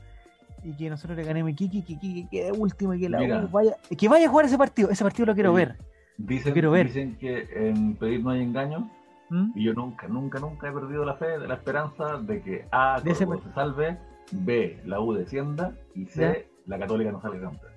[0.64, 3.45] y que nosotros le ganemos a y que Iquique quede último y que la Mira.
[3.45, 4.89] U vaya, que vaya a jugar ese partido.
[4.89, 5.78] Ese partido lo quiero ver.
[6.18, 6.88] Dicen, quiero ver.
[6.88, 8.89] dicen que en pedir no hay engaño,
[9.30, 9.51] ¿Mm?
[9.55, 13.16] y yo nunca, nunca, nunca he perdido la fe, la esperanza de que A, De
[13.16, 13.97] se salve,
[14.32, 17.72] B, la U descienda, y C, la Católica no salga campeón.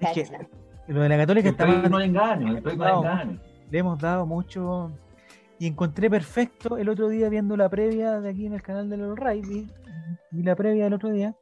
[0.00, 0.48] Es que
[0.92, 3.40] lo de la Católica está no hay engaño, no hay engaño.
[3.70, 4.92] le hemos dado mucho
[5.58, 8.96] Y encontré perfecto el otro día viendo la previa de aquí en el canal de
[8.96, 9.42] Lolo Ray.
[9.42, 9.68] Vi,
[10.30, 11.34] vi la previa del otro día.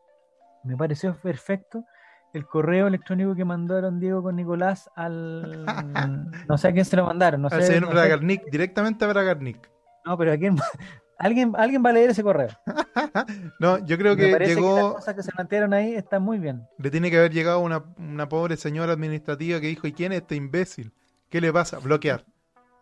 [0.65, 1.85] Me pareció perfecto
[2.33, 5.65] el correo electrónico que mandaron Diego con Nicolás al.
[6.49, 7.43] No sé a quién se lo mandaron.
[7.43, 9.71] No sé, Al señor no sé- Bragarnik, directamente a Bragarnik.
[10.05, 10.57] No, pero a quién.
[11.19, 12.49] Alguien, alguien va a leer ese correo.
[13.59, 16.39] No, yo creo Me que que las llegó, cosas que se plantearon ahí están muy
[16.39, 16.67] bien.
[16.79, 20.21] le tiene que haber llegado una, una pobre señora administrativa que dijo, ¿y quién es
[20.21, 20.93] este imbécil?
[21.31, 21.79] ¿Qué le pasa?
[21.79, 22.27] Bloquear.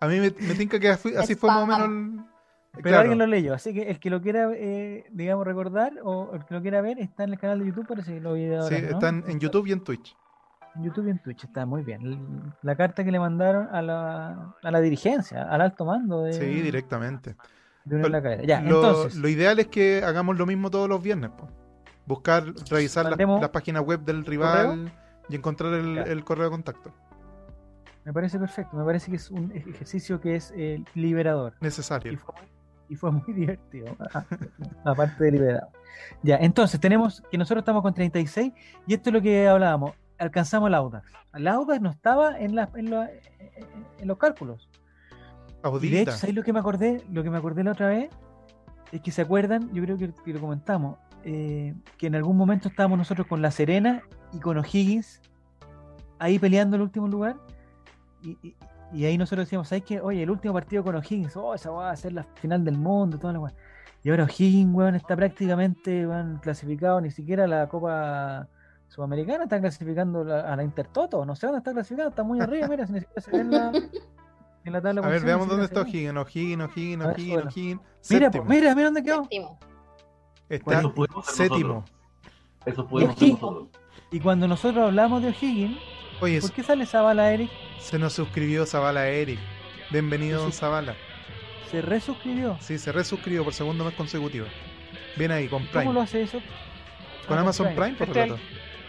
[0.04, 2.24] A mí me, me tinca que así así fue más o menos el-
[2.72, 3.00] Pero claro.
[3.00, 6.54] alguien lo leyó, así que el que lo quiera, eh, digamos, recordar o el que
[6.54, 8.82] lo quiera ver está en el canal de YouTube, parece que lo vi ahora, Sí,
[8.82, 8.88] ¿no?
[8.90, 10.16] están en YouTube y en Twitch.
[10.74, 12.52] En YouTube y en Twitch, está muy bien.
[12.62, 16.46] La carta que le mandaron a la, a la dirigencia, al alto mando de, Sí,
[16.62, 17.36] directamente.
[17.84, 18.42] de Unión La Calera.
[18.44, 21.30] Ya, lo, entonces, lo ideal es que hagamos lo mismo todos los viernes.
[21.30, 21.48] po.
[22.06, 24.90] Buscar, revisar las, las páginas web del rival
[25.28, 26.92] y encontrar el correo de contacto.
[28.04, 31.54] Me parece perfecto, me parece que es un ejercicio que es eh, liberador.
[31.60, 32.18] Y Necesario.
[32.18, 32.34] fue,
[32.88, 33.96] y fue muy divertido,
[34.84, 35.68] aparte de liberado.
[36.22, 38.52] Ya, entonces tenemos que nosotros estamos con 36
[38.86, 39.92] y esto es lo que hablábamos.
[40.18, 41.10] Alcanzamos el Audax.
[41.34, 43.10] El Audax no estaba en, la- en, la-
[43.98, 44.68] en los cálculos.
[45.80, 47.02] Y de hecho, ¿sabes lo que me acordé?
[47.10, 48.10] Lo que me acordé la otra vez
[48.92, 52.68] es que se acuerdan, yo creo que, que lo comentamos, eh, que en algún momento
[52.68, 54.02] estábamos nosotros con La Serena
[54.32, 55.22] y con O'Higgins
[56.18, 57.36] ahí peleando el último lugar.
[58.24, 58.56] Y, y-
[58.92, 60.00] y ahí nosotros decíamos, ¿sabes qué?
[60.00, 63.18] Oye, el último partido con O'Higgins, oh, esa va a ser la final del mundo,
[63.18, 63.54] toda la weá.
[64.02, 68.46] Y ahora O'Higgins, weón, está prácticamente weón, clasificado, ni siquiera a la Copa
[68.88, 72.68] Sudamericana, está clasificando la- a la Intertoto, no sé dónde está clasificado, está muy arriba,
[72.68, 73.72] mira, si ni siquiera se ve en la,
[74.64, 75.00] en la tabla.
[75.02, 75.80] A ver, veamos dónde está.
[75.80, 76.16] O'Higgins.
[76.16, 77.44] O'Higgins, O'Higgins, O'Higgins.
[77.46, 77.80] O'Higgins.
[78.10, 79.22] Mira, po, mira, mira dónde quedó.
[79.22, 79.58] Séptimo.
[80.48, 81.68] Está Eso séptimo.
[81.74, 81.92] nosotros.
[82.66, 83.40] Eso pudimos ser O'Higgins.
[83.42, 83.68] nosotros.
[84.12, 85.78] Y cuando nosotros hablamos de O'Higgins,
[86.20, 87.50] Oye, ¿por qué sale esa bala, Eric?
[87.78, 89.38] se nos suscribió Zavala Eric.
[89.90, 90.52] Bienvenido, don.
[90.52, 90.94] Zavala.
[91.70, 92.56] Se resuscribió.
[92.60, 94.46] Sí, se resuscribió por segundo mes consecutivo.
[95.16, 96.00] Bien ahí, con ¿Cómo lo Prime.
[96.02, 96.40] hace eso?
[97.28, 98.22] Con Ah, Amazon Prime, por Este.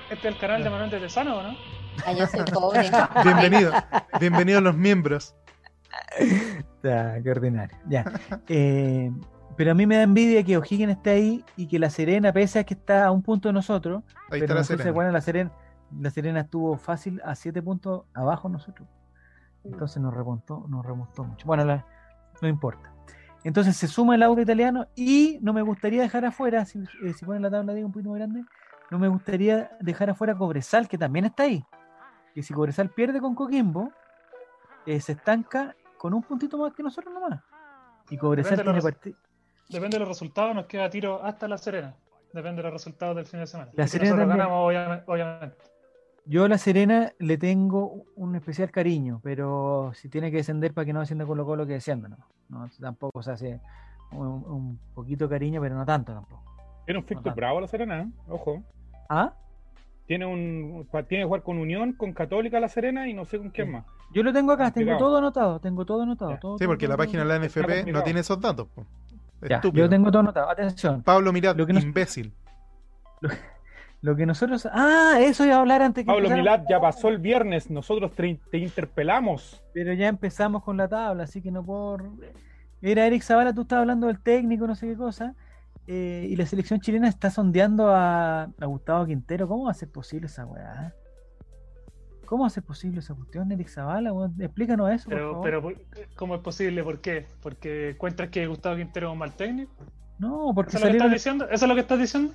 [0.10, 1.58] Este es el canal de Manuel de Tesano, ¿o ¿no?
[2.06, 2.90] Ah, yo soy pobre.
[3.24, 3.72] Bienvenido.
[4.20, 5.36] Bienvenidos los miembros.
[6.84, 7.76] Ya, qué ordinario.
[7.90, 8.06] Ya.
[8.48, 9.12] Eh,
[9.58, 12.60] pero a mí me da envidia que O'Higgins esté ahí y que la Serena, pese
[12.60, 15.12] a que está a un punto de nosotros, Ahí pero está la se Serena.
[15.12, 15.52] la Serena,
[16.00, 18.88] la Serena estuvo fácil a siete puntos abajo nosotros.
[19.64, 21.46] Entonces nos remontó, nos remontó mucho.
[21.48, 21.86] Bueno, la-
[22.42, 22.92] no importa.
[23.44, 27.26] Entonces se suma el audio italiano y no me gustaría dejar afuera, si, eh, si
[27.26, 28.44] ponen la tabla de un poquito más grande,
[28.92, 31.64] no me gustaría dejar afuera Cobresal, que también está ahí.
[32.34, 33.92] Que si Cobresal pierde con Coquimbo,
[34.86, 37.42] eh, se estanca con un puntito más que nosotros nomás.
[38.10, 39.18] Y Cobresal Depende de tiene partido.
[39.70, 41.96] Depende de los resultados, nos queda tiro hasta La Serena.
[42.34, 43.72] Depende de los resultados del fin de semana.
[43.74, 44.48] La Serena nosotros también.
[44.48, 45.04] ganamos, obviamente.
[45.08, 45.58] obviamente.
[46.28, 50.86] Yo a La Serena le tengo un especial cariño, pero si tiene que descender para
[50.86, 52.18] que no descienda Colo Colo, que descienda, ¿no?
[52.50, 53.62] no tampoco se hace
[54.12, 56.44] un, un poquito cariño, pero no tanto tampoco.
[56.86, 57.36] Tiene un Víctor Ajá.
[57.36, 58.08] Bravo la Serena, ¿eh?
[58.28, 58.64] ojo.
[59.10, 59.34] ¿Ah?
[60.08, 63.50] Tiene un tiene que jugar con Unión, con Católica la Serena y no sé con
[63.50, 63.74] quién Sí.
[63.74, 63.86] más.
[64.14, 66.38] Yo lo tengo acá, tengo todo anotado, tengo todo anotado.
[66.40, 68.68] Todo, Sí, todo, porque la todo, página de la NFP no tiene esos datos.
[68.74, 68.84] po.
[69.48, 69.86] Ya, Estúpido.
[69.86, 70.50] yo tengo todo anotado.
[70.50, 72.34] Atención, Pablo Mirat, Lo que nos- imbécil.
[73.22, 73.30] lo
[74.14, 74.68] que nosotros...
[74.74, 78.38] Ah, eso iba a hablar antes que Pablo Milad ya pasó el viernes, nosotros te,
[78.52, 79.64] te interpelamos.
[79.74, 81.98] Pero ya empezamos con la tabla, así que no puedo...
[82.82, 85.34] Era Eric Zavala, tú estabas hablando del técnico, no sé qué cosa,
[85.88, 89.48] eh, y la selección chilena está sondeando a, a Gustavo Quintero.
[89.48, 90.94] ¿Cómo va a ser posible esa weá?
[92.26, 94.12] ¿Cómo va a ser posible esa cuestión, Eric Zavala?
[94.40, 95.44] Explícanos eso, por Pero, favor.
[95.44, 95.76] pero, ¿por-
[96.16, 96.84] ¿cómo es posible?
[96.84, 97.28] ¿Por qué?
[97.42, 99.72] ¿Porque encuentras que Gustavo Quintero es un mal técnico?
[100.18, 101.46] No, porque ¿Eso es lo que estás diciendo?
[101.46, 102.34] ¿Eso es lo que estás diciendo?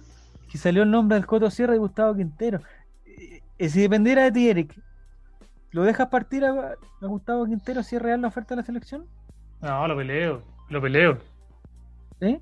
[0.51, 2.61] Que salió el nombre del Coto Sierra y Gustavo Quintero.
[3.07, 4.75] Eh, eh, si dependiera de ti, Eric,
[5.71, 6.51] ¿lo dejas partir a,
[7.01, 9.07] a Gustavo Quintero si es real la oferta de la selección?
[9.61, 10.43] No, lo peleo.
[10.69, 11.19] Lo peleo.
[12.21, 12.41] ¿Sí?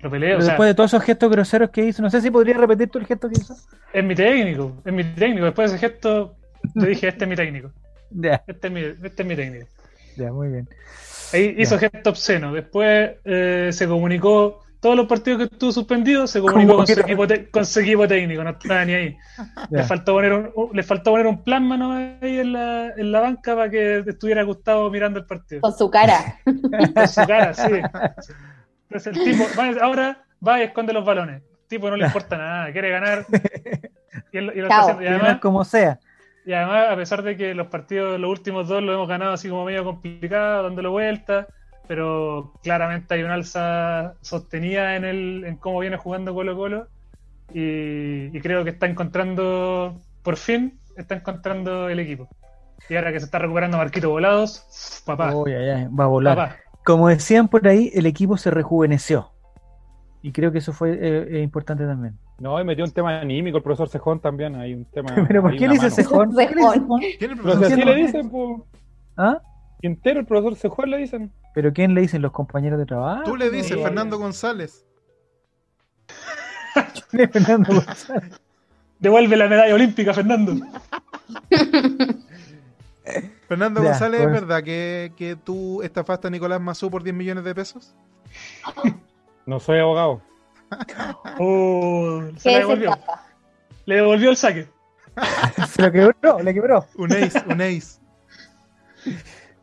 [0.00, 0.30] Lo peleo.
[0.30, 2.56] Pero O sea, después de todos esos gestos groseros que hizo, no sé si podría
[2.56, 3.54] repetir tú el gesto que hizo.
[3.92, 4.76] es mi técnico.
[4.84, 5.44] Es mi técnico.
[5.46, 6.36] Después de ese gesto,
[6.74, 7.70] yo dije, este es mi técnico.
[8.14, 9.66] Ya, Este es mi, este es mi técnico.
[10.18, 10.68] ya, muy bien.
[11.32, 11.88] Ahí hizo Ya.
[11.90, 12.52] gesto obsceno.
[12.52, 14.60] Después eh, se comunicó.
[14.82, 17.78] Todos los partidos que estuvo suspendido se comunicó ¿Cómo con su, equipo te- con su
[17.80, 18.42] equipo técnico.
[18.42, 19.16] No estaba ni ahí.
[19.70, 23.20] Le faltó poner un, le faltó poner un plan mano ahí en la, en la
[23.20, 25.60] banca para que estuviera Gustavo mirando el partido.
[25.60, 26.40] Con su cara.
[26.44, 27.70] Con su cara, sí.
[28.90, 31.42] Entonces el tipo va- ahora va y esconde los balones.
[31.42, 33.24] El tipo no le importa nada, quiere ganar.
[34.32, 35.00] Y, él- y lo Chao.
[35.00, 35.98] Y además, como sea.
[36.44, 39.48] y además, a pesar de que los partidos, los últimos dos, los hemos ganado así
[39.48, 41.46] como medio complicado, dándole vuelta,
[41.86, 46.86] pero claramente hay un alza sostenida en, el, en cómo viene jugando Colo Colo.
[47.52, 52.28] Y, y creo que está encontrando, por fin, está encontrando el equipo.
[52.88, 56.36] Y ahora que se está recuperando Marquito Volados, papá, va a volar.
[56.36, 56.56] papá.
[56.84, 59.30] como decían por ahí, el equipo se rejuveneció.
[60.22, 62.16] Y creo que eso fue eh, eh, importante también.
[62.38, 64.54] No, y metió un tema anímico el profesor Cejón también.
[64.56, 65.12] Hay un tema.
[65.28, 65.90] Pero ¿por qué le dice.
[65.90, 66.30] Cejón?
[66.32, 67.00] ¿Por
[67.68, 68.30] qué le dicen.
[69.16, 69.40] ¿Ah?
[69.82, 71.30] Quintero, el profesor Cejón le dicen.
[71.54, 73.24] ¿Pero quién le dicen los compañeros de trabajo?
[73.24, 73.82] Tú le dices, Sí.
[73.82, 74.86] Fernando González.
[77.10, 78.40] Fernando González.
[79.00, 80.54] Devuelve la medalla olímpica, Fernando.
[83.48, 84.40] Fernando Ya, González, ¿es pues.
[84.40, 87.94] verdad que, que tú estafaste a Nicolás Mazú por 10 millones de pesos?
[89.44, 90.22] No soy abogado.
[91.38, 92.98] Oh, se ¿Qué la es devolvió.
[93.84, 94.68] Le devolvió el saque.
[95.68, 96.86] Se lo quebró, le quebró.
[96.96, 98.00] Un ace, un ace.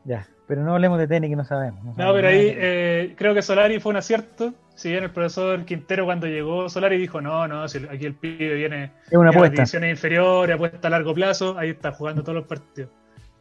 [0.09, 1.83] Ya, pero no hablemos de tenis que no sabemos.
[1.85, 4.55] No, sabemos pero ahí eh, creo que Solari fue un acierto.
[4.73, 8.55] Si bien el profesor Quintero cuando llegó, Solari dijo, no, no, si aquí el pibe
[8.55, 9.53] viene es una apuesta.
[9.57, 12.89] divisiones inferiores, apuesta a largo plazo, ahí está jugando todos los partidos.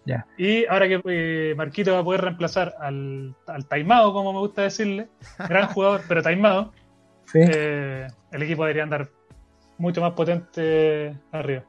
[0.05, 0.27] Ya.
[0.37, 4.63] Y ahora que eh, Marquito va a poder reemplazar al, al taimado, como me gusta
[4.63, 5.09] decirle,
[5.49, 6.73] gran jugador, pero taimado,
[7.25, 7.39] Sí.
[7.43, 9.09] eh, el equipo debería andar
[9.79, 11.63] mucho más potente arriba.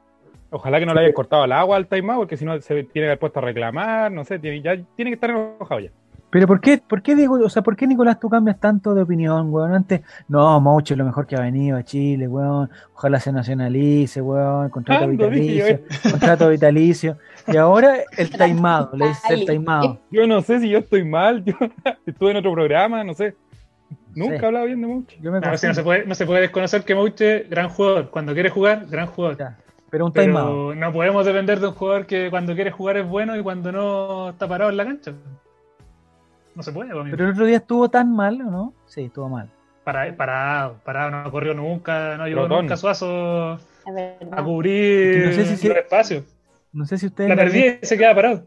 [0.51, 2.89] Ojalá que no le hayan cortado el agua al timeout, porque si no se tiene
[2.91, 5.91] que haber puesto a reclamar, no sé, tiene, ya tiene que estar enojado ya.
[6.31, 9.01] Pero ¿por qué, por qué Diego, o sea, por qué Nicolás tú cambias tanto de
[9.01, 9.73] opinión, weón?
[9.73, 12.69] Antes, no, Mouche es lo mejor que ha venido a Chile, weón.
[12.93, 14.69] Ojalá se nacionalice, weón.
[14.69, 15.79] Contrato Ando, vitalicio,
[16.11, 17.17] contrato vitalicio.
[17.47, 19.99] Y ahora el taimado, le dices el taimado.
[20.11, 21.55] Yo no sé si yo estoy mal, yo
[22.05, 23.35] estuve en otro programa, no sé.
[24.13, 24.43] Nunca Sí.
[24.43, 25.17] he hablado bien de mucho.
[25.21, 28.11] Yo me No, si no, se puede, no se puede desconocer que Mouche, gran jugador.
[28.11, 29.37] Cuando quiere jugar, gran jugador.
[29.37, 29.57] Ya,
[29.89, 30.11] Pero un.
[30.13, 33.71] Pero no podemos depender de un jugador que cuando quiere jugar es bueno y cuando
[33.71, 35.13] no está parado en la cancha.
[36.55, 37.07] No se puede, amigo.
[37.11, 38.73] Pero el otro día estuvo tan mal, ¿o no?
[38.85, 39.49] Sí, estuvo mal.
[39.83, 45.67] Para- parado, parado, no corrió nunca, no llegó nunca Suazo a cubrir No sé si
[45.67, 46.23] los espacios.
[46.71, 48.43] No sé si ustedes La perdí y se queda parado.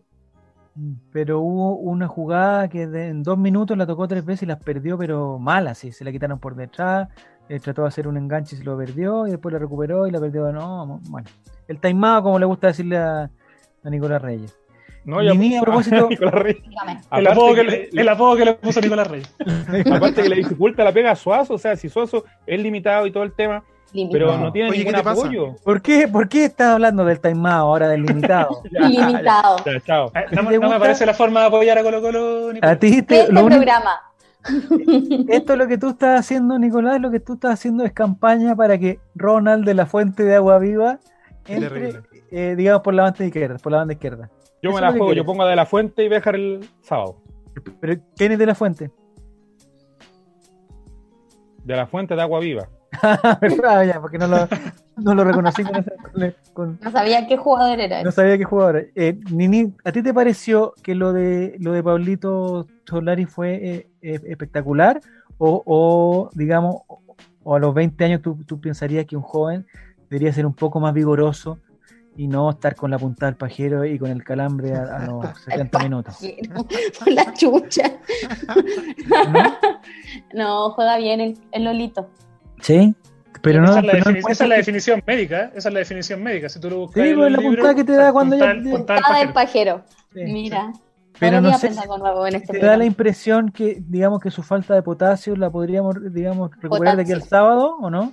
[0.75, 4.47] Mm, Pero hubo una jugada que de- en dos minutos la tocó tres veces y
[4.47, 5.91] las perdió, pero mal así.
[5.93, 7.09] Se la quitaron por detrás,
[7.55, 10.11] eh, trató de hacer un enganche y se lo perdió, y después la recuperó y
[10.11, 11.01] la perdió de nuevo.
[11.09, 11.29] Bueno,
[11.69, 13.31] el taimado, como le gusta decirle a,
[13.85, 14.57] a Nicolás Reyes.
[15.05, 16.63] No, ya, Ni- ni a propósito- Nicolás Reyes.
[17.11, 19.35] El apodo, que le, el apodo que le puso Nicolás Reyes.
[19.93, 23.11] Aparte que le dificulta la pega a Suazo, o sea, si Suazo es limitado y
[23.13, 23.65] todo el tema,
[24.13, 25.57] pero no tiene Oye, ¿qué ningún apoyo.
[25.65, 28.63] ¿Por qué, ¿Por qué estás hablando del taimado ahora del limitado?
[28.71, 29.57] Ilimitado.
[29.67, 30.13] Ya, chao.
[30.15, 30.79] Eh, No, ¿Te me- no me gusta?
[30.79, 32.79] parece la forma de apoyar a Colo Colo, A Nicolás.
[32.79, 34.01] ti ¿Qué te, es lo este único- programa?
[35.29, 38.57] Esto es lo que tú estás haciendo, Nicolás, lo que tú estás haciendo es campaña
[38.57, 40.99] para que Ronald de la Fuente de Agua Viva
[41.47, 44.31] entre, eh, digamos, por la banda izquierda, por la banda izquierda.
[44.63, 46.37] Yo Eso me la juego, yo pongo a de la fuente y voy a dejar
[46.37, 47.17] el sábado.
[47.81, 48.91] Pero ¿quién es de la Fuente?
[51.65, 52.69] De la fuente de agua viva.
[53.87, 54.49] Ya, porque no lo,
[54.97, 58.03] no lo reconocí con, con- con- No sabía qué jugador era.
[58.03, 58.89] no sabía qué jugador.
[58.95, 63.91] Eh, Nini, ¿a ti te pareció que lo de lo de Pablito Solari fue eh,
[64.03, 65.01] eh, espectacular?
[65.39, 66.83] O, o, digamos,
[67.43, 69.67] o a los 20 años tú, tú pensarías que un joven
[70.11, 71.59] debería ser un poco más vigoroso
[72.15, 75.27] y no estar con la punta del pajero y con el calambre a, a los
[75.47, 76.19] 70 minutos?
[76.99, 77.91] Por la chucha.
[80.35, 82.09] No, juega bien el, el Lolito.
[82.63, 82.95] ¿Sí?
[83.43, 85.41] Pero no, esa, es la pero no defini- encuentras esa es la que- definición médica,
[85.41, 85.51] ¿eh?
[85.57, 86.49] esa es la definición médica.
[86.49, 88.53] Si tú lo buscas Sí, en pues, la libro, puntada que te da cuando ya-
[88.55, 89.33] punta- punta del pajero.
[89.35, 89.83] pajero.
[90.15, 90.21] Sí.
[90.25, 90.73] Mira.
[91.19, 94.75] Pero no sé nuevo en este te da la impresión que, digamos, que su falta
[94.75, 98.13] de potasio la podríamos, digamos, recuperar de aquí al sábado, ¿o no?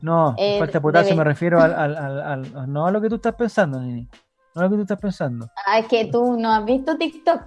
[0.00, 3.00] No, Eh, falta de potasio debe- me refiero al, al- al- al- no a lo
[3.00, 4.08] que tú estás pensando, Nini.
[4.54, 5.48] No a lo que tú estás pensando.
[5.66, 7.42] Ah, es que tú no has visto TikTok.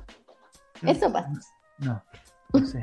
[0.84, 1.30] Eso pasa.
[1.80, 2.02] No,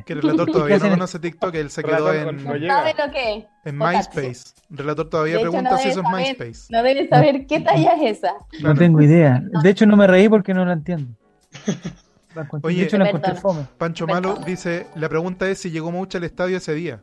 [0.06, 2.74] Que el relator todavía no conoce TikTok, él se quedó en, con- No llega.
[2.78, 3.44] sabe lo que es.
[3.64, 4.10] en potasio.
[4.22, 4.54] MySpace.
[4.70, 6.28] El relator todavía hecho, pregunta no si debe eso es.
[6.38, 6.66] MySpace.
[6.70, 8.34] No debes saber qué talla es esa.
[8.62, 9.42] No tengo idea.
[9.62, 11.14] De hecho, no me reí porque no la entiendo.
[12.34, 13.10] La Oye, de hecho, la.
[13.78, 14.22] Pancho Perdón.
[14.22, 17.02] Malo dice, la pregunta es si llegó Moucha al estadio ese día.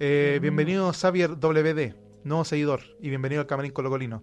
[0.00, 1.94] Eh, bienvenido Xavier WD,
[2.24, 4.22] nuevo seguidor, y bienvenido al Camarín Colocolino.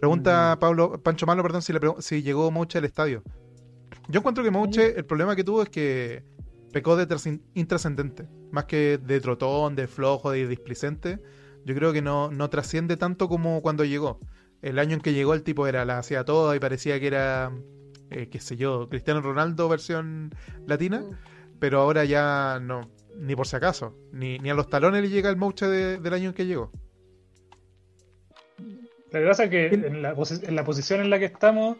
[0.00, 3.22] Pregunta Pablo, Pancho Malo, perdón, si, le pregu- si llegó Mouche al estadio.
[4.08, 6.24] Yo encuentro que Mouche, el problema que tuvo es que
[6.74, 11.20] pecó de tras- intrascendente, más que de trotón, de flojo, de displicente.
[11.64, 14.20] Yo creo que no, no trasciende tanto como cuando llegó.
[14.60, 17.52] El año en que llegó el tipo era la hacía toda y parecía que era,
[18.10, 20.34] eh, qué sé yo, Cristiano Ronaldo versión
[20.66, 21.04] latina
[21.60, 25.30] pero ahora ya no, ni por si acaso, ni, ni a los talones le llega
[25.30, 26.70] el Mouche de- del año en que llegó.
[29.10, 31.78] Que pasa es que la, en la posición en la que estamos,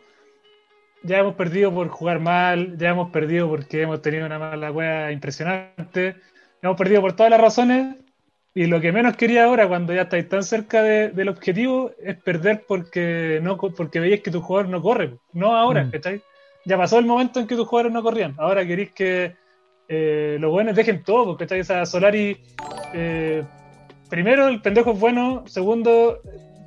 [1.04, 5.12] ya hemos perdido por jugar mal, ya hemos perdido porque hemos tenido una mala wea
[5.12, 6.16] impresionante,
[6.62, 7.96] hemos perdido por todas las razones,
[8.54, 12.16] y lo que menos quería ahora, cuando ya estáis tan cerca de- del objetivo, es
[12.22, 15.90] perder porque no porque veis que tu jugador no corre, no ahora, Mm.
[15.90, 16.20] ¿cachai?
[16.64, 19.32] Ya pasó el momento en que tus jugadores no corrían, ahora queréis que
[19.88, 22.38] eh, los buenos dejen todo, porque esa Solari,
[22.94, 23.42] eh,
[24.08, 26.20] primero el pendejo es bueno, segundo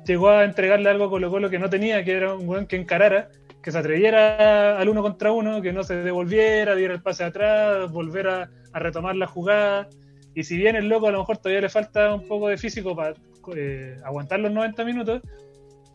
[0.06, 2.76] llegó a entregarle algo a Colo Colo que no tenía, que era un buen que
[2.76, 3.28] encarara,
[3.62, 7.90] que se atreviera al uno contra uno, que no se devolviera, diera el pase atrás,
[7.90, 9.88] volver a, retomar la jugada.
[10.34, 12.94] Y si bien el loco a lo mejor todavía le falta un poco de físico
[12.94, 13.14] para
[13.56, 15.22] eh, aguantar los 90 minutos,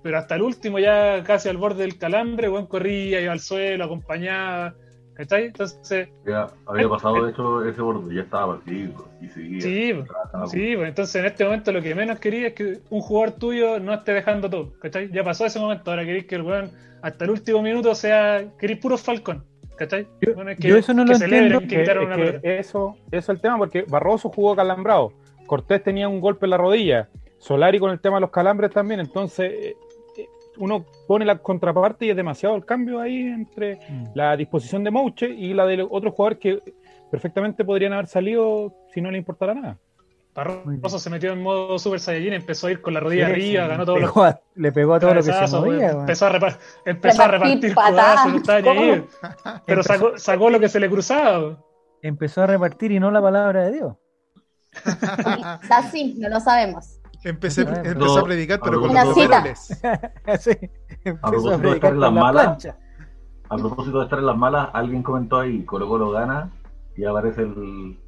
[0.01, 3.85] pero hasta el último, ya casi al borde del calambre, buen corría, iba al suelo,
[3.85, 4.75] acompañaba.
[5.15, 5.45] ¿Cachai?
[5.45, 9.61] Entonces, Ya había pasado, de hecho, ese borde, ya estaba partido y seguía.
[9.61, 13.01] Sí, Estaba- sí, pues entonces en este momento lo que menos quería es que un
[13.01, 14.73] jugador tuyo no esté dejando todo.
[14.79, 15.11] ¿Cachai?
[15.11, 18.43] Ya pasó ese momento, ahora queréis que el weón hasta el último minuto sea.
[18.57, 19.43] queréis puro Falcón.
[19.77, 20.07] ¿Cachai?
[20.21, 22.23] Yo- Bueno, es yo eso no lo celebren, entiendo, que Que- quitaron es una que
[22.31, 22.49] pelota.
[22.53, 25.13] eso, eso es el tema, porque Barroso jugó calambrado.
[25.47, 27.09] Cortés tenía un golpe en la rodilla.
[27.39, 28.99] Solari con el tema de los calambres también.
[28.99, 29.75] Entonces, eh, eh,
[30.57, 34.05] uno pone la contraparte y es demasiado el cambio ahí entre Mm.
[34.15, 36.59] la disposición de Mouche y la de los otros jugadores que
[37.11, 39.77] perfectamente podrían haber salido si no le importara nada.
[40.35, 43.63] Barroso se metió en modo Super Saiyajin, empezó a ir con la rodilla Sí, arriba,
[43.65, 45.91] sí, ganó los pegó a- Le pegó a todo lo que se movía.
[45.91, 48.41] empezó, a repar- empezó a Repartir codazos.
[49.67, 51.59] Pero sacó, sacó lo que se le cruzaba.
[52.01, 53.93] Empezó a repartir y no la palabra de Dios.
[54.83, 56.99] Quizás sí, no lo sabemos.
[57.23, 58.21] Empecé, Bueno, empezó no.
[58.21, 59.17] a predicar, pero con los.
[61.05, 62.77] Empezó propósito a de estar en las la malas, plancha.
[63.49, 66.49] A propósito de estar en las malas, alguien comentó ahí, Colo Colo gana
[66.95, 67.99] y aparece el,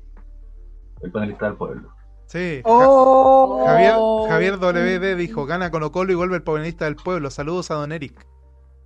[1.02, 1.90] el panelista del pueblo.
[2.26, 2.62] Sí.
[2.64, 3.64] ¡Oh!
[3.66, 3.96] Javier,
[4.30, 7.30] Javier WD dijo, gana Colo Colo y vuelve el panelista del pueblo.
[7.30, 8.26] Saludos a Don Eric.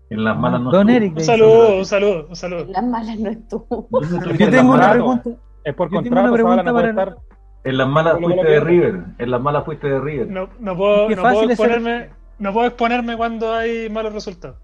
[0.09, 0.97] En las malas no Don estuvo.
[1.05, 2.65] Eric, Un saludo, un saludo, un saludo.
[2.65, 3.87] Las malas no estuvo.
[3.89, 5.29] ¿Dónde estuviste Yo en tengo una pregunta.
[5.63, 7.17] Es por tengo contrato, una pregunta para- estar.
[7.63, 8.59] En las malas Colo fuiste de.
[8.61, 9.03] River.
[9.17, 10.27] En las malas fuiste de River.
[10.27, 14.57] No, no puedo, no puedo ser- exponerme, no puedo exponerme cuando hay malos resultados.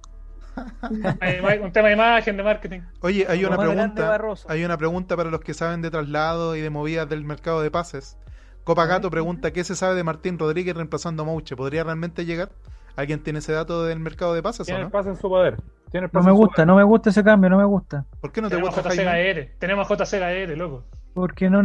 [1.20, 2.80] Hay un tema de imagen, de marketing.
[3.02, 4.18] Oye, hay una pregunta.
[4.48, 7.70] Hay una pregunta para los que saben de traslado y de movidas del mercado de
[7.70, 8.18] pases.
[8.64, 11.58] Copa Gato pregunta qué se sabe de Martín Rodríguez reemplazando a Mouche.
[11.58, 12.50] ¿Podría realmente llegar?
[12.96, 14.92] ¿Alguien tiene ese dato del mercado de pases o Tiene el no?
[14.92, 15.58] pase en su poder.
[15.92, 18.06] Tiene el No me gusta, no me gusta ese cambio, no me gusta.
[18.22, 19.52] ¿Por qué no te Tenemos gusta Jaime?
[19.60, 20.86] tenemos JCKR, loco.
[21.16, 21.64] Porque no,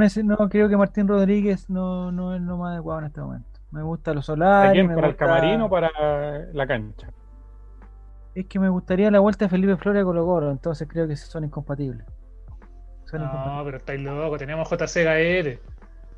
[0.49, 3.49] creo que Martín Rodríguez no, no es lo más adecuado en este momento.
[3.73, 4.73] Me gusta los ¿A solares.
[4.73, 4.87] quién?
[4.87, 5.91] me ¿Para el camarín o para
[6.53, 7.09] la cancha?
[8.35, 11.17] Es que me gustaría la vuelta de Felipe Flores a Colo Colo, entonces creo que
[11.17, 12.07] son incompatibles.
[13.07, 13.65] Son No, incompatibles.
[13.65, 15.59] pero estáis loco, tenemos JCKR.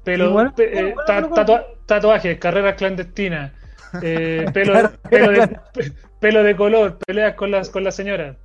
[0.05, 1.33] Pelo, Igual, pe- eh, igual, ta- igual.
[1.35, 3.53] tatua- tatuajes, carreras clandestinas,
[4.03, 8.37] eh, pelo, de, pelo, de, pe- pelo de color, peleas con las, con las señoras.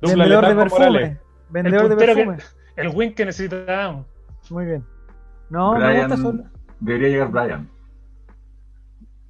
[0.00, 1.18] Vendedor de perfume.
[1.50, 2.36] Vendedor de que- perfume.
[2.76, 4.06] El win que necesitábamos.
[4.52, 4.84] Muy bien.
[5.48, 6.44] No, me gusta Brian, solo.
[6.80, 7.70] debería llegar Brian.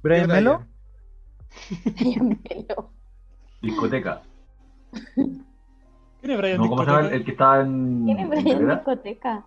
[0.01, 0.65] Brian ¿Qué Melo.
[1.95, 2.91] Brian Melo.
[3.61, 4.21] Discoteca.
[5.15, 8.03] ¿Quién es Brian No, ¿Cómo se llama el, el que estaba en.
[8.05, 8.67] ¿Quién es Brian?
[8.69, 9.45] Discoteca?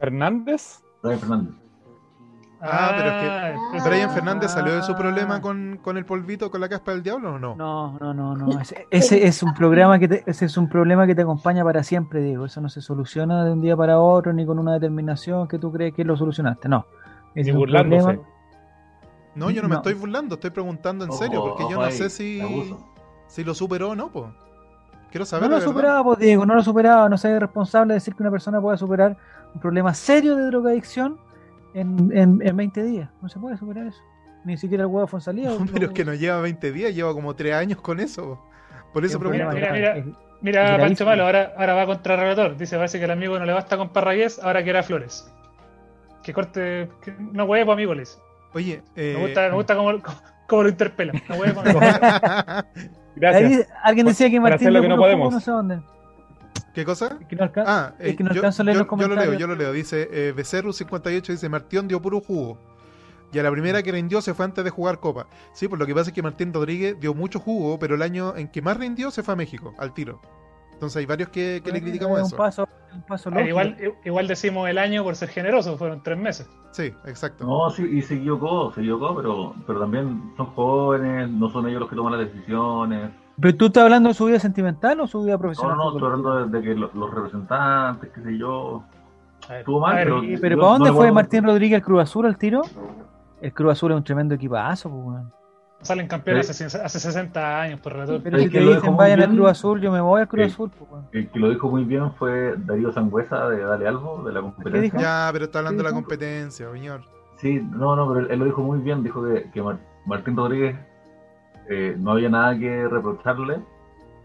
[0.00, 0.82] Hernández.
[1.02, 1.54] Brian Fernández.
[2.64, 3.14] Ah, pero es
[3.72, 4.96] que Ah, Brian Fernández salió de su Ah.
[4.96, 7.56] problema con, con el polvito, con la caspa del diablo o no?
[7.56, 8.46] No, no, no, no.
[8.60, 11.82] Ese, ese es un programa que te- ese es un problema que te acompaña para
[11.82, 12.44] siempre, Diego.
[12.46, 15.72] Eso no se soluciona de un día para otro ni con una determinación que tú
[15.72, 16.68] crees que lo solucionaste.
[16.68, 16.86] No.
[17.34, 18.02] Ni es un burlándose.
[18.02, 18.28] problema-
[19.34, 21.92] No, yo no, me estoy burlando, estoy preguntando en Ojo, serio, porque yo no ahí,
[21.92, 22.40] sé si,
[23.26, 24.26] si lo superó o no, pues.
[25.10, 25.48] Quiero saber.
[25.50, 27.08] No lo superaba, pues, Diego, no lo superaba.
[27.08, 29.16] No soy responsable de decir que una persona pueda superar
[29.54, 31.18] un problema serio de drogadicción
[31.74, 33.10] en, en, en 20 días.
[33.20, 34.00] No se puede superar eso.
[34.44, 35.50] Ni siquiera el huevo Fonsalía.
[35.50, 38.22] No, pero es que no lleva 20 días, lleva como 3 años con eso.
[38.22, 38.52] po.
[38.92, 40.04] Por eso Mira, mira.
[40.42, 40.86] Mira, Gravísimo.
[40.88, 42.56] Pancho Malo, ahora, ahora va contra relator.
[42.56, 45.32] Dice, parece que al amigo no le basta con Parragués, ahora quiere a Flores.
[46.24, 48.18] Que corte, que no huevo, amigo, le dice.
[48.52, 49.92] Oye, eh, Me gusta, me gusta cómo,
[50.48, 51.12] cómo lo interpela.
[51.28, 51.80] No huevo, amigo.
[53.14, 53.50] Gracias.
[53.52, 55.32] Ahí alguien decía que Martín hacer lo que no podemos.
[55.32, 55.80] no sé dónde.
[56.74, 57.18] ¿Qué cosa?
[57.20, 58.90] Es que no, alca- Ah, es eh, que no yo, alcanzo a leer yo- los
[58.90, 59.40] yo lo leo, comentarios.
[59.40, 59.72] yo lo leo.
[59.72, 62.58] Dice eh, Becerru58 dice Martión dio puro jugo.
[63.32, 65.26] Y a la primera que rindió se fue antes de jugar Copa.
[65.54, 68.36] Sí, pues lo que pasa es que Martín Rodríguez dio mucho jugo, pero el año
[68.36, 70.20] en que más rindió se fue a México, al tiro.
[70.72, 72.36] Entonces hay varios que, que le criticamos Es eso.
[72.36, 73.48] un paso, un paso lógico.
[73.48, 76.46] igual, igual decimos el año por ser generosos, fueron tres meses.
[76.72, 77.44] Sí, exacto.
[77.46, 81.80] No, sí, y se equivocó, se equivocó, pero, pero también son jóvenes, no son ellos
[81.80, 83.12] los que toman las decisiones.
[83.40, 85.76] ¿Pero tú estás hablando de su vida sentimental o su vida No, profesional?
[85.76, 88.82] no, estoy hablando de, de que lo- los representantes, qué sé yo.
[89.48, 92.26] Ver, Estuvo mal, ver, pero- ¿Pero para dónde no fue Martín Rodríguez el Cruz Azul
[92.26, 92.62] al tiro?
[93.40, 95.32] El Cruz Azul es un tremendo equipazo, pues, weón.
[95.80, 96.62] salen campeones Sí.
[96.62, 98.20] hace, hace 60 años por relator.
[98.22, 99.30] Pero Es si que te dicen vayan al.
[99.30, 100.46] Cruz Azul, yo me voy al Cruz.
[100.52, 101.06] Azul, pues, weón.
[101.10, 105.00] El que lo dijo muy bien fue Darío Sangüesa de Dale Algo, de la competencia.
[105.00, 107.00] Ya, pero está hablando de la competencia, señor.
[107.38, 109.02] Sí, no, no, pero él, él lo dijo muy bien.
[109.02, 110.76] Dijo que, que Mar- Martín Rodríguez
[111.68, 113.60] eh, no había nada que reprocharle,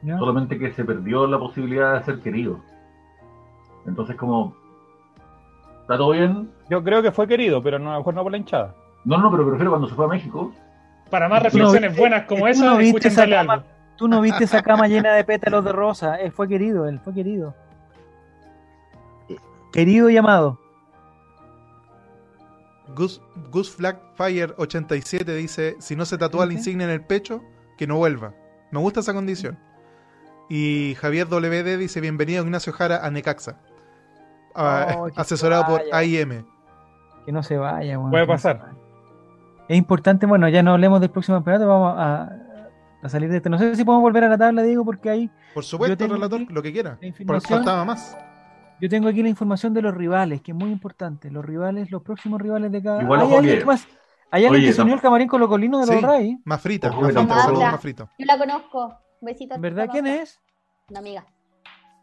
[0.04, 0.18] ¿Ya?
[0.18, 2.60] solamente que se perdió la posibilidad de ser querido.
[3.86, 4.56] Entonces, como
[5.82, 6.52] ¿Está todo bien?
[6.70, 8.76] Yo creo que fue querido, pero no, a lo mejor no por la hinchada.
[9.06, 10.52] No, no, pero prefiero cuando se fue a México.
[11.10, 13.66] Para más reflexiones No, buenas como tú esa, no escuchen esa Dale cama- algo.
[13.96, 16.16] Tú no viste esa cama llena de pétalos de rosa.
[16.18, 17.56] Él fue querido, él fue querido.
[19.72, 20.60] Querido y amado.
[22.98, 23.22] Gus,
[23.52, 27.44] Gus Flag Fire 87 dice: Si no se tatúa la insignia en el pecho,
[27.78, 28.34] que no vuelva.
[28.72, 29.58] Me gusta esa condición.
[30.50, 33.60] Y Javier WD dice: Bienvenido Ignacio Jara a Necaxa.
[34.56, 35.82] Ah, Oh, asesorado por.
[35.92, 36.44] AIM.
[37.26, 38.00] Que no se vaya.
[38.00, 38.60] weón, Puede pasar.
[38.60, 38.74] vaya.
[39.70, 42.32] Es importante, bueno, ya no hablemos del próximo campeonato, vamos a,
[43.04, 43.50] a salir de este.
[43.50, 46.64] No sé si podemos volver a la tabla, Diego, porque ahí Por supuesto, relator, lo
[46.64, 46.98] que quiera.
[47.28, 48.18] Por faltaba más.
[48.80, 51.32] Yo tengo aquí la información de los rivales, que es muy importante.
[51.32, 53.02] Los rivales, los próximos rivales de cada.
[53.02, 53.88] Igual, ¿Hay alguien que- más?
[54.30, 56.06] ¿Hay alguien Oye, que se unió al camarín con los colinos de los Sí.
[56.06, 56.38] Ray?
[56.44, 58.10] Más frita, más frita, frito.
[58.20, 58.94] Yo la conozco.
[59.22, 59.60] Besitos.
[59.60, 60.40] ¿Verdad quién es?
[60.90, 61.26] Una amiga.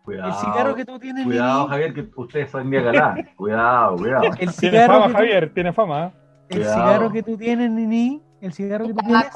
[0.04, 0.28] Cuidado.
[0.30, 1.68] El cigarro que tú tienes, Cuidado.
[1.68, 3.30] Javier, que ustedes son día galán.
[3.36, 4.24] Cuidado, cuidado.
[4.24, 6.04] El Tiene cigarro, fama, que tú, Javier, tiene fama.
[6.06, 6.12] ¿eh?
[6.50, 6.74] el Cuidado.
[6.74, 9.26] cigarro que tú tienes, Nini, el cigarro que tú tienes,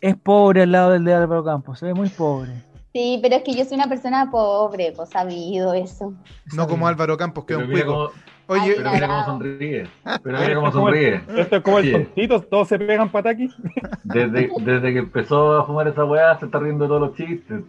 [0.00, 1.78] es pobre al lado del de Álvaro Campos.
[1.78, 2.52] Se ve muy pobre.
[2.94, 6.14] Sí, pero es que yo soy una persona pobre, pues sabido eso.
[6.54, 8.12] No como Álvaro Campos, que es un cuico.
[8.46, 9.88] Oye, pero mira cómo sonríe.
[10.22, 11.40] Pero mira cómo Esto es como el- sonríe.
[11.42, 11.92] Esto es como el Oye.
[12.04, 13.48] tontito, todos se pegan pataki.
[14.04, 17.62] Desde, desde que empezó a fumar esa weá, se está riendo de todos los chistes.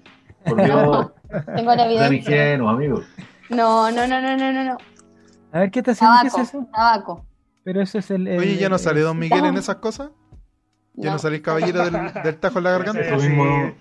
[0.46, 1.12] Por Dios,
[1.56, 2.18] Tengo la evidencia.
[2.52, 3.06] ingenuos, amigos.
[3.50, 4.78] No, no, no, no, no, no, no.
[5.54, 6.18] A ver, ¿qué está haciendo?
[6.22, 6.68] ¿Qué es eso?
[6.74, 7.26] tabaco.
[7.64, 8.28] Pero eso es el.
[8.28, 10.12] el- oye, ¿ya no sale Don Miguel en esas cosas?
[10.98, 11.30] ¿Ya no, No.
[11.30, 11.94] el caballero del,
[12.24, 13.20] del tajo en la garganta?
[13.20, 13.28] Sí.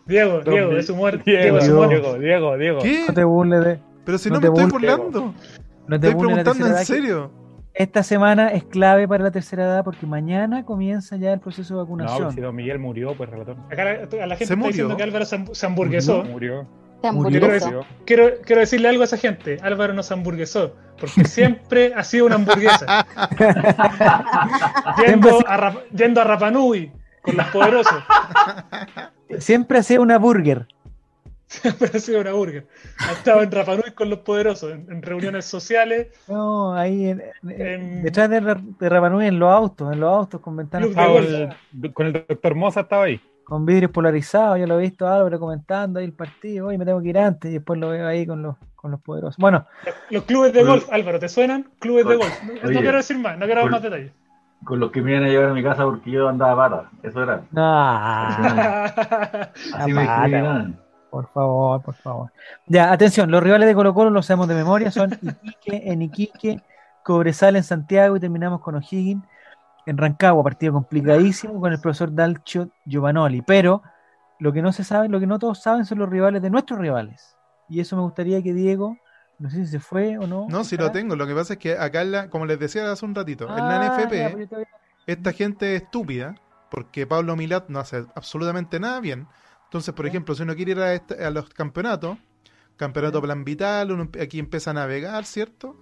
[0.06, 1.22] Diego, Diego, es humor.
[1.24, 1.78] Diego, Diego, es Diego.
[1.80, 1.88] humor.
[1.90, 2.78] Diego, Diego, Diego.
[2.80, 3.04] ¿Qué?
[3.08, 3.80] No te burles de.
[4.04, 5.34] Pero si no no, te me estoy burlando.
[5.86, 7.30] No te Estoy burles de la preguntando en serio.
[7.74, 11.78] Esta semana es clave para la tercera edad porque mañana comienza ya el proceso de
[11.78, 12.22] No, vacunación.
[12.24, 13.56] pues si Don Miguel murió, pues relator.
[13.70, 14.68] Acá la, a la gente Se está murió.
[14.68, 16.22] diciendo que Álvaro se, ham- se hamburguesó.
[16.24, 16.68] Murió.
[18.06, 19.58] Quiero, quiero decirle algo a esa gente.
[19.60, 20.74] Álvaro no se hamburguesó.
[20.98, 23.06] Porque siempre ha sido una hamburguesa.
[25.06, 26.92] yendo, a yendo a Rapanui
[27.24, 28.02] con los poderosos.
[29.38, 30.66] Siempre hacía una burger.
[31.46, 32.66] Siempre ha sido una burger.
[33.08, 36.08] Ha estado en Rapanui con los poderosos, en, en reuniones sociales.
[36.28, 40.40] No, ahí en- en- En- detrás de, de Rapanui en los autos, en los autos
[40.40, 43.20] con ventanas con, el, con el doctor Moza estaba ahí.
[43.44, 44.58] con vidrios polarizados.
[44.58, 46.66] Yo lo he visto a Álvaro comentando ahí el partido.
[46.68, 49.00] Hoy me tengo que ir antes y después lo veo ahí con los, con los
[49.00, 49.36] poderosos.
[49.38, 49.66] Bueno,
[50.10, 51.70] Los clubes de golf, Álvaro, ¿te suenan?
[51.78, 52.42] Clubes de golf.
[52.44, 54.12] No, no quiero decir más, no quiero dar más detalles.
[54.64, 56.90] Con los que me iban a llevar a mi casa porque yo andaba pata.
[57.02, 57.42] Eso era.
[57.50, 57.62] no,
[59.74, 60.80] Así me discriminaban.
[61.10, 62.32] por favor, por favor.
[62.66, 66.62] Ya, atención, los rivales de Colo Colo los sabemos de memoria, son Iquique en Iquique,
[67.02, 69.24] Cobresal en Santiago y terminamos con O'Higgins
[69.86, 73.82] en Rancagua, partido complicadísimo con el profesor Dalcio Giovanoli, pero
[74.38, 76.78] lo que no se sabe, lo que no todos saben son los rivales de nuestros
[76.78, 77.36] rivales.
[77.68, 78.96] Y eso me gustaría que Diego,
[79.44, 80.46] no sé si se fue o no.
[80.48, 81.16] No, si lo tengo.
[81.16, 83.56] Lo que pasa es que acá, en la- como les decía hace un ratito, en
[83.68, 84.48] la Ah, NFP, ya, pues
[85.06, 86.34] esta gente es estúpida,
[86.70, 89.26] porque Pablo Milat no hace absolutamente nada bien.
[89.64, 92.16] Entonces, por ejemplo, si uno quiere ir a, este- a los campeonatos,
[92.78, 95.78] campeonato Plan Vital, uno aquí empieza a navegar, ¿cierto?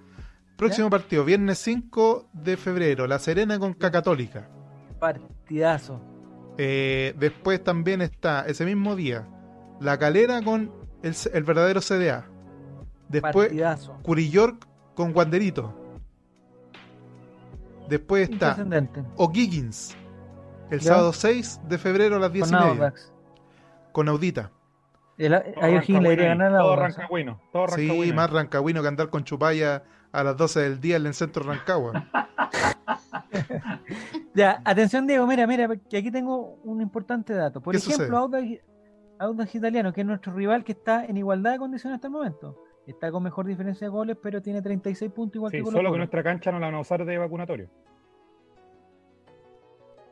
[0.56, 4.48] Próximo partido, viernes 5 de febrero, La Serena con Cacatólica.
[4.98, 6.00] Partidazo.
[6.58, 9.26] Eh, después también está, ese mismo día,
[9.80, 12.26] La Calera con el verdadero CDA.
[13.12, 13.98] Después, Partidazo.
[14.02, 15.72] Curillork con Guanderito.
[17.88, 18.56] Después está.
[19.16, 19.94] O'Higgins.
[20.70, 20.92] El Ya.
[20.94, 22.72] sábado 6 de febrero a las 10 Con y media.
[22.72, 23.12] Audax.
[23.92, 24.50] Con Audita.
[25.18, 26.96] El, ahí O'Higgins le iría a ganar a Todo Audax.
[26.96, 27.40] rancagüino.
[27.52, 28.14] Todo Sí, rancagüino.
[28.14, 31.50] más rancagüino que andar con chupalla a las 12 del día en el centro de
[31.50, 32.06] Rancagua.
[34.34, 37.60] Ya, atención Diego, mira, mira, que aquí tengo un importante dato.
[37.60, 38.16] Por ¿Qué ejemplo?
[38.18, 38.46] Audax,
[39.18, 42.56] Audax Italiano, que es nuestro rival que está en igualdad de condiciones hasta el momento.
[42.86, 45.92] Está con mejor diferencia de goles, pero tiene 36 puntos igual Sí, que Colo solo
[45.92, 47.68] que nuestra cancha no la van a usar de vacunatorio.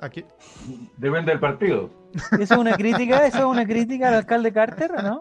[0.00, 0.24] Aquí.
[0.96, 1.90] Depende del partido.
[2.32, 3.26] ¿Eso es una crítica?
[3.26, 5.20] ¿Eso es una crítica al alcalde Carter o no?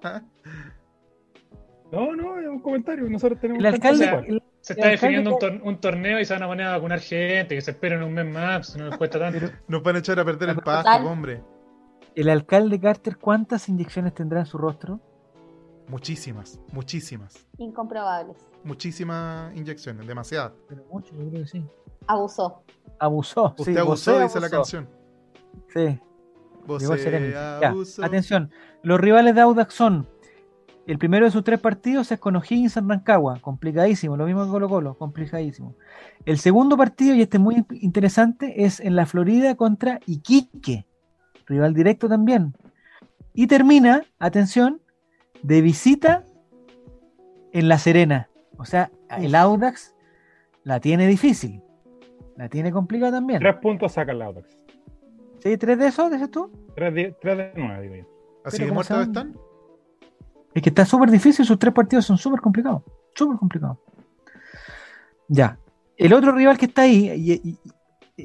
[1.92, 3.10] No, no, es un comentario.
[3.10, 6.34] Nosotros tenemos El Se El está alcalde definiendo un, que- tor- un torneo y se
[6.34, 9.20] van a poner a vacunar gente, que se esperen un mes más, no les cuesta
[9.20, 9.48] tanto.
[9.68, 11.42] Nos van a echar a perder el pasto, hombre.
[12.16, 15.02] el alcalde Carter, ¿cuántas inyecciones tendrá en su rostro?
[15.90, 17.48] Muchísimas, muchísimas.
[17.58, 18.38] Incomprobables.
[18.64, 20.54] Muchísimas inyecciones, demasiadas.
[20.68, 21.66] Pero mucho, yo creo que sí.
[22.08, 22.64] Abusó.
[23.00, 23.56] Abusó.
[23.58, 24.50] Usted sí, abusó, dice la abusó.
[24.50, 24.90] canción.
[25.74, 26.00] Sí.
[26.98, 27.32] Seremi.
[27.32, 28.06] Ya, abusó.
[28.06, 28.52] atención,
[28.84, 30.08] los rivales de Audax son
[30.90, 34.50] el primero de sus tres partidos es con O'Higgins en Rancagua, complicadísimo, lo mismo que
[34.50, 35.76] Colo Colo, complicadísimo.
[36.26, 40.88] El segundo partido, y este es muy interesante, es en la Florida contra Iquique,
[41.46, 42.56] rival directo también.
[43.36, 44.82] Y termina, atención,
[45.44, 46.24] de visita
[47.52, 48.30] en La Serena.
[48.58, 49.96] O sea, el Audax,
[50.64, 51.62] la tiene difícil.
[52.36, 53.40] La tiene complicada también.
[53.40, 54.56] Tres puntos saca el Audax.
[55.40, 55.58] ¿Sí?
[55.58, 56.52] ¿Tres de esos, dices tú?
[56.76, 58.04] Tres de, tres de nueve, digo yo.
[58.44, 59.36] ¿Así de ¿cómo muertos están?
[60.54, 62.84] Es que está súper difícil, sus tres partidos son súper complicados.
[63.16, 63.78] Súper complicados.
[65.28, 65.58] Ya.
[65.96, 67.60] El otro rival que está ahí, y, y-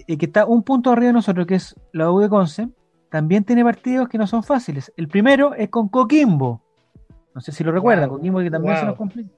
[0.07, 2.69] y- que está un punto arriba de nosotros, que es la U de Conce,
[3.11, 4.93] también tiene partidos que no son fáciles.
[4.97, 6.63] El primero es con Coquimbo.
[7.35, 8.19] No sé si lo recuerdan, Wow.
[8.19, 9.31] Coquimbo que también se nos complica.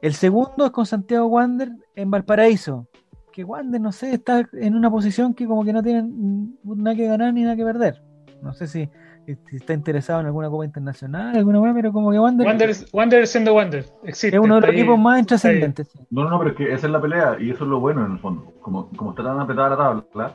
[0.00, 2.86] El segundo es con Santiago Wander en Valparaíso.
[3.32, 6.96] Que Wander, no sé, está en una posición que como que no tiene mm, nada
[6.96, 8.02] que ganar ni nada que perder.
[8.40, 8.88] No sé si,
[9.26, 13.26] si está interesado en alguna copa internacional, alguna cosa, pero como que Wander, Wander, Wander
[13.26, 13.84] siendo Wander.
[14.04, 14.36] Existe.
[14.36, 14.76] es uno de los ahí.
[14.76, 15.88] equipos más intrascendentes.
[15.88, 15.98] sí.
[16.10, 18.12] No, no, pero es que esa es la pelea y eso es lo bueno en
[18.12, 18.52] el fondo.
[18.60, 20.34] Como, como está tan apretada la tabla,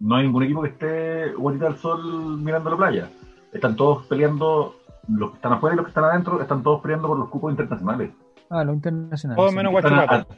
[0.00, 3.08] no hay ningún equipo que esté bonita al sol mirando la playa.
[3.52, 4.74] Están todos peleando,
[5.08, 7.50] los que están afuera y los que están adentro, están todos peleando por los cupos
[7.52, 8.10] internacionales.
[8.50, 9.36] Ah, lo internacional.
[9.36, 9.56] Todo sí.
[9.56, 10.34] menos Y están, a, Guachipato.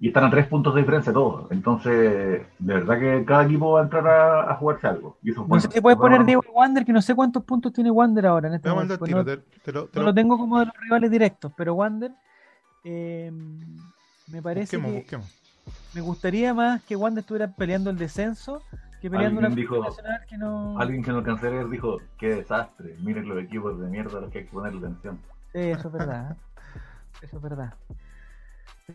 [0.00, 1.50] y están a tres puntos de diferencia todos.
[1.52, 5.18] Entonces, de verdad que cada equipo va a entrar a, a jugarse algo.
[5.22, 5.60] Y eso es No bueno.
[5.60, 8.54] sé si puedes poner Diego Wander, que no sé cuántos puntos tiene Wander ahora en
[8.54, 8.98] este el momento.
[8.98, 9.18] tiro.
[9.18, 11.74] no, te- te lo- te no lo- lo tengo como de los rivales directos, pero
[11.74, 12.12] Wander
[12.84, 13.30] eh,
[14.28, 15.40] me parece Busquemos, que busquemos.
[15.94, 18.62] me gustaría más que Wander estuviera peleando el descenso
[19.00, 20.78] que peleando una dijo- nacional que no.
[20.78, 24.20] Alguien que no alcancé a leer dijo, qué desastre, miren los equipos de mierda a
[24.22, 25.18] los que hay que ponerle atención.
[25.52, 26.32] Sí, eso es verdad.
[26.32, 26.34] ¿eh?
[27.22, 27.74] Eso es verdad.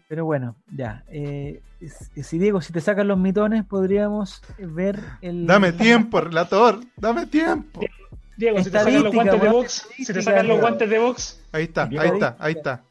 [0.10, 1.04] Pero bueno, ya.
[1.08, 5.48] eh, si- si Diego, si te sacan los mitones, podríamos ver el.
[5.48, 6.80] Dame tiempo, relator.
[6.98, 7.82] Dame tiempo.
[8.38, 11.42] Diego, si te sacan los guantes de box, si te sacan los guantes de box,
[11.54, 12.04] Ahí está, Diego.
[12.04, 12.84] ahí está, ahí está.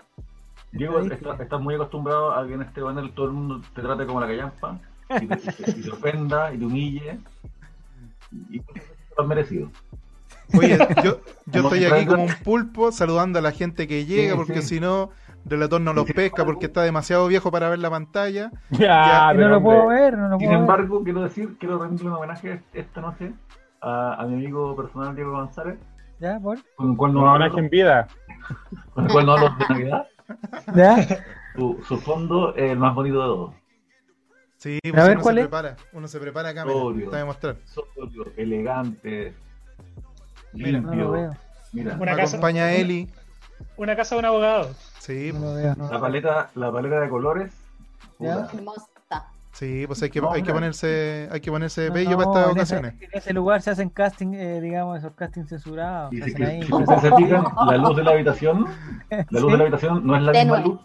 [0.73, 4.07] Diego, está- estás muy acostumbrado a que en este panel todo el mundo te trate
[4.07, 4.81] como la callampa,
[5.21, 7.19] y te, y ofenda, y te humille,
[8.51, 8.87] y por eso
[9.17, 9.71] lo has merecido.
[10.57, 14.37] Oye, yo, yo estoy aquí como un pulpo saludando a la gente que llega Sí,
[14.37, 14.75] porque sí.
[14.77, 15.11] si no,
[15.47, 18.51] Relator no los pesca porque está demasiado viejo para ver la pantalla.
[18.71, 20.61] Ya, Que no pero lo puedo ver, no lo Sin puedo ver.
[20.61, 23.33] embargo, quiero decir, quiero rendirle un homenaje esta noche
[23.81, 25.79] a, a mi amigo personal Diego González,
[26.21, 26.39] ¿Ya?
[26.41, 26.59] ¿Por?
[26.77, 28.07] con el cual un no homenaje hablo, en vida.
[28.95, 30.07] con el cual no hablo de Navidad.
[30.75, 30.97] ¿Ya?
[31.57, 33.55] Su, su fondo es el más bonito de todos.
[34.65, 35.47] Sí, A pues ver, uno ¿cuál se es?
[35.47, 37.05] prepara, uno se prepara a cámara, Obvio.
[37.05, 37.57] te voy a mostrar.
[38.39, 39.35] Elegante,
[40.55, 40.81] Mira.
[40.81, 41.11] No lo limpio.
[41.11, 41.31] veo.
[41.75, 43.11] Mira, Una Me casa- acompaña Eli.
[43.77, 44.71] una casa de un abogado.
[45.01, 45.75] Sí, No pues, lo veo.
[45.77, 47.53] no lo la paleta, la paleta de colores.
[49.53, 50.55] Sí, pues hay que, No, hay que mira.
[50.55, 53.03] ponerse, hay que ponerse No, bello no, para estas en ese- ocasiones.
[53.13, 56.11] en ese lugar se hacen casting, eh, digamos, esos castings censurados.
[56.11, 56.63] Y se si, hacen ahí.
[56.63, 58.65] si ustedes se fijan, la luz de la habitación,
[59.11, 59.51] la luz Sí.
[59.51, 60.57] de la habitación no es la Tenue.
[60.59, 60.81] misma luz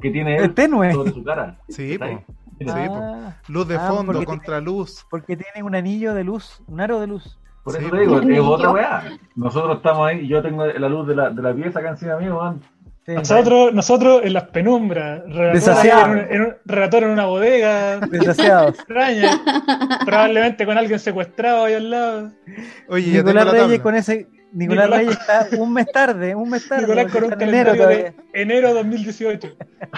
[0.00, 0.92] que tiene Es él tenue.
[0.92, 1.58] sobre su cara.
[1.68, 2.18] Sí, pues,
[2.60, 5.04] Sí, Ah, luz de Ah, fondo, porque contra luz.
[5.10, 7.38] porque tiene un anillo de luz, un aro de luz.
[7.62, 9.02] Por Sí, eso te digo, es otra weá.
[9.34, 12.16] Nosotros estamos ahí y yo tengo la luz de la, de la pieza acá encima
[12.16, 12.60] mío, man.
[13.04, 13.12] Sí.
[13.12, 17.94] Nosotros, nosotros en las penumbras, relator en, un- en un, relator en una bodega
[18.68, 19.30] extraña,
[20.04, 22.32] probablemente con alguien secuestrado ahí al lado.
[22.88, 23.82] Oye, Nicolás la Reyes tabla.
[23.82, 24.26] con ese.
[24.52, 26.82] Nicolás, Nicolás- Reyes está un mes tarde, un mes tarde.
[26.86, 28.14] Nicolás con un enero calendario todavía.
[28.32, 29.48] de enero 2018.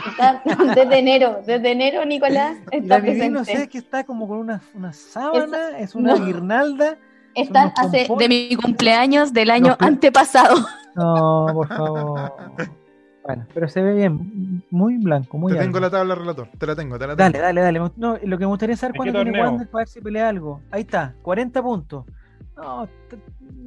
[0.09, 0.43] Está-
[0.75, 4.61] Desde enero, desde enero Nicolás está la no sé, es que está como con una,
[4.75, 6.01] una sábana, es, no.
[6.15, 6.97] una guirnalda.
[7.35, 10.57] Están hace de mi cumpleaños del año pla- antepasado.
[10.97, 12.33] No, por favor.
[13.23, 16.49] Bueno, pero se ve bien, muy blanco, muy Te tengo la tabla, relator.
[16.59, 17.31] Te la tengo, te la tengo.
[17.31, 17.79] Dale, dale, dale.
[17.97, 19.41] No, lo que me gustaría saber ¿En cuándo tiene?
[19.43, 20.63] Wander para ver si pelea algo.
[20.71, 22.07] Ahí está, 40 puntos.
[22.57, 22.89] No,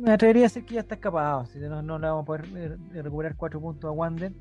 [0.02, 1.45] me atrevería a decir que ya está escapado.
[1.45, 4.34] Si no, no le vamos a poder eh, recuperar 4 puntos a Wander,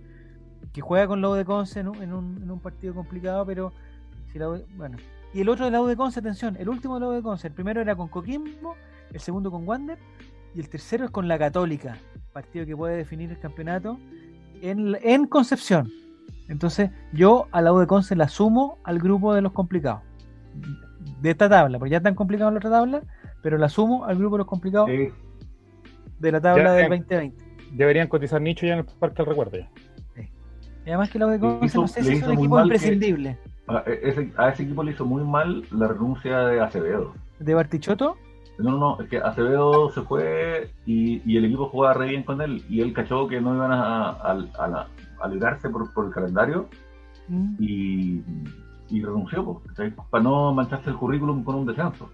[0.73, 3.73] que juega con la U de Conce en un, en un, partido complicado, pero
[4.33, 4.97] si la bueno.
[5.35, 7.23] Y el otro de la U de Conce, atención, el último de la U de
[7.23, 8.75] Conce, el primero era con Coquimbo,
[9.13, 9.99] el segundo con Wander,
[10.55, 11.97] y el tercero es con la Católica,
[12.33, 13.99] partido que puede definir el campeonato
[14.63, 15.91] en, Concepción.
[16.49, 20.03] Entonces, yo a la U de Conce la sumo al grupo de los complicados.
[21.21, 23.03] De esta tabla, porque ya están complicados la otra tabla,
[23.43, 25.11] pero la sumo al grupo de los complicados Sí,
[26.21, 26.97] de la tabla Ya, del eh.
[26.99, 27.45] 2020.
[27.73, 29.57] Deberían cotizar nicho ya en el Parque del Recuerdo.
[29.59, 29.69] ya.
[30.87, 32.39] Y además que la U de Le Conce hizo- no sé si es un muy
[32.39, 33.39] equipo que- imprescindible.
[33.69, 37.15] a ese, a ese equipo le hizo muy mal la renuncia de Acevedo.
[37.39, 38.17] ¿De Bartichotto?
[38.59, 42.23] No, no, no, es que Acevedo se fue y, y el equipo jugaba re bien
[42.25, 44.89] con él y él cachó que no iban a, a, a, la-
[45.21, 46.69] a librarse por, por el calendario
[47.29, 47.55] Mm.
[47.61, 48.23] y,
[48.89, 49.45] y renunció,
[49.77, 52.11] pues, para no mancharse el currículum con un descenso.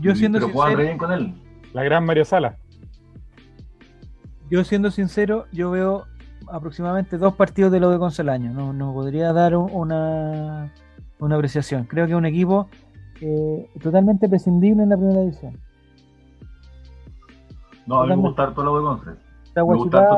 [0.00, 1.34] Yo Y- siendo pero jugaban re bien con él.
[1.72, 2.56] La gran Mario Sala.
[4.50, 6.04] yo siendo sincero, yo veo
[6.50, 8.52] aproximadamente dos partidos de lo de Conce al año.
[8.52, 10.70] No, no podría dar un- una,
[11.20, 11.84] una apreciación.
[11.84, 12.68] Creo que es un equipo
[13.22, 15.56] eh, totalmente prescindible en la primera división.
[17.86, 18.28] No, a mí me Totalmente.
[18.28, 19.10] gusta harto la de Conce.
[19.44, 20.08] Está Me gusta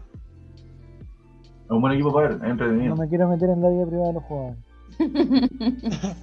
[1.67, 2.95] Es un buen equipo para ver, es entretenido.
[2.95, 4.57] No me quiero meter en la vida privada de los jugadores.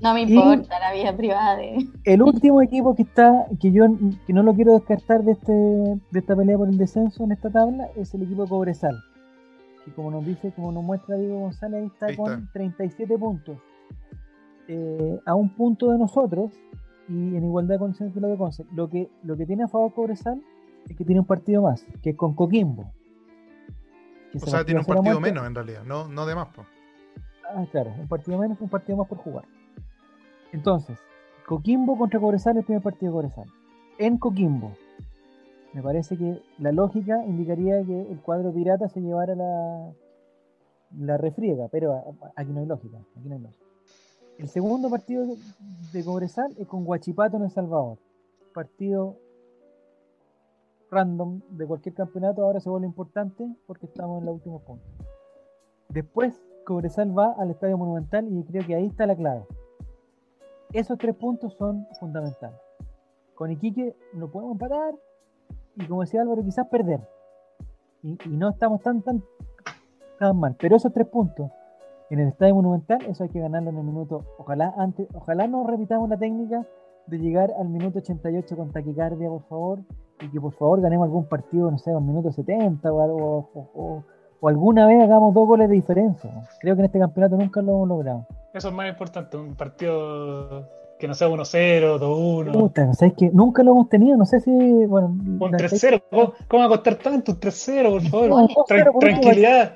[0.00, 1.84] No me importa la vida privada de...
[2.04, 3.86] El último equipo que está, que yo
[4.24, 7.50] que no lo quiero descartar de este de esta pelea por el descenso en esta
[7.50, 8.96] tabla, es el equipo de Cobresal.
[9.84, 12.52] Que como nos dice, como nos muestra Diego González, ahí está Ahí con está.
[12.52, 13.58] 37 puntos.
[14.68, 16.52] Eh, a un punto de nosotros
[17.08, 18.64] y en igualdad de condiciones que lo de Conce.
[18.72, 20.40] Lo que, lo que tiene a favor Cobresal
[20.88, 22.92] es que tiene un partido más, que es con Coquimbo.
[24.34, 26.48] O se sea, tiene un partido menos en realidad, no, no de más.
[26.48, 26.64] po.
[27.50, 29.44] Ah, claro, un partido menos, un partido más por jugar.
[30.52, 30.98] Entonces,
[31.46, 33.46] Coquimbo contra Cobresal, el primer partido de Cobresal.
[33.98, 34.72] En Coquimbo,
[35.72, 39.92] me parece que la lógica indicaría que el cuadro pirata se llevara la,
[40.96, 43.64] la refriega, pero aquí no hay lógica, aquí no hay lógica.
[44.38, 45.36] El segundo partido de,
[45.92, 47.98] de Cobresal es con Guachipato en El Salvador.
[48.54, 49.16] Partido
[50.90, 54.88] random de cualquier campeonato, ahora se vuelve importante porque estamos en los últimos puntos.
[55.88, 59.46] Después, Cobresal va al Estadio Monumental y creo que ahí está la clave.
[60.72, 62.60] Esos tres puntos son fundamentales.
[63.34, 64.94] Con Iquique lo podemos empatar
[65.76, 67.00] y como decía Álvaro, quizás perder.
[68.02, 69.22] Y, y no estamos tan, tan,
[70.18, 70.56] tan mal.
[70.58, 71.50] Pero esos tres puntos
[72.10, 74.24] en el Estadio Monumental, eso hay que ganarlo en el minuto.
[74.38, 76.66] Ojalá antes, ojalá no repitamos la técnica
[77.06, 79.80] de llegar al minuto 88 con taquicardia, por favor,
[80.20, 83.60] y que por favor ganemos algún partido, no sé, al minuto 70 o algo, o,
[83.74, 84.04] o-
[84.40, 86.30] o alguna vez hagamos dos goles de diferencia.
[86.60, 88.26] Creo que en este campeonato nunca lo hemos logrado.
[88.54, 93.30] Eso es más importante, un partido que no sea 1-0, 2-1, Puta, ¿sabes qué?
[93.32, 94.50] Nunca lo hemos tenido, no sé si,
[94.86, 96.02] bueno, un la- 3-0.
[96.10, 98.28] ¿Cómo, cómo va a costar tanto un 3-0, por favor?
[98.28, 99.74] No, un 2-0 Tran- por tranquilidad.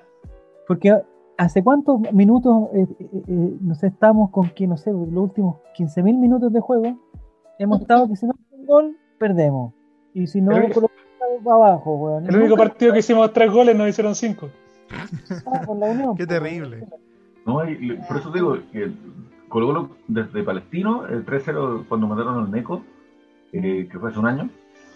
[0.68, 0.96] Porque
[1.38, 5.56] hace cuántos minutos, eh, eh, eh, no sé, estamos con que, no sé, los últimos
[5.76, 6.96] 15.000 minutos de juego,
[7.58, 9.72] hemos estado que si no hay un gol, perdemos.
[10.14, 10.72] Y si no, El
[11.46, 12.28] abajo, weón.
[12.28, 14.50] El único partido que hicimos tres goles nos hicieron cinco.
[15.28, 16.86] pasaba con la Unión, Qué pues, terrible.
[17.46, 18.90] No, y por eso digo que
[19.48, 22.82] Colo Colo desde Palestino, el 3-0 cuando mataron al Neco,
[23.52, 24.50] eh, que fue hace un año,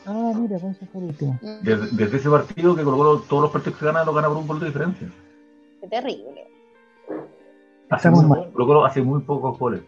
[0.09, 1.37] Ah, mira, pues eso fue el último.
[1.63, 4.37] desde, desde ese partido que Colo Colo todos los partidos que gana los gana por
[4.37, 5.09] un gol de diferencia.
[5.81, 6.47] Qué terrible.
[7.91, 8.51] Hace muy, mal.
[8.53, 9.83] Colo Colo hace muy pocos goles.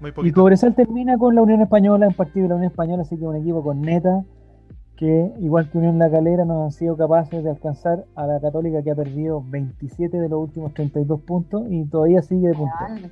[0.00, 0.32] Muy Y.
[0.32, 3.36] Cobresal termina con la Unión Española en partido de la Unión Española, así que un
[3.36, 4.24] equipo con neta
[4.96, 8.82] que, igual que Unión La Calera, no han sido capaces de alcanzar a la Católica
[8.82, 12.74] que ha perdido 27 de los últimos 32 puntos y todavía sigue de punto.
[12.80, 13.10] Grande.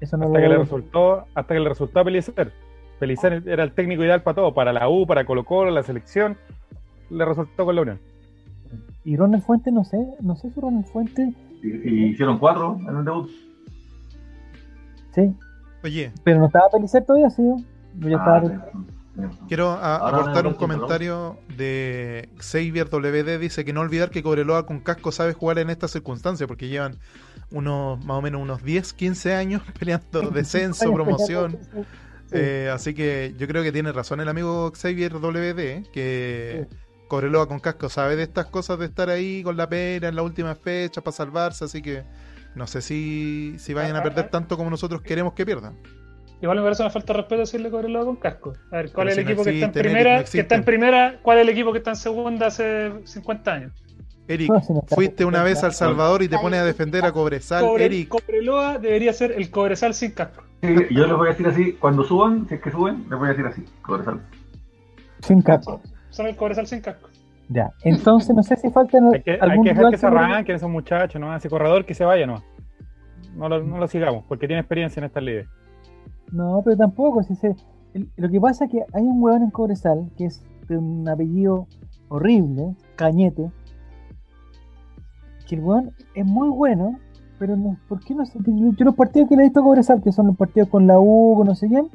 [0.00, 2.52] Eso no Hasta que le resultó, hasta que le resultó a Pelicer.
[3.00, 6.36] Pelicer era el técnico ideal para todo, para la U, para Colo Colo, la selección.
[7.10, 7.98] Le resultó con la Unión.
[9.04, 12.96] Y Ronald Fuentes, no sé, no sé si Ronald Fuentes, Y, y hicieron cuatro en
[12.96, 13.28] el debut.
[15.12, 15.34] sí,
[15.84, 17.42] Oye, pero no estaba Pelicer todavía, sí.
[18.00, 18.72] Yo ya Ah, estaba
[19.46, 23.38] quiero a- aportar un comentario de Xavier WD.
[23.38, 26.96] Dice que no olvidar que Cobreloa con casco sabe jugar en estas circunstancias porque llevan
[27.52, 31.58] unos más o menos unos 10, 15 años peleando descenso, promoción.
[32.32, 36.66] Eh, así que yo creo que tiene razón el amigo Xavier WD, que
[37.06, 40.22] Cobreloa con casco sabe de estas cosas de estar ahí con la pena en la
[40.22, 42.02] última fecha para salvarse, así que
[42.54, 45.76] no sé si, si vayan a perder tanto como nosotros queremos que pierdan.
[46.42, 48.52] Igual me parece una falta de respeto decirle Cobreloa con casco.
[48.70, 50.18] A ver, ¿cuál Pero es el si no equipo que está en primera?
[50.18, 53.52] No que está en primera, ¿cuál es el equipo que está en segunda hace 50
[53.52, 53.72] años?
[54.28, 56.64] Eric, No, si no está- fuiste una vez a El Salvador y te pones a
[56.64, 58.08] defender a Cobresal, Cobre- Eric.
[58.08, 60.44] Cobreloa debería ser el Cobresal sin casco.
[60.62, 63.28] Sí, yo les voy a decir así, cuando suban, si es que suben, les voy
[63.28, 64.20] a decir así, Cobresal.
[65.20, 65.80] Sin casco.
[66.10, 67.08] Son el Cobresal sin casco.
[67.48, 70.70] Ya, entonces no sé si falta Hay que, hay que dejar que se arranquen esos
[70.70, 71.34] muchachos, ¿no?
[71.36, 72.42] Ese corredor que se vaya, ¿no?
[73.36, 75.46] No lo, no lo sigamos, porque tiene experiencia en estas ligas.
[76.32, 77.22] No, pero tampoco.
[77.22, 77.54] Si se,
[77.92, 81.06] el- lo que pasa es que hay un hueón en Cobresal que es de un
[81.08, 81.66] apellido
[82.08, 83.50] horrible, Cañete,
[85.46, 86.98] que el hueón es muy bueno,
[87.38, 88.24] pero no, ¿por qué no?
[88.24, 90.98] Yo los partidos que le he visto a Cobresal, que son los partidos con la
[90.98, 91.88] U, con no sé quién,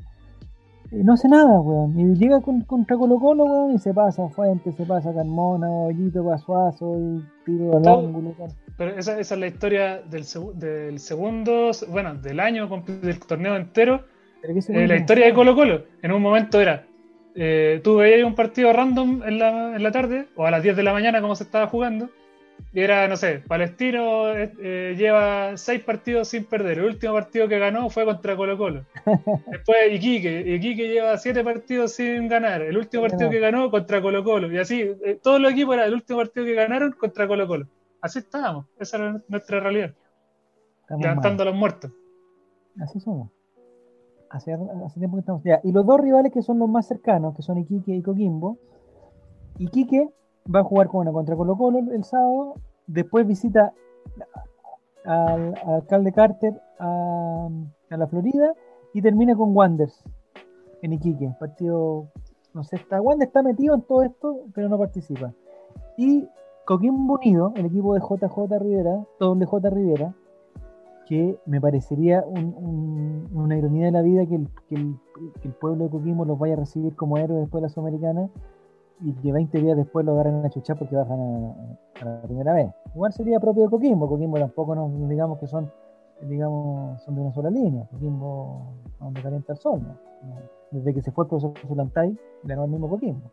[0.92, 2.00] eh, no hace nada, weón.
[2.00, 5.14] Y llega con, contra Colo Colo, weón, y se pasa a Fuentes, se pasa a
[5.14, 8.32] Carmona, Hoyito, Pasuazo, y tiro al ángulo.
[8.38, 8.52] tal.
[8.78, 10.26] Pero esa, esa es la historia del,
[10.56, 12.68] del segundo, bueno, del año
[13.02, 14.06] del torneo entero.
[14.44, 15.84] Eh, weón la historia de Colo Colo.
[16.02, 16.86] En un momento era,
[17.36, 20.76] eh, tú veías un partido random en la, en la tarde, o a las 10
[20.76, 22.10] de la mañana como se estaba jugando,
[22.72, 26.80] y era, no sé, Palestino eh, eh, lleva seis partidos sin perder.
[26.80, 28.86] El último partido que ganó fue contra Colo Colo.
[29.48, 32.62] Después Iquique, Iquique lleva siete partidos sin ganar.
[32.62, 34.52] El último partido que ganó contra Colo Colo.
[34.52, 37.68] Y así, eh, todos los equipos era el último partido que ganaron contra Colo Colo.
[38.02, 39.94] Así estábamos, esa era nuestra realidad,
[40.82, 41.92] estamos levantando a los muertos.
[42.80, 43.30] Así somos.
[44.30, 45.44] Hace, hace tiempo que estamos.
[45.44, 48.58] Ya, y los dos rivales que son los más cercanos, que son Iquique y Coquimbo.
[49.58, 50.08] Iquique
[50.54, 52.56] va a jugar con una contra Colo Colo el sábado.
[52.88, 53.74] Después visita
[55.06, 57.48] al, al alcalde Carter a,
[57.90, 58.54] a la Florida
[58.94, 60.04] y termina con Wanders
[60.82, 61.34] en Iquique.
[61.40, 62.08] Partido,
[62.54, 65.34] no sé, está, Wander está metido en todo esto, pero no participa.
[65.98, 66.28] Y
[66.66, 70.14] Coquimbo Unido, el equipo de JJ Rivera, doble J Rivera,
[71.08, 74.96] que me parecería un- un- una ironía de la vida que el, que, el,
[75.42, 78.30] que el pueblo de Coquimbo los vaya a recibir como héroes después de la Sudamericana
[79.02, 82.72] y que 20 días después lo agarren a chuchar porque bajan a, la primera vez.
[82.94, 85.72] Igual sería propio de Coquimbo, Coquimbo tampoco nos digamos que son
[86.22, 89.82] digamos son de una sola línea, Coquimbo donde calienta el sol.
[89.82, 90.36] No,
[90.72, 93.32] Desde que se fue el profesor Zulantay, ganó el mismo Coquimbo.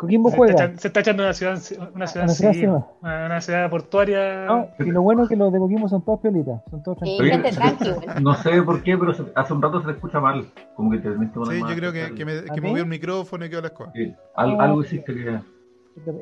[0.00, 0.78] Coquimbo Se está, juega.
[0.78, 2.86] se está echando una ciudad, una ciudad, Una ciudad sí, encima.
[3.02, 4.46] una, una ciudad portuaria.
[4.46, 8.00] No, y lo bueno es que los de Coquimbo son todos piolitas, son todos tranquilos.
[8.22, 10.46] No sé por qué, pero se- hace un rato se te escucha mal.
[10.74, 13.50] Como que te Sí, yo creo que, que, me, ¿A que movió el micrófono y
[13.50, 13.92] quedó la escoba.
[13.92, 14.86] Sí, al- algo ok.
[14.86, 15.34] hiciste que.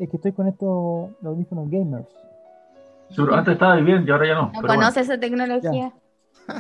[0.01, 2.09] Es que estoy con estos los audífonos gamers.
[3.15, 4.43] Pero antes estaba bien y ahora ya no.
[4.47, 4.69] ¿No bueno.
[4.75, 5.93] conoces esa tecnología?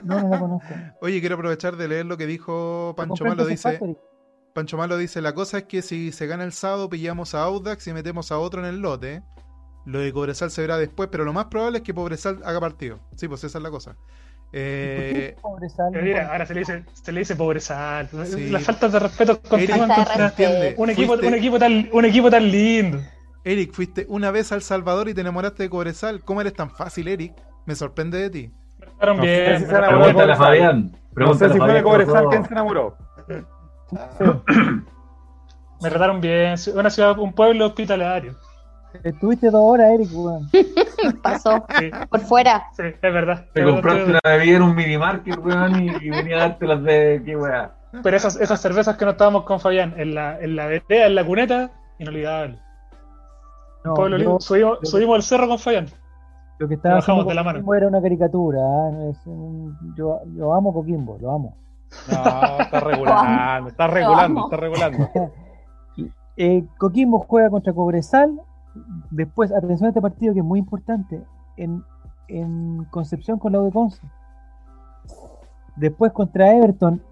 [0.04, 0.68] No, no la conozco.
[1.00, 3.44] Oye, quiero aprovechar de leer lo que dijo Pancho Malo.
[3.44, 3.96] Dice, Factory.
[4.58, 7.86] Pancho Malo dice, la cosa es que si se gana el sábado pillamos a Audax
[7.86, 9.22] y metemos a otro en el lote.
[9.86, 12.98] Lo de Cobresal se verá después, pero lo más probable es que Pobresal haga partido.
[13.16, 13.96] Sí, pues esa es la cosa.
[14.52, 18.08] Eh, Pobre Sal, Pero mira, ahora se le dice, se le dice pobrezal.
[18.24, 18.48] Sí.
[18.50, 20.32] Las faltas de respeto continúan contra
[20.76, 22.98] un equipo, Fuiste- un equipo tan, un equipo tan lindo.
[23.44, 26.22] Eric, fuiste una vez a El Salvador y te enamoraste de Cobresal.
[26.24, 27.34] ¿Cómo eres tan fácil, Eric?
[27.66, 28.50] Me sorprende de ti.
[28.78, 29.58] Me No sé bien.
[29.60, 30.36] si se enamoró Pregúntale a Cobresal.
[30.38, 30.82] Fabián.
[30.82, 31.82] No sé Pregúntale si fue de.
[31.82, 32.96] Cobresal ¿qué quien se enamoró.
[35.80, 36.54] Me trataron bien.
[36.74, 38.34] Una ciudad, un pueblo hospitalario.
[39.04, 40.48] Estuviste dos horas, Eric, weón.
[41.22, 42.64] Pasó Sí, por fuera.
[42.76, 43.46] sí, es verdad.
[43.52, 46.82] Te compraste una bebida en un mini market, weón, y, y venía a darte las
[46.82, 47.22] de.
[47.24, 47.72] ¿Qué weá?
[48.02, 51.14] Pero esas, esas cervezas que nos estábamos con Fabián en la, en la vereda, en
[51.14, 52.58] la cuneta, inolvidable.
[53.84, 54.40] No, Pueblo yo- lindo.
[54.40, 55.86] subimos, yo- subimos el cerro con Fabián.
[56.58, 57.74] lo que estaba Bajamos haciendo de la mano.
[57.74, 58.58] Era una caricatura.
[58.60, 58.90] ¿ah?
[58.92, 61.56] No es un- yo, yo amo Coquimbo, lo amo.
[62.10, 65.08] No, está regulando, está regulando, está regulando.
[66.40, 68.40] Eh, Coquimbo juega contra Cobresal.
[69.10, 71.20] Después, atención a este partido que es muy importante.
[71.56, 71.82] En,
[72.28, 74.00] en Concepción con la U de Conce.
[75.74, 77.02] Después contra Everton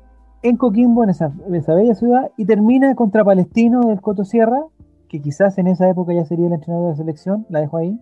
[0.43, 2.31] en Coquimbo, en esa, en esa bella ciudad.
[2.37, 4.63] Y termina contra Palestino del Coto Sierra,
[5.09, 7.47] que quizás en esa época ya sería el entrenador de la selección.
[7.49, 7.99] La dejo ahí.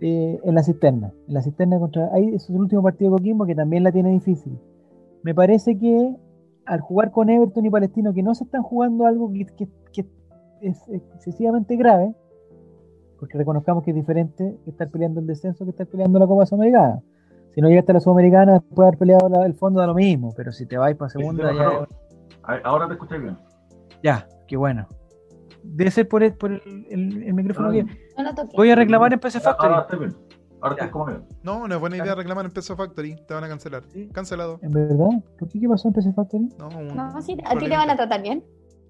[0.00, 1.12] eh, en la cisterna.
[1.26, 2.10] En la cisterna contra.
[2.14, 4.56] Ahí es el último partido de Coquimbo que también la tiene difícil.
[5.28, 6.16] Me parece que
[6.64, 10.06] al jugar con Everton y Palestino, que no se están jugando algo que, que- que
[10.62, 12.14] es excesivamente grave,
[13.20, 17.02] porque reconozcamos que es diferente estar peleando el descenso que estar peleando la Copa Sudamericana.
[17.54, 19.94] Si no llegaste a la Sudamericana, después de haber peleado la- el fondo da lo
[19.94, 21.86] mismo, pero si te vais para segunda, ya,
[22.64, 23.36] Ahora te escuché bien.
[24.02, 24.86] ya, qué bueno.
[25.62, 27.72] Debe ser por el, por el, el- el micrófono Ah.
[27.72, 27.86] bien.
[28.16, 28.48] No.
[28.56, 29.74] Voy a reclamar en PC Factory.
[29.74, 30.16] Ahora bien.
[30.60, 31.06] Ahora como.
[31.42, 33.16] No, no es buena idea reclamar en Peso Factory.
[33.26, 33.84] Te van a cancelar.
[33.88, 34.08] Sí.
[34.12, 34.58] Cancelado.
[34.62, 35.08] ¿En verdad?
[35.38, 35.60] ¿Por qué?
[35.60, 36.48] ¿Qué pasó en PC Factory?
[36.58, 38.44] No, un, No, sí, a ti te van a tratar bien.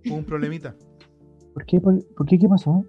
[0.08, 0.74] Hubo un problemita.
[1.52, 1.80] ¿Por qué?
[1.80, 2.38] ¿Por, por qué?
[2.38, 2.84] ¿Qué pasó?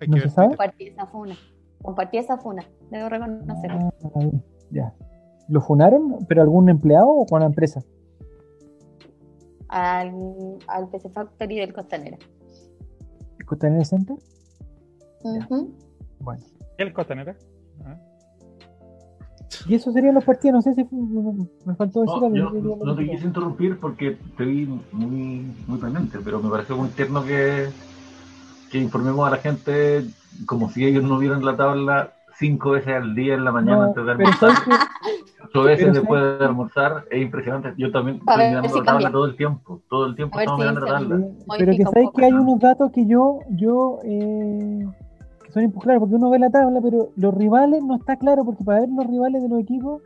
[0.00, 0.48] Hay ¿No que se ver sabe?
[0.48, 1.36] Compartí esa funa.
[1.82, 2.64] Compartí esa funa.
[2.90, 3.92] Debo reconocerlo.
[4.04, 4.20] Ah,
[4.70, 4.94] ya.
[5.48, 6.24] ¿Lo funaron?
[6.28, 7.80] ¿Pero algún empleado o con la empresa?
[9.68, 10.12] Al,
[10.66, 12.18] al PC Factory del Costanera.
[13.44, 14.16] ¿Costanera Center?
[15.24, 15.74] Ujú.
[16.20, 16.42] Bueno.
[16.78, 17.36] ¿El Costanera?
[17.84, 17.96] Ah.
[19.66, 20.98] Y eso serían los partidos, no sé si fue-
[21.66, 26.18] me faltó decir No, yo no te quise interrumpir porque te vi muy, muy pendiente,
[26.24, 27.68] pero me pareció muy tierno que,
[28.70, 30.04] que informemos a la gente
[30.46, 33.82] como si ellos no vieran la tabla cinco veces al día en la mañana No,
[33.84, 34.50] antes de almorzar,
[35.44, 37.74] ocho veces pero después de almorzar, es impresionante.
[37.76, 40.68] Yo también estoy mirando si la tabla todo el tiempo, todo el tiempo estamos si
[40.68, 41.26] mirando la tabla.
[41.58, 42.12] Pero que poco.
[42.12, 44.86] que hay unos datos que yo, yo eh,
[45.58, 48.80] son impugnables, porque uno ve la tabla, pero los rivales no está claro, porque para
[48.80, 50.02] ver los rivales de los equipos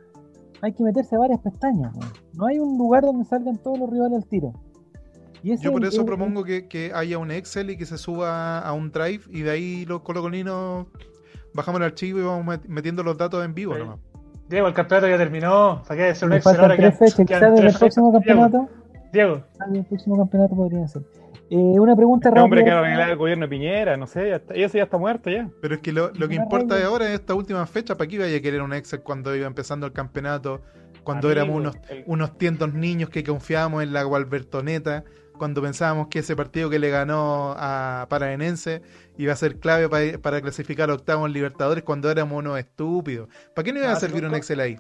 [0.62, 1.94] hay que meterse a varias pestañas.
[1.94, 2.00] ¿no?
[2.34, 4.52] No hay un lugar donde salgan todos los rivales al tiro.
[5.42, 7.98] Y Yo por es- eso es- propongo que, que haya un Excel y que se
[7.98, 10.86] suba a un Drive y de ahí los colocolinos
[11.52, 13.80] bajamos el archivo y vamos met- metiendo los datos en vivo Sí.
[13.80, 13.98] nomás.
[14.48, 15.82] Diego, el campeonato ya terminó.
[15.86, 16.76] ¿Para qué hacer un Excel ahora?
[16.92, 18.68] fechas, el tres próximo campeonato,
[19.12, 21.02] Diego, ah, en el próximo campeonato podría ser.
[21.54, 22.94] Eh, una pregunta Este hombre que rápida.
[22.94, 25.50] era el gobierno de Piñera, no sé, ya está, ese ya está muerto ya.
[25.60, 27.94] Pero es que lo, lo que importa de ahora es esta última fecha.
[27.96, 30.62] ¿Para qué iba a querer un Excel cuando iba empezando el campeonato?
[31.04, 35.04] Cuando Amigo, éramos unos, el- unos tientos niños que confiábamos en la Gualbertoneta.
[35.36, 38.80] Cuando pensábamos que ese partido que le ganó a Paraenense
[39.18, 43.28] iba a ser clave para, para clasificar a octavos en Libertadores cuando éramos unos estúpidos.
[43.54, 44.78] ¿Para qué no iba a Ah, servir un Excel ahí?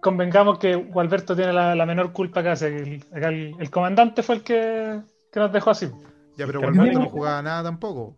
[0.00, 4.36] convengamos que Gualberto tiene la, la menor culpa que el, acá el- el comandante fue
[4.36, 5.00] el que,
[5.32, 5.88] que nos dejó así.
[6.36, 8.16] Ya, pero Armani- no jugaba nada tampoco.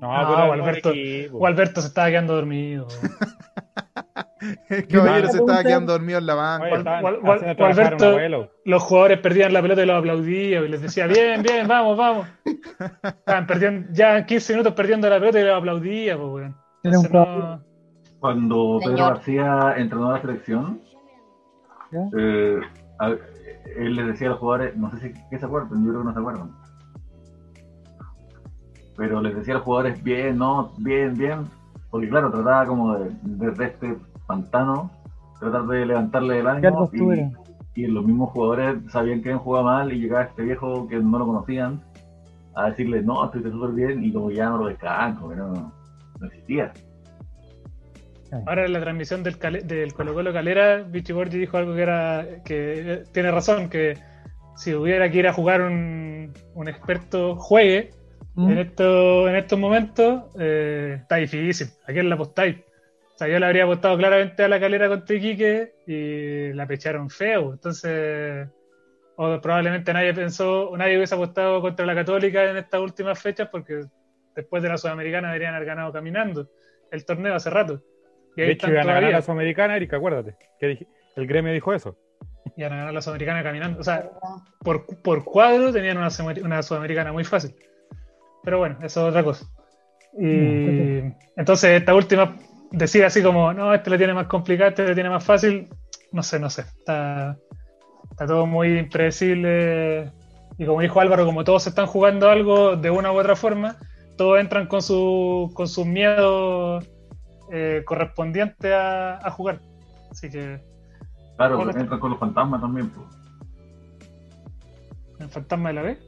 [0.00, 1.38] No, No, pero Gualberto- equipo.
[1.38, 2.88] Gualberto se estaba quedando dormido.
[4.68, 6.66] El caballero se estaba quedando dormido en la banca.
[6.66, 8.48] Oye, estaban.
[8.64, 12.26] Los jugadores perdían la pelota y los aplaudían y les decía, bien, bien, vamos, vamos.
[13.02, 16.56] Estaban perdiendo, ya en 15 minutos perdiendo la pelota y los aplaudía, pues, weón.
[16.82, 17.62] No-
[18.20, 18.96] Cuando Pedro.
[18.96, 20.82] García entrenó a la selección,
[21.90, 22.00] ¿Ya?
[22.18, 22.60] eh,
[23.76, 26.06] él les decía a los jugadores, no sé si que se acuerdan, yo creo que
[26.06, 26.50] no se acuerdan.
[28.96, 31.46] Pero les decía a los jugadores, bien, no, bien, bien,
[31.90, 33.96] porque claro, trataba como de, desde este
[34.26, 34.90] pantano,
[35.40, 36.90] tratar de levantarle el ¿Qué ánimo
[37.74, 40.98] y, y los mismos jugadores sabían que habían jugado mal y llegaba este viejo que
[41.00, 41.80] no lo conocían
[42.54, 45.72] a decirle, no, estoy súper bien y como ya no lo pescaban, como que no,
[46.20, 46.72] no existía.
[48.46, 51.82] Ahora en la transmisión del, Cale- del Colo Colo Calera, Vichy Borgi dijo algo que
[51.82, 53.96] era que eh, tiene razón, que
[54.56, 57.90] si hubiera que ir a jugar un, un experto juegue
[58.34, 58.50] ¿Mm?
[58.50, 61.68] en, esto, en estos momentos, eh, está difícil.
[61.86, 62.56] ¿A quién la apostáis?
[63.14, 67.08] O sea, yo le habría apostado claramente a la calera contra Iquique y la pecharon
[67.10, 67.52] feo.
[67.52, 68.48] Entonces,
[69.16, 73.48] o probablemente nadie pensó, o nadie hubiese apostado contra la Católica en estas últimas fechas
[73.52, 73.84] porque
[74.34, 76.48] después de la Sudamericana deberían haber ganado caminando
[76.90, 77.82] el torneo hace rato.
[78.36, 80.36] De hecho, iban a ganar la Sudamericana, Erika, acuérdate.
[80.58, 80.86] Que
[81.16, 81.96] el gremio dijo eso.
[82.56, 83.80] Y van a ganar la Sudamericana caminando.
[83.80, 84.10] O sea,
[84.60, 86.08] por, por cuadro tenían una,
[86.42, 87.54] una Sudamericana muy fácil.
[88.42, 89.46] Pero bueno, eso es otra cosa.
[90.18, 91.00] Y
[91.36, 92.36] entonces esta última,
[92.70, 95.68] decir así como, no, este lo tiene más complicado, este lo tiene más fácil,
[96.12, 96.62] no sé, no sé.
[96.62, 97.36] Está,
[98.10, 100.12] está todo muy impredecible.
[100.58, 103.76] Y como dijo Álvaro, como todos están jugando algo de una u otra forma,
[104.16, 106.88] todos entran con, su, con sus miedos
[107.56, 109.60] eh, correspondientes a, a jugar.
[110.10, 110.60] Así que
[111.36, 113.06] Claro, Bueno, entran con los fantasmas también, pues.
[115.20, 115.98] el fantasma de la B.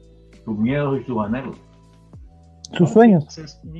[0.44, 1.56] sus miedos y sus anhelos.
[2.72, 3.24] Sus sueños.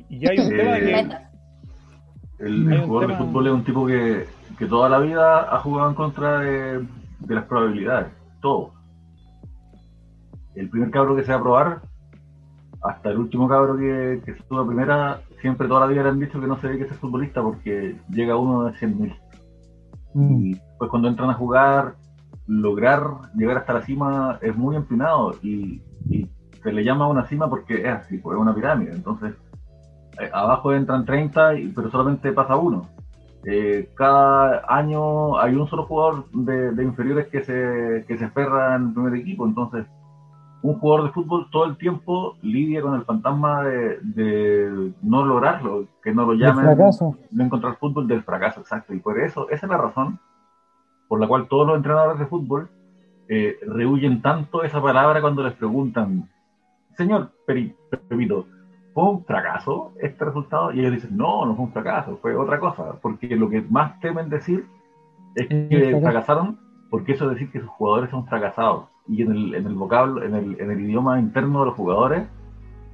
[0.09, 2.45] Y, hay un Eh, tema de que.
[2.45, 4.27] El, el jugador tema- de fútbol es un tipo que,
[4.59, 6.87] que toda la vida ha jugado en contra de,
[7.21, 8.09] de las probabilidades,
[8.41, 8.73] todo.
[10.55, 11.83] El primer cabro que se va a probar,
[12.83, 16.21] hasta el último cabro que, que estuvo a primera, siempre toda la vida le han
[16.21, 19.17] dicho que no se ve que es futbolista porque llega uno de 100.000.
[20.15, 20.47] Mm.
[20.47, 21.95] Y pues cuando entran a jugar,
[22.47, 23.03] lograr
[23.35, 26.27] llegar hasta la cima es muy empinado y, y
[26.63, 28.93] se le llama una cima porque es así, pues es una pirámide.
[28.93, 29.35] Entonces,
[30.21, 32.89] eh, abajo entran 30, y- pero solamente pasa uno.
[33.45, 38.75] Eh, cada año hay un solo jugador de, de inferiores que se, que se aferra
[38.77, 39.47] en el primer equipo.
[39.47, 39.87] Entonces,
[40.71, 45.87] un jugador de fútbol todo el tiempo lidia con el fantasma de, de no lograrlo,
[46.03, 47.17] que no lo El llamen fracaso.
[47.31, 48.95] no encontrar fútbol del fracaso, exacto.
[48.95, 50.19] Y por eso, esa es la razón
[51.09, 52.69] por la cual todos los entrenadores de fútbol
[53.29, 56.29] eh, rehuyen tanto esa palabra cuando les preguntan,
[56.97, 58.47] señor Pepito,
[58.93, 60.73] ¿fue un fracaso este resultado?
[60.73, 62.95] Y ellos dicen, no, no fue un fracaso, fue otra cosa.
[63.01, 64.67] Porque lo que más temen decir
[65.35, 66.59] es El que fracasaron,
[66.91, 68.87] porque eso es decir que sus jugadores son fracasados.
[69.09, 72.27] Y en el, en el vocablo, en el, en el idioma interno de los jugadores,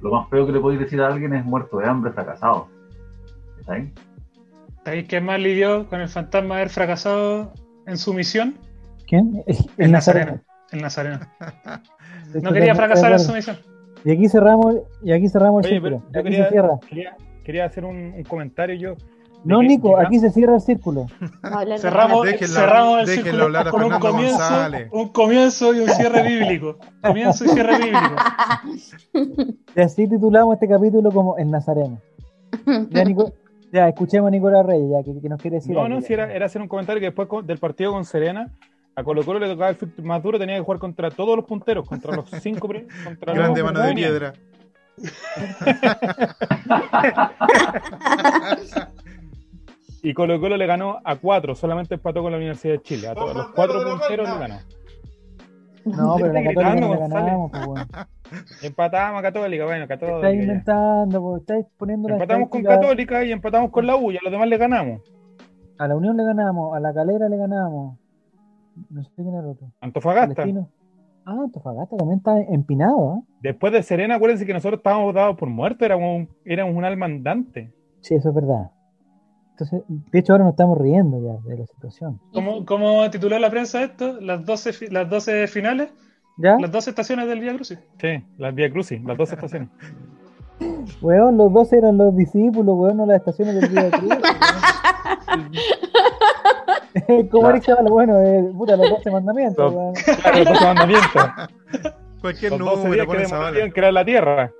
[0.01, 2.67] lo más feo que le podéis decir a alguien es muerto de hambre, fracasado.
[3.59, 3.91] ¿Está ahí?
[4.83, 7.53] ¿Sabéis quién más lidió con el fantasma de haber fracasado
[7.87, 8.55] en su misión?
[9.07, 9.43] ¿Quién?
[9.47, 10.41] El, El Nazareno.
[10.71, 11.19] El Nazareno.
[12.41, 13.57] No quería fracasar en su misión.
[14.03, 16.01] Y aquí cerramos, y aquí cerramos el círculo.
[16.11, 16.49] yo quería-.
[16.89, 18.95] Quería, quería hacer un, un comentario yo.
[19.45, 21.07] No, Nico, aquí se cierra el círculo.
[21.77, 24.87] Cerramos, cerramos el déjenlo círculo hablar a con un Fernando comienzo, González.
[24.91, 26.77] un comienzo y un cierre bíblico.
[27.01, 28.15] Comienzo y cierre bíblico.
[29.75, 31.99] Y así titulamos este capítulo como El Nazareno.
[32.89, 33.33] Ya, Nico,
[33.71, 35.73] ya escuchemos a Nicolás Reyes, ya que, que nos quiere decir.
[35.73, 38.05] No, algo, no, si era, era hacer un comentario que después con- del partido con
[38.05, 38.49] Serena,
[38.95, 41.45] a Colo Colo le tocaba el fixture más duro, tenía que jugar contra todos los
[41.45, 42.67] punteros, contra los cinco
[43.03, 44.33] contra Grande los mano de piedra.
[50.05, 53.07] Y Colo Colo le ganó a cuatro, solamente empató con la Universidad de Chile.
[53.07, 54.55] A todos los cuatro punteros le ganó.
[55.85, 57.85] No, pero la Católica no ganamos, pues, bueno.
[58.61, 60.17] Empatamos a Católica, bueno, Católica.
[60.17, 64.17] Estáis inventando, pues, estáis poniendo la Empatamos con Católica y empatamos con la U, y
[64.17, 65.01] a los demás le ganamos.
[65.77, 67.97] A la Unión le ganamos, a la Calera le ganamos.
[68.89, 69.67] No sé quién era el otro.
[69.79, 70.35] Antofagasta.
[70.35, 70.69] Palestino.
[71.25, 73.21] Ah, Antofagasta también está empinado, ¿eh?
[73.41, 77.05] Después de Serena, acuérdense que nosotros estábamos dados por muertos, éramos un, éramos un alma
[77.05, 77.73] andante.
[78.01, 78.71] Sí, eso es verdad.
[79.53, 82.19] Entonces, de hecho, ahora nos estamos riendo ya de la situación.
[82.33, 84.19] ¿Cómo, cómo tituló la prensa esto?
[84.19, 85.89] Las 12, fi- las 12 finales,
[86.37, 86.57] ¿Ya?
[86.59, 87.77] las 12 estaciones del Vía Crucis.
[88.01, 89.69] Sí, las Vía Crucis, las dos estaciones.
[91.01, 94.13] Weón, los dos eran los discípulos, weón, no las estaciones del Vía Cruz.
[97.31, 97.49] Como.
[97.49, 99.73] Eric Zavala, bueno, eh, puta, los 12 mandamientos.
[99.73, 99.93] Weón.
[100.21, 101.23] Claro, los doce mandamientos.
[102.21, 104.51] Cualquier Los 12 número días que demorarían crear la Tierra.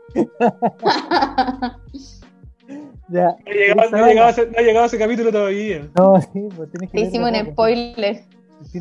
[3.14, 3.36] Ya.
[3.76, 5.88] No ha llegado, no ha llegado ese, no capítulo todavía.
[5.98, 8.24] No, sí, pues tienes que Te hicimos un spoiler.
[8.72, 8.80] Sí.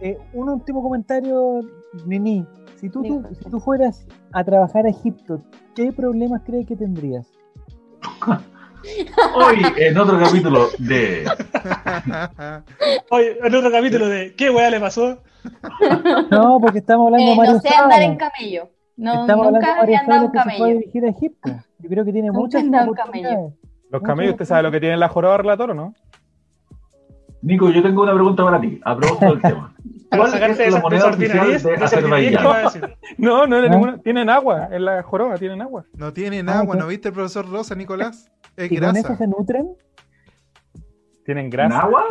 [0.00, 1.60] Eh, un último comentario,
[2.06, 2.46] Nini.
[2.76, 5.42] Si tú, tú- si tú fueras a trabajar a Egipto,
[5.74, 7.26] ¿qué problemas crees que tendrías?
[9.34, 11.24] Hoy, en otro capítulo de.
[13.10, 15.18] Oye, en otro capítulo de ¿Qué weá le pasó?
[16.30, 18.68] No, porque estamos hablando Eh, de Mario no sé andar en camello.
[18.98, 20.78] No, Estamos hablando de nunca he andado Sala en que se puede camello.
[20.80, 21.50] dirigir a Egipto.
[21.78, 23.54] Yo creo que tiene Nunca muchas en oportunidades.
[23.90, 25.94] Los camellos, ¿usted sabe lo que tiene la joroba relator o no?
[27.40, 29.74] Nico, yo tengo una pregunta para ti, a propósito del tema.
[30.10, 32.44] ¿Cuál sacarte es de la moneda oficial de Azerbaiyán?
[33.18, 33.68] No, no, no, ¿Ah?
[33.70, 33.98] ninguna.
[33.98, 35.84] Tienen agua, en la joroba tienen agua.
[35.94, 36.74] No tienen Ah, agua.
[36.76, 38.30] ¿no viste el profesor Rosa, Nicolás?
[38.56, 39.16] Es ¿Y con eso grasa.
[39.16, 39.68] se nutren?
[41.24, 41.80] Tienen ¿En grasa.
[41.82, 42.04] agua?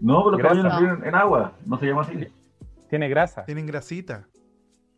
[0.00, 0.62] No, pero los Grasa.
[0.68, 2.26] caballos no en agua, no se llama así.
[2.90, 3.44] Tiene grasa.
[3.44, 4.26] Tienen grasita.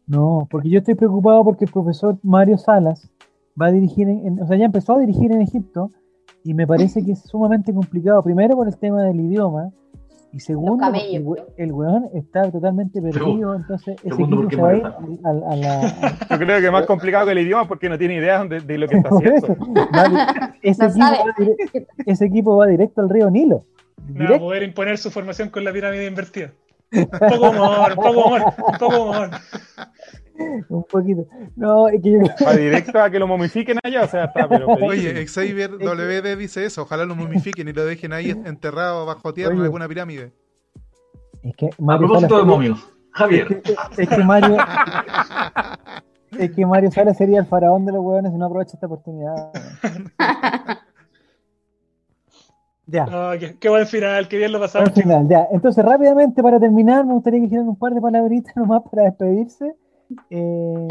[0.07, 3.11] No, porque yo estoy preocupado porque el profesor Mario Salas
[3.61, 5.91] va a dirigir, en, en- o sea, ya empezó a dirigir en Egipto
[6.43, 8.23] y me parece que es sumamente complicado.
[8.23, 9.71] Primero por el tema del idioma
[10.31, 11.25] y segundo el,
[11.57, 15.57] el weón está totalmente perdido, entonces ese equipo se va a ir a, a- a
[15.57, 16.19] la...
[16.31, 18.79] Yo creo que es más complicado que el idioma porque no tiene idea de, de
[18.79, 19.47] lo que está haciendo.
[20.63, 23.63] ese, No equipo va dire- ese equipo va directo al río Nilo.
[24.13, 26.51] No va a poder imponer su formación con la pirámide invertida.
[26.93, 29.31] Un poco humor, un poco humor, un poco humor.
[30.69, 31.27] Un poquito.
[31.57, 34.67] No, es que yo Va directo a que lo momifiquen allá, o sea, está, pero.
[34.83, 36.83] Oye, Xavier WD dice eso.
[36.83, 40.33] Ojalá lo momifiquen y lo dejen ahí enterrado bajo tierra en alguna pirámide.
[41.43, 43.63] es que A Mario propósito de momios, Javier,
[43.97, 44.57] Es que Mario.
[46.39, 49.53] es que Mario Sala sería el faraón de los huevones y no aprovecha esta oportunidad.
[52.87, 53.07] Ya.
[53.39, 54.93] Qué, qué buen final, qué bien lo Al pasamos.
[54.93, 55.47] final, ya.
[55.53, 59.75] Entonces, rápidamente, para terminar, me gustaría que hicieran un par de palabritas nomás para despedirse.
[60.31, 60.89] Eh,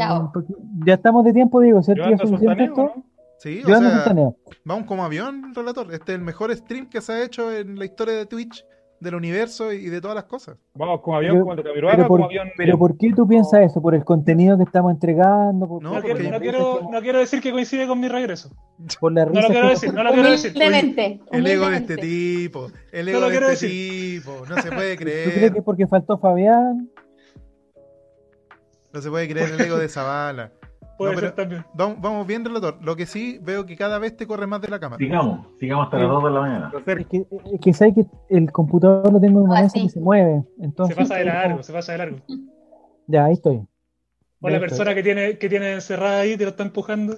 [0.86, 2.04] ya estamos de tiempo, digo, ¿cierto?
[2.04, 2.82] Yo ¿Ya suficiente esto?
[2.96, 3.04] ¿no?
[3.38, 4.36] Sí, Yo o ando sea, sultaneo.
[4.64, 5.92] vamos como avión, relator.
[5.92, 8.64] Este es el mejor stream que se ha hecho en la historia de Twitch,
[9.04, 10.56] del universo y de todas las cosas.
[10.74, 12.48] Vamos como avión, Pero- de Camiroaga, Pero, como por, avión.
[12.56, 13.80] pero ¿por qué tú piensas eso?
[13.80, 15.68] ¿Por el contenido que estamos entregando?
[15.68, 17.86] ¿Por, No, No, por quiero, porque- no, las quiero, risas no quiero decir que coincide
[17.86, 18.50] con mi regreso.
[18.98, 20.50] por las No lo quiero decir, no lo quiero decir.
[20.56, 21.20] Humildemente.
[21.30, 24.22] El ego de este tipo, el No ego lo de quiero este decir.
[24.22, 26.90] tipo, no se puede ¿Tú crees creer, que porque faltó Fabián?
[28.92, 30.52] no se puede creer el ego de Zavala.
[30.96, 31.66] Puede No, ser pero- también.
[31.74, 32.78] Vamos, vamos bien, relator.
[32.82, 34.98] Lo que sí veo que cada vez te corre más de la cámara.
[34.98, 36.72] sigamos, sigamos hasta las 2 de la mañana.
[36.86, 39.82] Es que, es que sabes que el computador lo tengo en una Ah, mesa sí.
[39.84, 40.42] que se mueve.
[40.58, 42.16] Se Entonces, pasa de largo, se pasa de largo.
[43.06, 43.56] Ya, ahí estoy.
[44.40, 44.68] O la estoy.
[44.68, 47.16] persona que tiene, que tiene encerrada ahí te lo está empujando.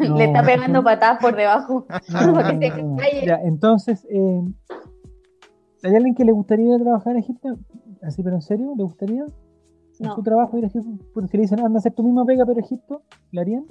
[0.00, 0.16] No.
[0.18, 1.86] Le está pegando patadas por debajo.
[2.12, 3.26] No, se.
[3.26, 4.40] Ya, entonces, eh,
[5.82, 7.56] ¿hay alguien que le gustaría trabajar en Egipto?
[8.02, 9.24] Así, pero en serio, ¿le gustaría?
[10.00, 10.14] ¿En No.
[10.16, 11.04] su trabajo ir a Egipto?
[11.14, 13.64] Porque si le dicen, anda a hacer tu misma pega, pero Egipto, ¿le harían?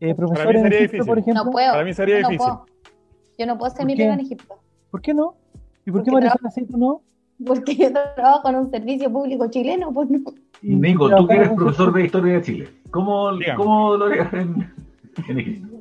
[0.00, 1.06] Eh, profesor mí en Egipto, difícil.
[1.06, 1.44] por ejemplo.
[1.44, 1.72] No puedo.
[1.72, 2.52] Para mí sería no difícil.
[2.52, 2.66] puedo.
[3.38, 4.02] Yo no puedo hacer ¿Por mi qué?
[4.02, 4.54] pega en Egipto.
[4.90, 5.34] ¿Por qué no?
[5.86, 6.10] ¿Y por qué
[6.54, 7.02] sí, tú no?
[7.46, 9.92] Porque yo trabajo en un servicio público chileno.
[9.92, 10.20] Pues no.
[10.62, 14.72] Nico, tú que eres profesor de historia de Chile, ¿cómo, cómo lo harías en,
[15.28, 15.76] en Egipto?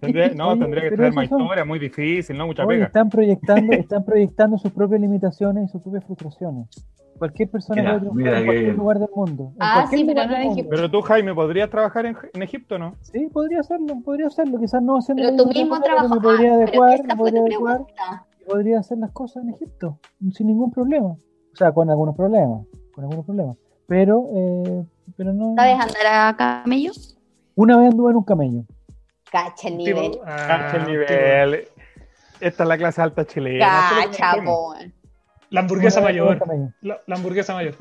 [0.00, 2.86] Tendría, no, Oye, tendría que estudiar más historia, muy difícil, no mucha Oye, pega.
[2.86, 6.68] están proyectando, están proyectando sus propias limitaciones y sus propias frustraciones.
[7.20, 8.76] Cualquier persona Mira, puede mira en cualquier bien.
[8.78, 9.52] lugar del mundo.
[9.60, 10.42] Ah, sí, pero no en.
[10.50, 10.70] Egipto.
[10.70, 12.96] Pero tú, Jaime, ¿podrías trabajar en, en Egipto no?
[13.02, 14.58] Sí, podría hacerlo, podría hacerlo.
[14.58, 16.14] Quizás no haciendo Pero tu mismo trabajo.
[16.14, 17.80] Me podría Ah, pero adecuar, me podría adecuar
[18.48, 19.98] podría hacer las cosas en Egipto
[20.32, 21.08] sin ningún problema.
[21.08, 23.56] O sea, con algunos problemas, con algunos problemas.
[23.86, 24.84] Pero, eh,
[25.16, 25.54] pero no.
[25.56, 26.92] ¿Sabes andar a camello?
[27.54, 28.62] Una vez anduve en un camello.
[29.30, 30.20] Cacha el Tipo, nivel.
[30.24, 31.68] ah, Cacha el tipo, nivel.
[32.40, 33.66] Esta es la clase alta chilena.
[34.06, 34.32] Cacha.
[35.50, 36.38] La hamburguesa mayor.
[36.80, 37.74] La, la hamburguesa mayor.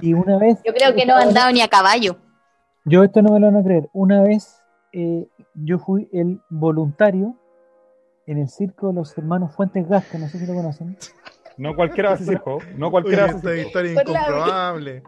[0.00, 0.58] Y una vez.
[0.64, 2.16] Yo creo que no he andado ni a caballo.
[2.84, 3.88] Yo esto no me lo van a creer.
[3.92, 4.62] Una vez
[4.92, 7.36] eh, yo fui el voluntario
[8.26, 10.96] en el circo de los hermanos Fuentes Gasca, no sé si lo conocen.
[11.56, 12.58] No cualquiera hace circo.
[12.76, 13.66] No Oye, cualquiera hace esta circo.
[13.68, 15.02] historia incomprobable.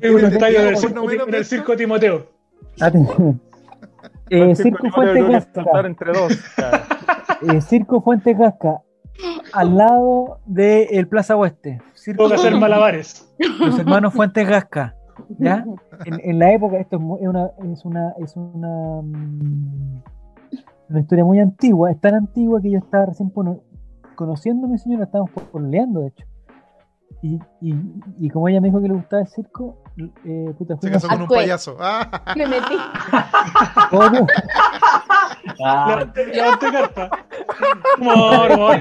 [0.00, 0.80] Es un Bueno, estadio del ¿por
[1.46, 2.26] circo, en el Timoteo.
[2.80, 3.40] Atención.
[4.30, 5.80] Eh, circo circo Fuentes Gasca.
[5.86, 6.32] entre dos.
[6.56, 6.84] Claro.
[7.52, 8.82] eh, circo Fuentes Gasca.
[9.52, 11.80] Al lado de el Plaza Oeste.
[11.94, 13.32] Circo que hacer malabares.
[13.60, 14.94] los hermanos Fuentes Gasca.
[15.38, 15.64] ¿Ya?
[16.06, 20.02] En, en la época, esto es, una, es una, es una, mm,
[20.90, 23.60] una historia muy antigua, es tan antigua que yo estaba recién cono-
[24.16, 26.26] conociendo a mi señora, estábamos pololeando de hecho.
[27.22, 27.74] Y, y,
[28.18, 29.78] y como ella me dijo que le gustaba el circo,
[30.26, 31.76] eh, puta, Se casó con un payaso.
[31.80, 32.74] Ah, Me metí.
[35.64, 36.32] Ah, Levanté,
[36.72, 37.10] carpa.
[37.98, 38.78] Humor, humor.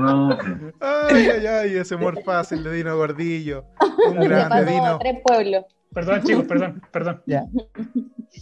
[0.00, 0.30] No,
[0.80, 3.64] Ay, ay, ay, ese humor fácil de Dino Gordillo.
[4.10, 4.86] Un Le grande Dino.
[4.86, 5.64] a tres pueblos.
[5.92, 7.22] Perdón, chicos, perdón, perdón.
[7.26, 7.44] Ya.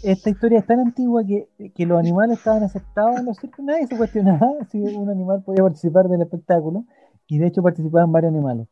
[0.02, 3.64] Esta historia es tan antigua que, que los animales estaban aceptados en los circos.
[3.64, 6.84] Nadie se cuestionaba si un animal podía participar del espectáculo.
[7.26, 8.66] Y de hecho participaban varios animales.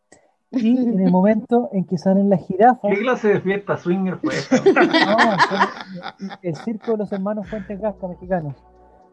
[0.53, 4.35] Y en el momento en que salen las jirafas, ¿Qué clase de fiesta swinger fue
[4.35, 4.57] esta?
[6.21, 8.55] no, el circo de los hermanos Fuentes Gasca mexicanos.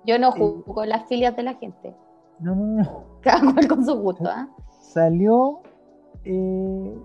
[0.06, 1.95] Yo no juzgo con las filias de la gente.
[2.40, 3.03] No, no, no.
[3.22, 4.49] Cada cual con su gusto, ¿ah?
[4.82, 5.61] Salió
[6.26, 6.98] eh,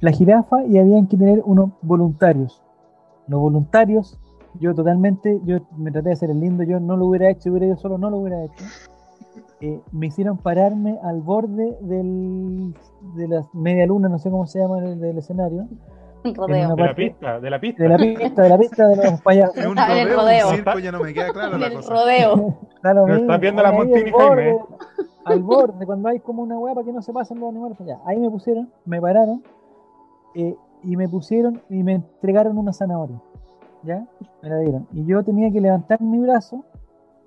[0.00, 2.62] la jirafa y habían que tener unos voluntarios.
[3.26, 4.18] Los voluntarios,
[4.58, 7.50] yo totalmente, yo me traté de hacer el lindo, yo no lo hubiera hecho, si
[7.50, 8.64] hubiera ido solo, no lo hubiera hecho.
[9.62, 12.74] Eh, me hicieron pararme al borde del,
[13.14, 15.68] de la media luna, no sé cómo se llama, del, del escenario,
[16.24, 16.74] Un En rodeo.
[16.76, 17.82] De la pista, de la pista.
[17.82, 19.56] de la pista, de la pista de los payasos.
[19.58, 20.48] Es un en el rodeo, rodeo.
[20.48, 21.92] un circo, ya no me queda claro En la el cosa.
[21.92, 22.54] rodeo.
[22.82, 24.58] Pero estás viendo la ahí al Montini, borde, Jaime.
[25.26, 27.78] Al borde, cuando hay como una hueá para que no se pasen los animales.
[27.80, 27.98] allá.
[28.06, 29.42] Ahí me pusieron, me pararon
[30.34, 33.20] eh, y me pusieron y me entregaron una zanahoria.
[33.82, 34.06] ¿Ya?
[34.42, 34.86] Me la dieron.
[34.92, 36.64] Y yo tenía que levantar mi brazo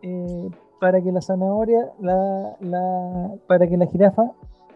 [0.02, 0.50] eh,
[0.84, 4.32] para que la zanahoria, la, la, para que la jirafa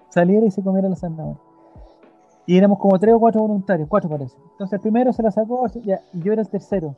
[0.08, 1.38] saliera y se comiera la zanahoria.
[2.46, 4.38] Y éramos como tres o cuatro voluntarios, cuatro parece.
[4.54, 6.96] Entonces el primero se la sacó ya, y yo era el tercero.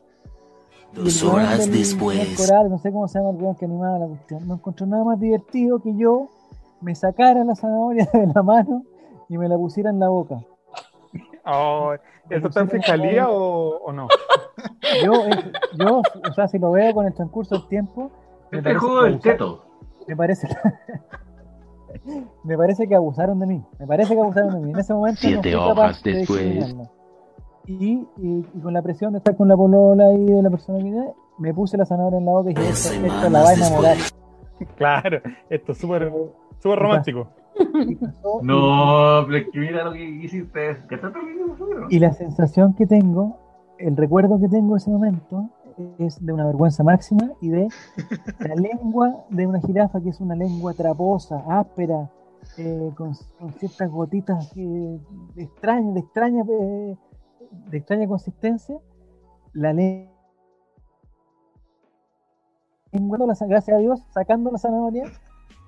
[0.93, 2.37] Dos horas del- del después.
[2.37, 4.47] coral, no sé cómo se llama el weón que animaba la cuestión.
[4.47, 6.27] No encontró nada más divertido que yo
[6.81, 8.83] me sacara la zanahoria de la mano
[9.27, 10.39] y me la pusiera en la boca.
[11.47, 11.93] Oh,
[12.29, 14.07] ¿Esto está en fiscalía o, o no?
[15.03, 18.11] Yo, eh, yo, o sea, si lo veo con el transcurso del tiempo,
[18.51, 19.65] me Este es el parece juego del teto.
[20.07, 20.47] Me parece,
[22.43, 23.63] me parece que abusaron de mí.
[23.79, 24.71] Me parece que abusaron de mí.
[24.71, 26.39] En ese momento Siete hojas de después.
[26.41, 26.91] discriminarlo.
[27.67, 30.79] Y, y, y con la presión de estar con la polola y de la persona
[30.79, 31.05] que era,
[31.37, 33.97] me puse la zanahoria en la boca y dije, esto, esto la va a enamorar.
[34.75, 36.11] Claro, esto es súper
[36.59, 37.27] súper romántico.
[38.41, 40.77] No, pero es que mira lo que hiciste.
[40.89, 41.07] ¿Qué te
[41.89, 43.37] Y la sensación que tengo,
[43.77, 45.49] el recuerdo que tengo de ese momento,
[45.97, 47.67] es de una vergüenza máxima y de
[48.47, 52.09] la lengua de una jirafa, que es una lengua traposa, áspera,
[52.57, 54.99] eh, con, con ciertas gotitas eh,
[55.35, 56.97] extrañas, de extraña, eh,
[57.69, 58.77] de extraña consistencia.
[59.53, 60.09] La le-
[62.91, 65.03] lengua, gracias a Dios, sacando la zanahoria,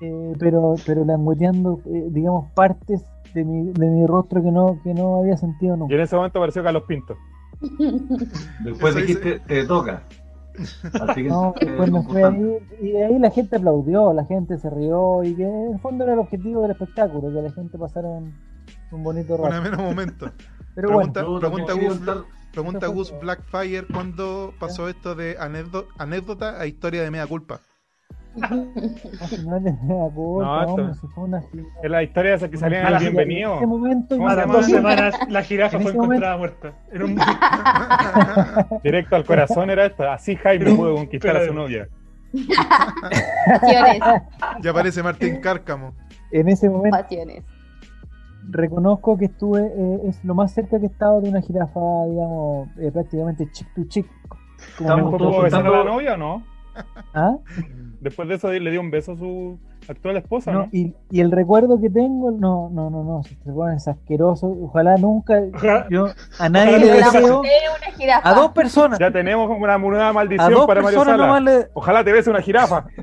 [0.02, 4.94] eh, pero, pero langueteando, eh, digamos, partes de mi, de mi rostro que no, que
[4.94, 5.94] no había sentido nunca.
[5.94, 7.16] Y en ese momento apareció Carlos Pinto.
[8.64, 10.04] Después Eso dijiste, te toca.
[10.94, 14.58] Así que, No, eh, después me fui ahí y ahí la gente aplaudió, la gente
[14.58, 17.78] se rió y que en el fondo era el objetivo del espectáculo, que la gente
[17.78, 18.34] pasara un,
[18.92, 19.56] un bonito Un rato.
[19.56, 20.32] ameno momento.
[20.76, 22.00] Pero bueno, Pregunta, Yo pregunta, Gus,
[22.52, 27.62] pregunta Gus Blackfire cuándo pasó esto de anécdota, anécdota a historia de media culpa.
[29.46, 30.78] no,
[31.84, 33.52] es la historia esa que salían al la- bienvenido.
[33.54, 34.58] En ese momento ¿Cómo A se las llama?
[34.58, 36.74] dos semanas la jirafa fue momento- encontrada muerta.
[36.92, 37.20] En un...
[38.84, 40.10] Directo al corazón era esto.
[40.10, 41.88] Así Jaime pudo conquistar a su novia.
[43.46, 44.00] Pasiones,
[44.62, 45.94] Ya aparece Martín Cárcamo.
[46.32, 47.44] en ese momento pasiones.
[48.50, 51.80] reconozco que estuve, eh, es lo más cerca que he estado de una jirafa,
[52.10, 54.08] digamos, eh, prácticamente chick to chick.
[54.78, 56.44] Como Estamos me ¿Después gusta todos pudo besar a la novia o no?
[57.14, 57.36] ¿Ah?
[58.02, 59.58] Después de eso le dio un beso a su
[59.88, 60.70] actual esposa, No, ¿no?
[60.72, 64.48] y, y el recuerdo que tengo, no, no, no, no, recuerdan es asqueroso.
[64.48, 66.08] Ojalá nunca, Ojalá- yo
[66.40, 68.28] a nadie le deseo, una jirafa.
[68.30, 71.28] a dos personas, Ya tenemos una nueva a maldición dos para Mario personas Sala.
[71.28, 72.86] nomás le, Ojalá te bese una jirafa.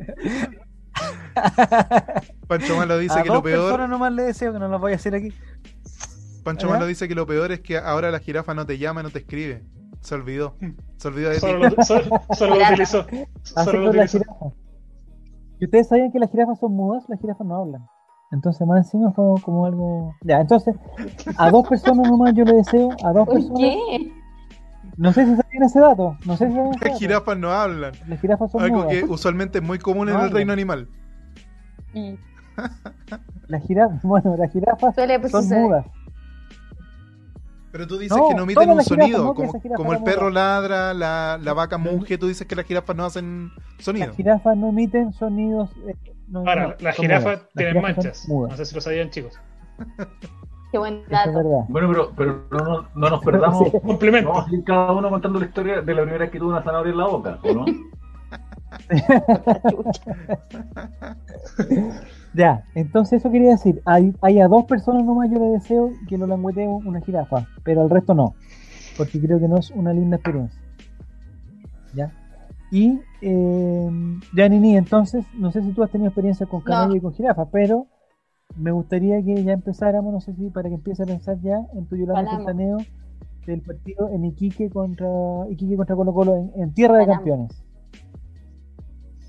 [2.48, 3.62] Pancho Malo dice a que dos lo peor.
[3.66, 5.32] personas nomás le deseo que no lo voy a hacer aquí.
[6.44, 6.68] Pancho.
[6.68, 9.20] Malo dice que lo peor es que ahora la jirafa no te llama, no te
[9.20, 9.62] escribe.
[10.00, 10.56] Se olvidó.
[10.96, 11.40] Se olvidó de ti.
[11.40, 13.06] Solo lo, solo, solo lo utilizó.
[13.54, 14.18] Así Solo lo utilizó.
[15.60, 17.04] ¿Y ustedes sabían que las jirafas son mudas?
[17.08, 17.86] Las jirafas no hablan.
[18.30, 20.14] Entonces, más encima fue como algo.
[20.22, 20.76] Ya, entonces,
[21.38, 23.58] a dos personas nomás yo le deseo, a dos ¿Por personas.
[23.60, 24.12] qué?
[24.96, 26.16] No sé si sabían ese dato.
[26.26, 26.98] No sé si sabían ese Las dato.
[26.98, 27.92] jirafas no hablan.
[28.06, 28.88] Las jirafas son Algo mudas.
[28.90, 30.34] que usualmente es muy común en el hablan.
[30.34, 30.88] reino animal.
[31.94, 32.14] Mm.
[33.46, 35.62] Las jirafas, bueno, las jirafas Suele son suceder.
[35.62, 35.86] mudas.
[37.78, 39.32] Pero tú dices No, que no emiten un sonido.
[39.34, 43.04] como, como el perro ladra, la, la vaca muge, tú dices que las jirafas no
[43.04, 44.08] hacen sonido.
[44.08, 45.70] Las jirafas no emiten sonidos.
[45.86, 45.94] eh,
[46.26, 47.40] no, Ahora, no, las jirafas mudas.
[47.54, 48.28] Las tienen manchas.
[48.28, 49.38] No sé si lo sabían, chicos.
[50.72, 51.34] Qué buen es dato.
[51.34, 51.60] verdad.
[51.68, 53.70] Bueno, pero, pero no, no, no nos perdamos.
[53.86, 54.30] Complemento.
[54.30, 56.64] Vamos a ir cada uno contando la historia de la primera vez que tuvo una
[56.64, 57.64] zanahoria en la boca, ¿o no?
[62.34, 66.18] Ya, entonces eso quería decir, hay, hay a dos personas nomás yo le deseo que
[66.18, 68.34] lo languetee una jirafa, pero al resto no,
[68.96, 70.60] porque creo que no es una linda experiencia.
[71.94, 72.12] ¿Ya?
[72.70, 73.90] Y eh,
[74.34, 77.46] Ya, Nini, entonces, no sé si tú has tenido experiencia con camello y con jirafa,
[77.46, 77.86] pero
[78.56, 81.86] me gustaría que ya empezáramos, no sé si para que empiece a pensar ya en
[81.86, 82.36] tu Yolanda.
[82.36, 82.78] Sultaneo
[83.46, 85.08] del partido en Iquique contra
[85.48, 87.06] Iquique contra Colo Colo en, en Tierra de.
[87.06, 87.64] Campeones.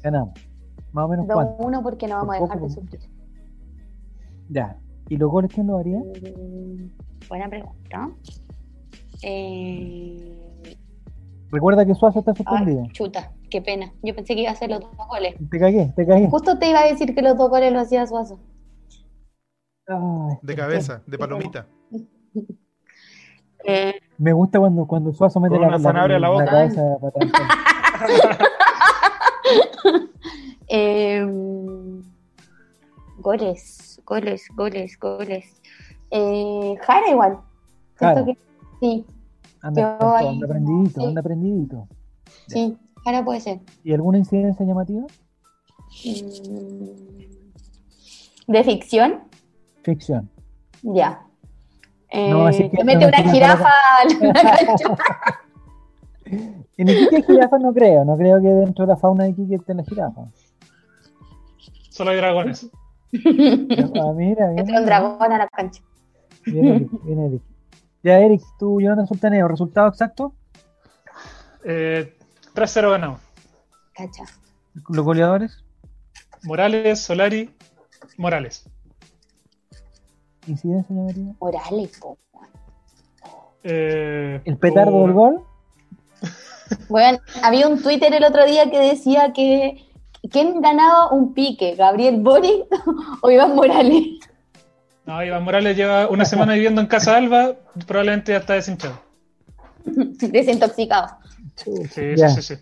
[0.04, 0.49] Ganamos.
[0.92, 1.64] Más o menos cuánto.
[1.64, 3.00] 2-1 porque no vamos a dejar de sufrir.
[4.50, 4.78] Ya.
[5.08, 6.00] ¿Y los goles quién lo haría?
[6.00, 6.90] Mm,
[7.28, 8.10] Buena pregunta.
[9.22, 10.36] Eh...
[11.52, 12.86] Recuerda que Suazo está ay, suspendido.
[12.92, 13.92] chuta, qué pena.
[14.04, 15.36] Yo pensé que iba a hacer los dos goles.
[15.50, 16.30] Te cagué, te cagué.
[16.30, 18.40] Justo te iba a decir que los dos goles los hacía Suazo.
[19.88, 21.66] Ay, De cabeza, de palomita.
[23.66, 26.46] Eh, me gusta cuando, cuando Suazo mete Con la, una zanahoria en la boca.
[26.46, 27.14] cabeza para.
[30.70, 31.26] eh,
[33.18, 35.62] goles, goles, goles, goles.
[36.12, 37.40] Eh, Jara igual.
[37.96, 38.24] Jara.
[38.26, 38.38] que
[38.80, 39.06] sí,
[39.62, 41.08] Anda, Yo anda, ahí- anda prendidito, sí.
[41.08, 41.88] anda prendidito.
[42.48, 43.60] sí, Jara puede ser.
[43.84, 45.06] ¿Y alguna incidencia llamativa?
[46.06, 46.92] Mm,
[48.48, 49.20] ¿De ficción?
[49.84, 50.30] Ficción.
[50.82, 51.26] Ya.
[52.10, 53.70] Eh, No, así que le mete una jirafa
[54.66, 54.98] cancha.
[56.78, 59.56] En Iquique hay jirafas no creo, no creo que dentro de la fauna de Iquique
[59.56, 60.30] estén las jirafas.
[62.00, 62.66] Solo hay dragones.
[63.14, 65.82] Ah, mira, un dragón a la cancha.
[66.46, 67.42] Bien, Eric, bien, Eric.
[68.04, 70.34] Ya, Eric, tú, Jonathan Sultaneo, ¿resultado exacto?
[71.66, 72.16] Eh,
[72.56, 73.20] 3-0 ganamos.
[73.94, 74.24] Cacha.
[74.88, 75.62] ¿Los goleadores?
[76.44, 77.54] Morales, Solari,
[78.18, 78.64] Morales.
[80.48, 81.34] ¿Incidencia llamativa?
[81.42, 82.18] Morales, po.
[83.64, 85.44] Eh, ¿El petardo por- del gol?
[86.88, 89.89] Bueno, había un Twitter el otro día que decía que
[90.32, 91.76] ¿quién ganaba un pique?
[91.76, 92.66] ¿Gabriel Boric
[93.22, 94.20] o Iván Morales?
[95.06, 97.56] No, Iván Morales lleva una semana viviendo en Casa Alba,
[97.88, 99.00] probablemente ya está deshinchado.
[99.86, 101.18] Desintoxicado.
[101.56, 102.54] Sí, sí, sí, sí.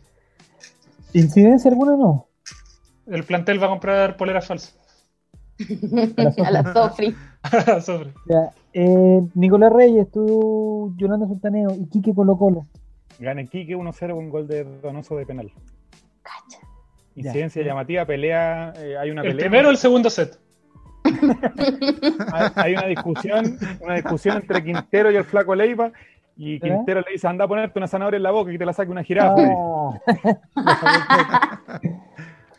[1.14, 2.27] ¿Incidencia alguna no?
[3.06, 4.76] El plantel va a comprar poleras falsas.
[6.45, 7.15] a la Sofri.
[7.81, 8.14] Sobre.
[8.27, 8.52] Ya.
[8.73, 12.68] Eh, Nicolás Reyes, tú, Yolanda Sultaneo, y Quique Colo Colo.
[13.19, 15.52] Gana Quique 1-0 con gol de Donoso de penal.
[17.18, 17.30] Ya.
[17.30, 19.45] Incidencia llamativa, pelea, eh, hay una El pelea.
[19.45, 20.39] primero o el segundo set.
[21.03, 25.91] Hay- Hay una discusión, una discusión entre Quintero y el flaco Leiva.
[26.35, 28.65] Y Quintero le dice, anda a ponerte una zanahoria en la boca y que te
[28.65, 29.35] la saque una jirafa.
[29.41, 29.99] Ah.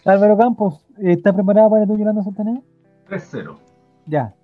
[0.04, 2.62] Álvaro Campos, ¿está preparado para tu Yolanda Sultaneo?
[3.08, 3.58] 3-0.
[4.06, 4.34] Ya.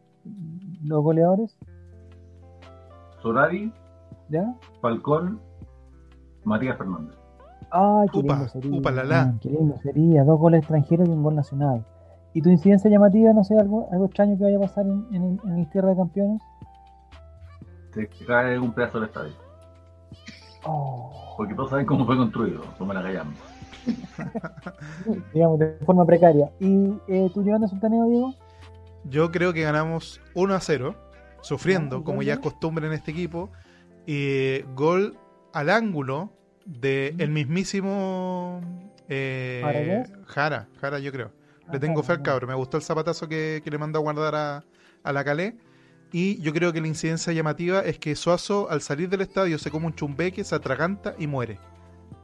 [0.85, 1.59] ¿Los goleadores?
[3.23, 3.73] Solari,
[4.29, 4.55] ¿Ya?
[4.81, 5.41] Falcón,
[6.45, 7.17] Matías Fernández.
[7.77, 8.79] Ay, qué Upa, lindo sería.
[8.79, 9.25] upa, la, la.
[9.27, 10.25] man, Qué lindo sería.
[10.25, 11.85] Dos goles extranjeros y un gol nacional.
[12.33, 15.23] ¿Y tu incidencia llamativa, no sé, algo, algo extraño que vaya a pasar en, en
[15.25, 16.41] el, en el Tierra de Campeones?
[17.93, 19.33] Se cae un pedazo del estadio.
[20.67, 23.35] Oh, Porque todos saben cómo fue construido, como la callamos.
[25.33, 26.51] digamos, de forma precaria.
[26.61, 28.35] ¿Y eh, tu Yolanda Sultaneo, Diego?
[29.05, 30.95] Yo creo que ganamos 1 a 0,
[31.43, 33.51] sufriendo, Ah, como ¿gol ya es costumbre en este equipo.
[34.07, 35.17] Y gol
[35.53, 36.31] al ángulo
[36.65, 38.61] de el mismísimo
[39.09, 40.05] eh.
[40.27, 41.31] Jara, Jara yo creo.
[41.71, 44.03] Le Ah, tengo fe al cabro, me gustó el zapatazo que, que le mandó a
[44.03, 44.65] guardar a,
[45.03, 45.57] a la Calé.
[46.13, 49.71] Y yo creo que la incidencia llamativa es que Suazo al salir del estadio se
[49.71, 51.59] come un chumbeque, se atraganta y muere.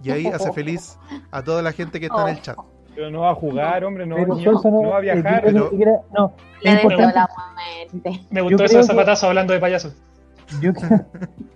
[0.02, 0.98] Y ahí hace feliz
[1.30, 2.56] a toda la gente que está en el chat.
[2.94, 5.42] Pero no va a jugar, hombre, no, Pero no va a viajar.
[5.44, 7.14] pero- no, Le es deseo importante.
[7.14, 8.26] la muerte.
[8.30, 9.94] Me gustó eso creo de que- zapatazo hablando de payasos.
[10.60, 11.06] Yo, creo-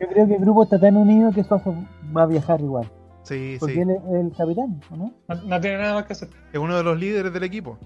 [0.01, 1.75] yo creo que el grupo está tan unido que Suazo
[2.17, 2.91] va a viajar igual.
[3.23, 3.81] Sí, Porque sí.
[3.81, 5.13] él es el capitán, ¿o no?
[5.29, 6.29] No, no tiene nada más que hacer.
[6.53, 7.79] Es uno de los líderes del equipo.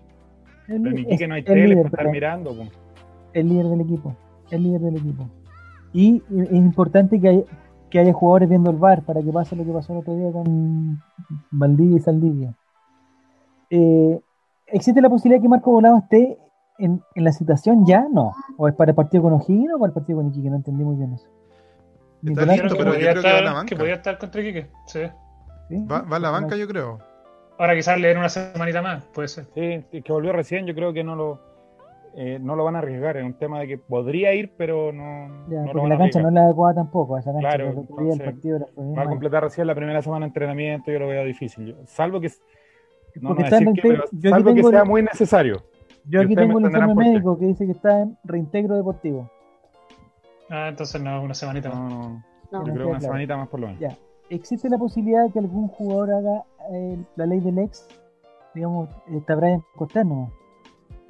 [0.67, 2.55] Pero es- Iquique no hay tele líder, para estar pero- mirando.
[2.55, 2.65] po.
[3.35, 4.17] el líder del equipo.
[4.51, 5.29] El líder del equipo.
[5.93, 7.43] Y es importante que haya,
[7.89, 10.31] que haya jugadores viendo el bar para que pase lo que pasó el otro día
[10.33, 11.01] con
[11.51, 12.55] Valdivia y Saldivia.
[13.71, 14.21] Eh,
[14.67, 16.37] ¿Existe la posibilidad que Marco Volado esté
[16.79, 18.07] en, en la situación ya?
[18.11, 18.33] No.
[18.57, 20.49] ¿O es para el partido con O'Higgins o para el partido con Iquique?
[20.51, 21.27] No entendí muy bien eso.
[21.27, 23.67] Está Nicolás, listo, pero yo creo que va a la estar- banca.
[23.69, 24.71] que podía estar contra Iquique.
[24.87, 25.01] Sí.
[25.69, 25.85] ¿sí?
[25.91, 26.99] Va, va a la banca, yo creo.
[27.59, 29.47] Ahora quizás le den una semanita más, puede ser.
[29.55, 31.41] Sí, que volvió recién, yo creo que no lo,
[32.15, 33.17] eh, no lo van a arriesgar.
[33.17, 35.03] Es un tema de que podría ir, pero no,
[35.49, 37.19] Ya, no lo porque van la a cancha no es la adecuada tampoco.
[37.19, 38.59] Esa cancha Claro, que el entonces, partido
[38.97, 41.67] Va a completar recién la primera semana de entrenamiento, yo lo veo difícil.
[41.67, 42.31] Yo- salvo que,
[43.21, 45.63] no, decir que, pero salvo que sea el- muy necesario.
[46.09, 49.31] Yo aquí tengo entenderán informe médico que dice que está en reintegro deportivo.
[50.51, 51.81] Ah, entonces no, una semanita más.
[51.81, 52.23] No, no, No.
[52.51, 53.01] yo No creo queda una claro.
[53.13, 53.81] semanita más por lo menos.
[53.81, 53.97] Ya.
[54.31, 57.87] ¿Existe la posibilidad de que algún jugador haga eh, la ley del ex?
[58.55, 60.31] Digamos, está Brian Cortés nomás.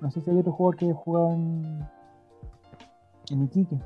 [0.00, 1.80] No sé si hay otro jugador que haya jugado en,
[3.30, 3.76] en Iquique.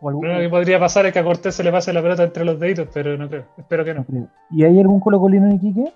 [0.00, 2.02] O algún, Lo único que podría pasar es que a Cortés se le pase la
[2.02, 3.44] pelota entre los deditos, pero no creo.
[3.56, 4.06] Espero que no no.
[4.06, 4.28] creo.
[4.50, 5.92] ¿Y hay algún colocolino en Iquique?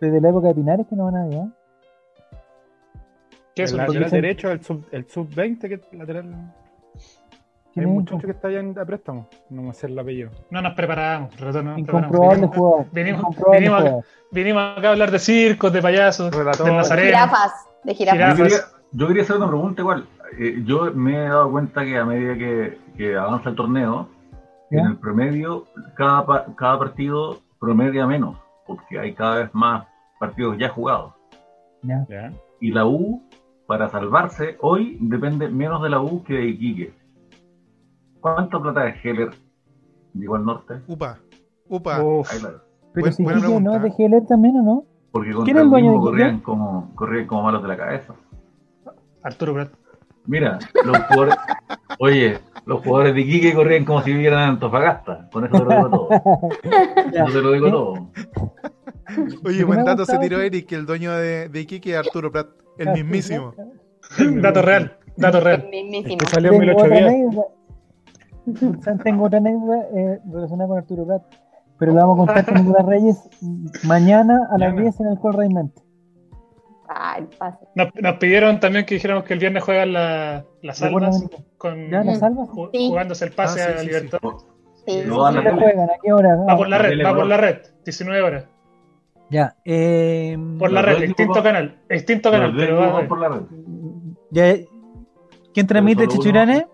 [0.00, 1.42] desde la época de Pinares que no van a ver.
[3.60, 6.26] ¿Qué es el un lateral dicen- derecho, el sub, el sub 20, que es lateral.
[6.34, 7.98] Hay ¿Quién un es?
[8.00, 9.28] muchacho que está allá en, a préstamo.
[9.48, 10.30] No me sé el apellido.
[10.50, 12.56] No nos preparamos, Relator, no nos Incomprobable preparamos.
[12.56, 12.86] jugador.
[12.92, 14.04] Venimos, Incomprobable venimos, jugador.
[14.32, 16.66] vinimos acá a hablar de circos, de payasos, Relator.
[16.66, 17.02] de.
[17.04, 17.52] Jirafas,
[17.84, 18.36] de jirafas.
[18.38, 18.58] Yo quería,
[18.92, 20.06] yo quería hacer una pregunta igual.
[20.38, 24.08] Eh, yo me he dado cuenta que a medida que, que avanza el torneo,
[24.72, 24.80] ¿Ya?
[24.80, 25.66] en el promedio,
[25.96, 29.86] cada, cada partido promedia menos, porque hay cada vez más
[30.18, 31.12] partidos ya jugados.
[31.82, 32.04] Ya.
[32.08, 32.32] ¿Ya?
[32.60, 33.22] Y la U,
[33.70, 36.92] para salvarse, hoy depende menos de la U que de Iquique.
[38.20, 39.30] ¿Cuánta plata de Heller
[40.12, 40.80] llegó al norte?
[40.88, 41.20] Upa.
[41.68, 42.02] Upa.
[42.02, 42.50] Uf, Ahí la-
[42.92, 44.84] Pero Buen- si buena Quique no de GLR también, ¿o no?
[45.12, 46.00] Porque ¿Quién contra es el mismo de Iquique?
[46.10, 48.14] corrían como, corrían como malos de la cabeza.
[49.22, 49.72] Arturo Prat.
[50.26, 51.36] Mira, los jugadores,
[52.00, 55.28] oye, los jugadores de Iquique corrían como si vivieran en Antofagasta.
[55.32, 56.08] Con eso te lo digo todo.
[57.12, 57.22] Ya.
[57.22, 58.10] Eso te lo digo todo.
[59.44, 62.48] Oye, buen dato se tiró Eric, que el dueño de, de Iquique es Arturo Prat,
[62.82, 63.54] el Ah, mismísimo.
[64.42, 65.68] Dato real, dato El real.
[65.70, 66.18] mismísimo.
[66.18, 67.06] Que salió en Tengo otra 1810.
[67.06, 67.48] anécdota.
[69.04, 71.22] Tengo otra anécdota eh, relacionada con Arturo Prat,
[71.78, 73.28] pero la vamos a contar con Nicolás Reyes
[73.84, 74.82] mañana a las Mañana.
[74.82, 75.82] 10 en el Col Raymente.
[76.88, 77.64] Ay, pase.
[77.76, 81.24] Nos, nos pidieron también que dijéramos que el viernes juegan la- las almas
[81.56, 82.48] con, ¿Ya las salvas?
[82.48, 82.88] ju- Sí.
[82.88, 84.08] jugándose el pase Ah, sí, a sí,
[84.86, 85.02] sí.
[85.06, 85.62] No van a ¿Qué tele.
[85.62, 85.90] juegan?
[85.90, 86.34] ¿A qué hora?
[86.36, 88.44] Va por la Ah, red, va por la red, 19 horas.
[89.30, 89.56] Ya.
[89.64, 93.42] Eh, Por la red, dos extinto canal, extinto canal, pero va por la red.
[94.30, 94.54] ya,
[95.54, 96.08] ¿Quién transmite.
[96.08, 96.66] Chichurane?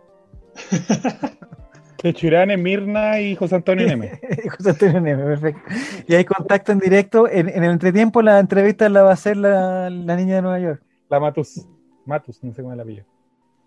[2.02, 4.20] De Churane, Mirna y José Antonio Neme.
[4.56, 5.60] José Antonio Neme, perfecto.
[6.08, 7.28] Y hay contacto en directo.
[7.28, 10.58] En, en el entretiempo la entrevista la va a hacer la, la niña de Nueva
[10.58, 11.66] York, La Matus.
[12.06, 13.04] Matus, no sé cómo la apellido.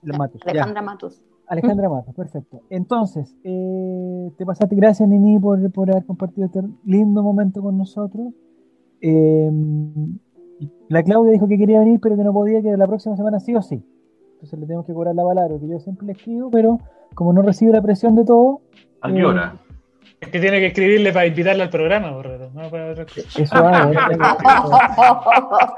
[0.02, 0.42] la Matus.
[0.46, 0.52] ya.
[0.52, 1.22] Alejandra Matus.
[1.48, 2.62] Alejandra Matos, perfecto.
[2.70, 8.34] Entonces, eh, te pasaste, gracias Nini por, por haber compartido este lindo momento con nosotros.
[9.02, 9.50] Eh,
[10.90, 13.56] la Claudia dijo que quería venir, pero que no podía, que la próxima semana sí
[13.56, 13.84] o sí.
[14.34, 16.80] Entonces le tenemos que cobrar la palabra, que yo siempre le escribo, pero
[17.16, 18.62] como no recibe la presión de todo,
[19.02, 19.56] ¿A qué hora?
[20.20, 23.42] Es que tiene que escribirle para invitarle al programa, por reto, no para otra cosa.
[23.42, 23.94] eso hago.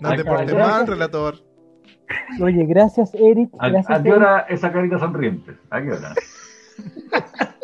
[0.00, 1.34] No te portes mal, relator.
[2.40, 3.50] Oye, gracias Eric.
[3.58, 4.20] ¿A, Gracias, a qué Eric.
[4.20, 5.52] hora esa carita sonriente?
[5.70, 6.14] ¿A qué hora?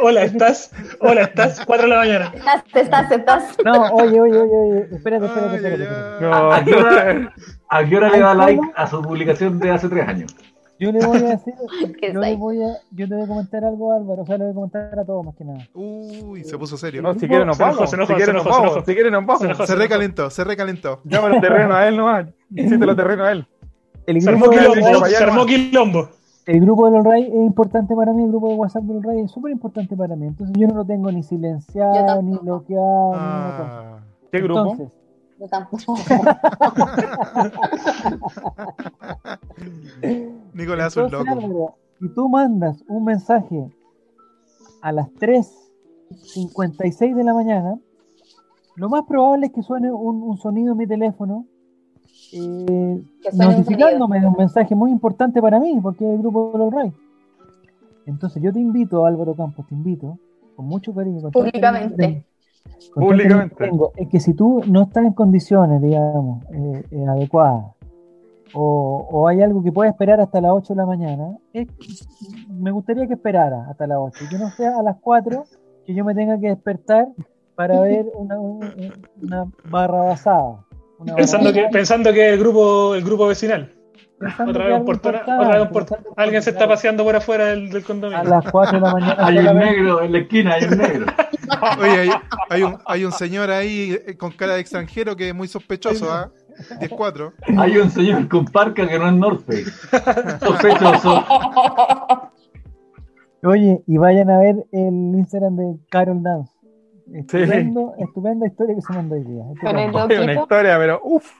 [0.00, 0.70] Hola, ¿estás?
[1.00, 1.62] Hola, ¿estás?
[1.64, 2.32] 4 de la mañana.
[2.34, 3.56] Estás, estás, estás.
[3.64, 6.24] No, oye, oye, oye, oye, espérate, espérate, espérate.
[6.24, 7.34] No, ¿A qué hora,
[7.68, 10.36] a qué hora le da like a su publicación de hace tres años?
[10.78, 11.54] Yo le voy a decir,
[12.00, 14.44] ¿Qué yo le voy a, yo te voy a comentar algo, Álvaro, o sea, le
[14.44, 15.66] voy a comentar a todos más que nada.
[15.74, 17.02] Uy, se puso serio.
[17.02, 17.90] No, si quiere nos vamos.
[17.90, 18.84] Si quiere se nos vamos.
[18.84, 19.66] Si quiere nos Se vamos.
[19.66, 21.00] Se recalentó, se recalentó.
[21.04, 22.26] Llámalo terreno a él nomás.
[22.54, 23.46] Cítelo terreno a él.
[24.06, 26.10] El Se armó Quilombo, se armó quilombo.
[26.46, 29.32] El grupo de Olray es importante para mí, el grupo de WhatsApp de Olray es
[29.32, 30.28] súper importante para mí.
[30.28, 33.16] Entonces yo no lo tengo ni silenciado, ni bloqueado, ni.
[33.18, 33.98] Ah,
[34.30, 34.60] ¿Qué grupo?
[34.60, 34.88] Entonces,
[35.40, 35.96] Yo tampoco.
[40.54, 41.46] Nicolás, un entonces, loco.
[41.46, 43.68] Álvaro, si tú mandas un mensaje
[44.82, 47.76] a las 3.56 de la mañana,
[48.76, 51.44] lo más probable es que suene un, un sonido en mi teléfono
[52.32, 56.72] eh, notificándome de un mensaje muy importante para mí, porque es el grupo de los
[56.72, 56.92] Ray.
[58.06, 60.18] Entonces yo te invito, Álvaro Campos, te invito,
[60.54, 61.30] con mucho cariño.
[61.30, 62.24] Públicamente.
[62.94, 63.54] Públicamente.
[63.56, 67.66] tengo, es que si tú no estás en condiciones, digamos, eh, eh, adecuadas,
[68.54, 71.68] o, o hay algo que pueda esperar hasta las 8 de la mañana, es-
[72.48, 75.44] me gustaría que esperara hasta las 8, y que no sea a las 4
[75.84, 77.08] que yo me tenga que despertar
[77.54, 78.64] para ver una, un-
[79.22, 80.64] una barra basada.
[81.16, 83.72] Pensando que, pensando que el grupo, el grupo vecinal.
[84.18, 85.96] Otra vez un algo portón, importante, otra vez un portón.
[85.98, 88.24] pensando que Alguien se está paseando por afuera del, del A condominio.
[88.24, 89.26] las 4 de la mañana.
[89.26, 91.06] Hay un negro en la esquina, hay un negro.
[91.80, 92.10] Oye, hay,
[92.48, 96.10] hay un, hay un señor ahí eh, con cara de extranjero que es muy sospechoso,
[96.10, 96.30] ¿ah?
[96.80, 97.34] 10-4.
[97.58, 99.70] Hay un señor con parca que no es North Face.
[100.40, 101.24] Sospechoso.
[103.42, 106.55] Oye, y vayan a ver el Instagram de Carol Dance.
[107.12, 109.44] Estupendo, Estupenda historia que se mandó hoy día.
[109.60, 110.14] Con el Estupendo.
[110.14, 111.30] Es una historia, pero uff.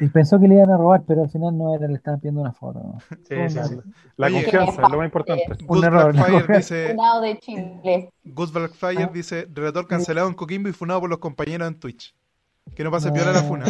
[0.00, 2.40] Y pensó que le iban a robar, pero al final no era, le estaban pidiendo
[2.42, 2.80] una foto.
[2.80, 2.98] ¿no?
[3.28, 3.76] Sí, sí, sí.
[4.16, 4.42] La Oye.
[4.42, 5.44] confianza es lo más importante.
[5.66, 6.56] Good error, Blackfire ¿no?
[6.56, 8.10] dice, de Chile.
[8.24, 9.10] Good Blackfire Ah.
[9.12, 12.14] dice, relator cancelado en Coquimbo y funado por los compañeros en Twitch.
[12.74, 13.64] Que no pase piola la funa.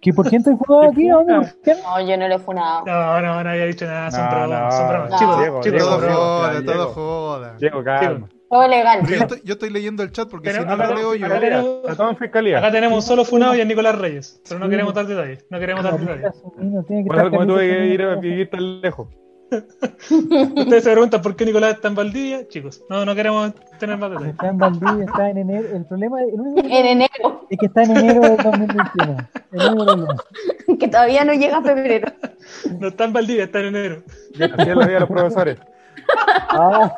[0.00, 1.08] ¿Que ¿Por quién estoy jugando aquí?
[1.08, 2.84] No, yo no lo he funado.
[2.86, 5.10] No, no, no había dicho nada, son No, bromas, no, son bromas.
[5.10, 5.18] no.
[5.18, 7.56] Chicos, Diego, chicos, Diego, Todo joda, todo joda.
[7.58, 8.28] Diego, calma.
[8.48, 9.00] Todo legal.
[9.04, 11.14] Pero yo estoy, yo estoy leyendo el chat porque Pero si no acá- lo leo
[11.16, 11.26] yo.
[11.26, 12.58] acá tenemos- Está todo en fiscalía.
[12.58, 14.70] Acá tenemos un solo funado y es Nicolás Reyes, pero no Sí.
[14.70, 16.32] queremos dar detalles, no queremos dar detalles.
[16.56, 19.08] Me tuve que ir a vivir tan lejos.
[20.10, 22.82] Ustedes se preguntan por qué Nicolás está en Valdivia, chicos.
[22.90, 24.32] No, no queremos tener más detalles.
[24.32, 25.68] Está en Valdivia, está en enero.
[25.76, 29.16] El problema, el único En enero, es que está en enero del 2021.
[29.52, 30.14] El único problema.
[30.80, 32.12] que todavía no llega a febrero.
[32.80, 34.02] No está en Valdivia, está en enero.
[34.34, 35.58] Así es la vida de los profesores.
[36.50, 36.92] Ah,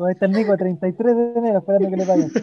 [0.00, 2.30] va a estar Nico 33 de enero esperando que le paguen.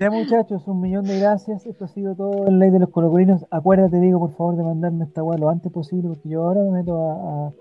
[0.00, 1.64] Ya muchachos, un millón de gracias.
[1.64, 3.46] Esto ha sido todo en Ley de los Colocolinos.
[3.52, 6.70] Acuérdate, digo, por favor, de mandarme esta weá lo antes posible, porque yo ahora me
[6.72, 7.52] meto a, a-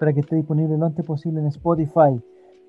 [0.00, 2.18] para que esté disponible lo antes posible en Spotify.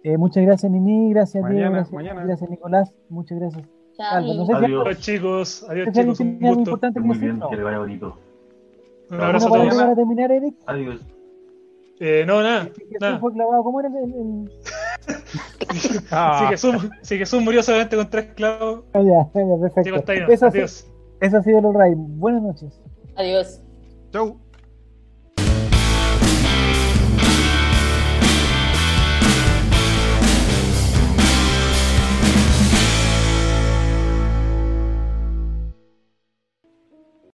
[0.03, 1.09] Eh, muchas gracias, Nini.
[1.13, 1.55] Gracias, Diego.
[1.55, 2.23] Mañana, Gracias, mañana.
[2.25, 2.93] gracias, Nicolás.
[3.09, 3.63] Muchas gracias.
[3.95, 4.17] Chao.
[4.17, 4.81] Alba, no sé si Adiós.
[4.85, 5.65] Adiós, chicos.
[5.69, 6.19] Adiós, chicos.
[6.19, 6.59] Un gusto.
[6.59, 8.17] importante que Muy bien, que le vaya bonito.
[9.09, 9.83] Un abrazo a ¿Alguna todos.
[9.83, 10.55] para terminar, Eric?
[10.65, 10.99] Adiós.
[12.05, 12.65] Eh, no, nada.
[12.65, 13.17] Jesús nada.
[13.19, 13.63] fue clavado.
[13.63, 14.51] ¿Cómo era el, el-
[16.11, 19.95] Ah, Si Jesús, si Jesús murió solamente con tres clavos, Ah, ya, ya, perfecto.
[19.95, 20.19] Está ahí.
[20.29, 20.85] Eso, Adiós.
[21.21, 21.93] eso ha sido el Ray.
[21.95, 22.81] Buenas noches.
[23.15, 23.61] Adiós.
[24.11, 24.37] Chau.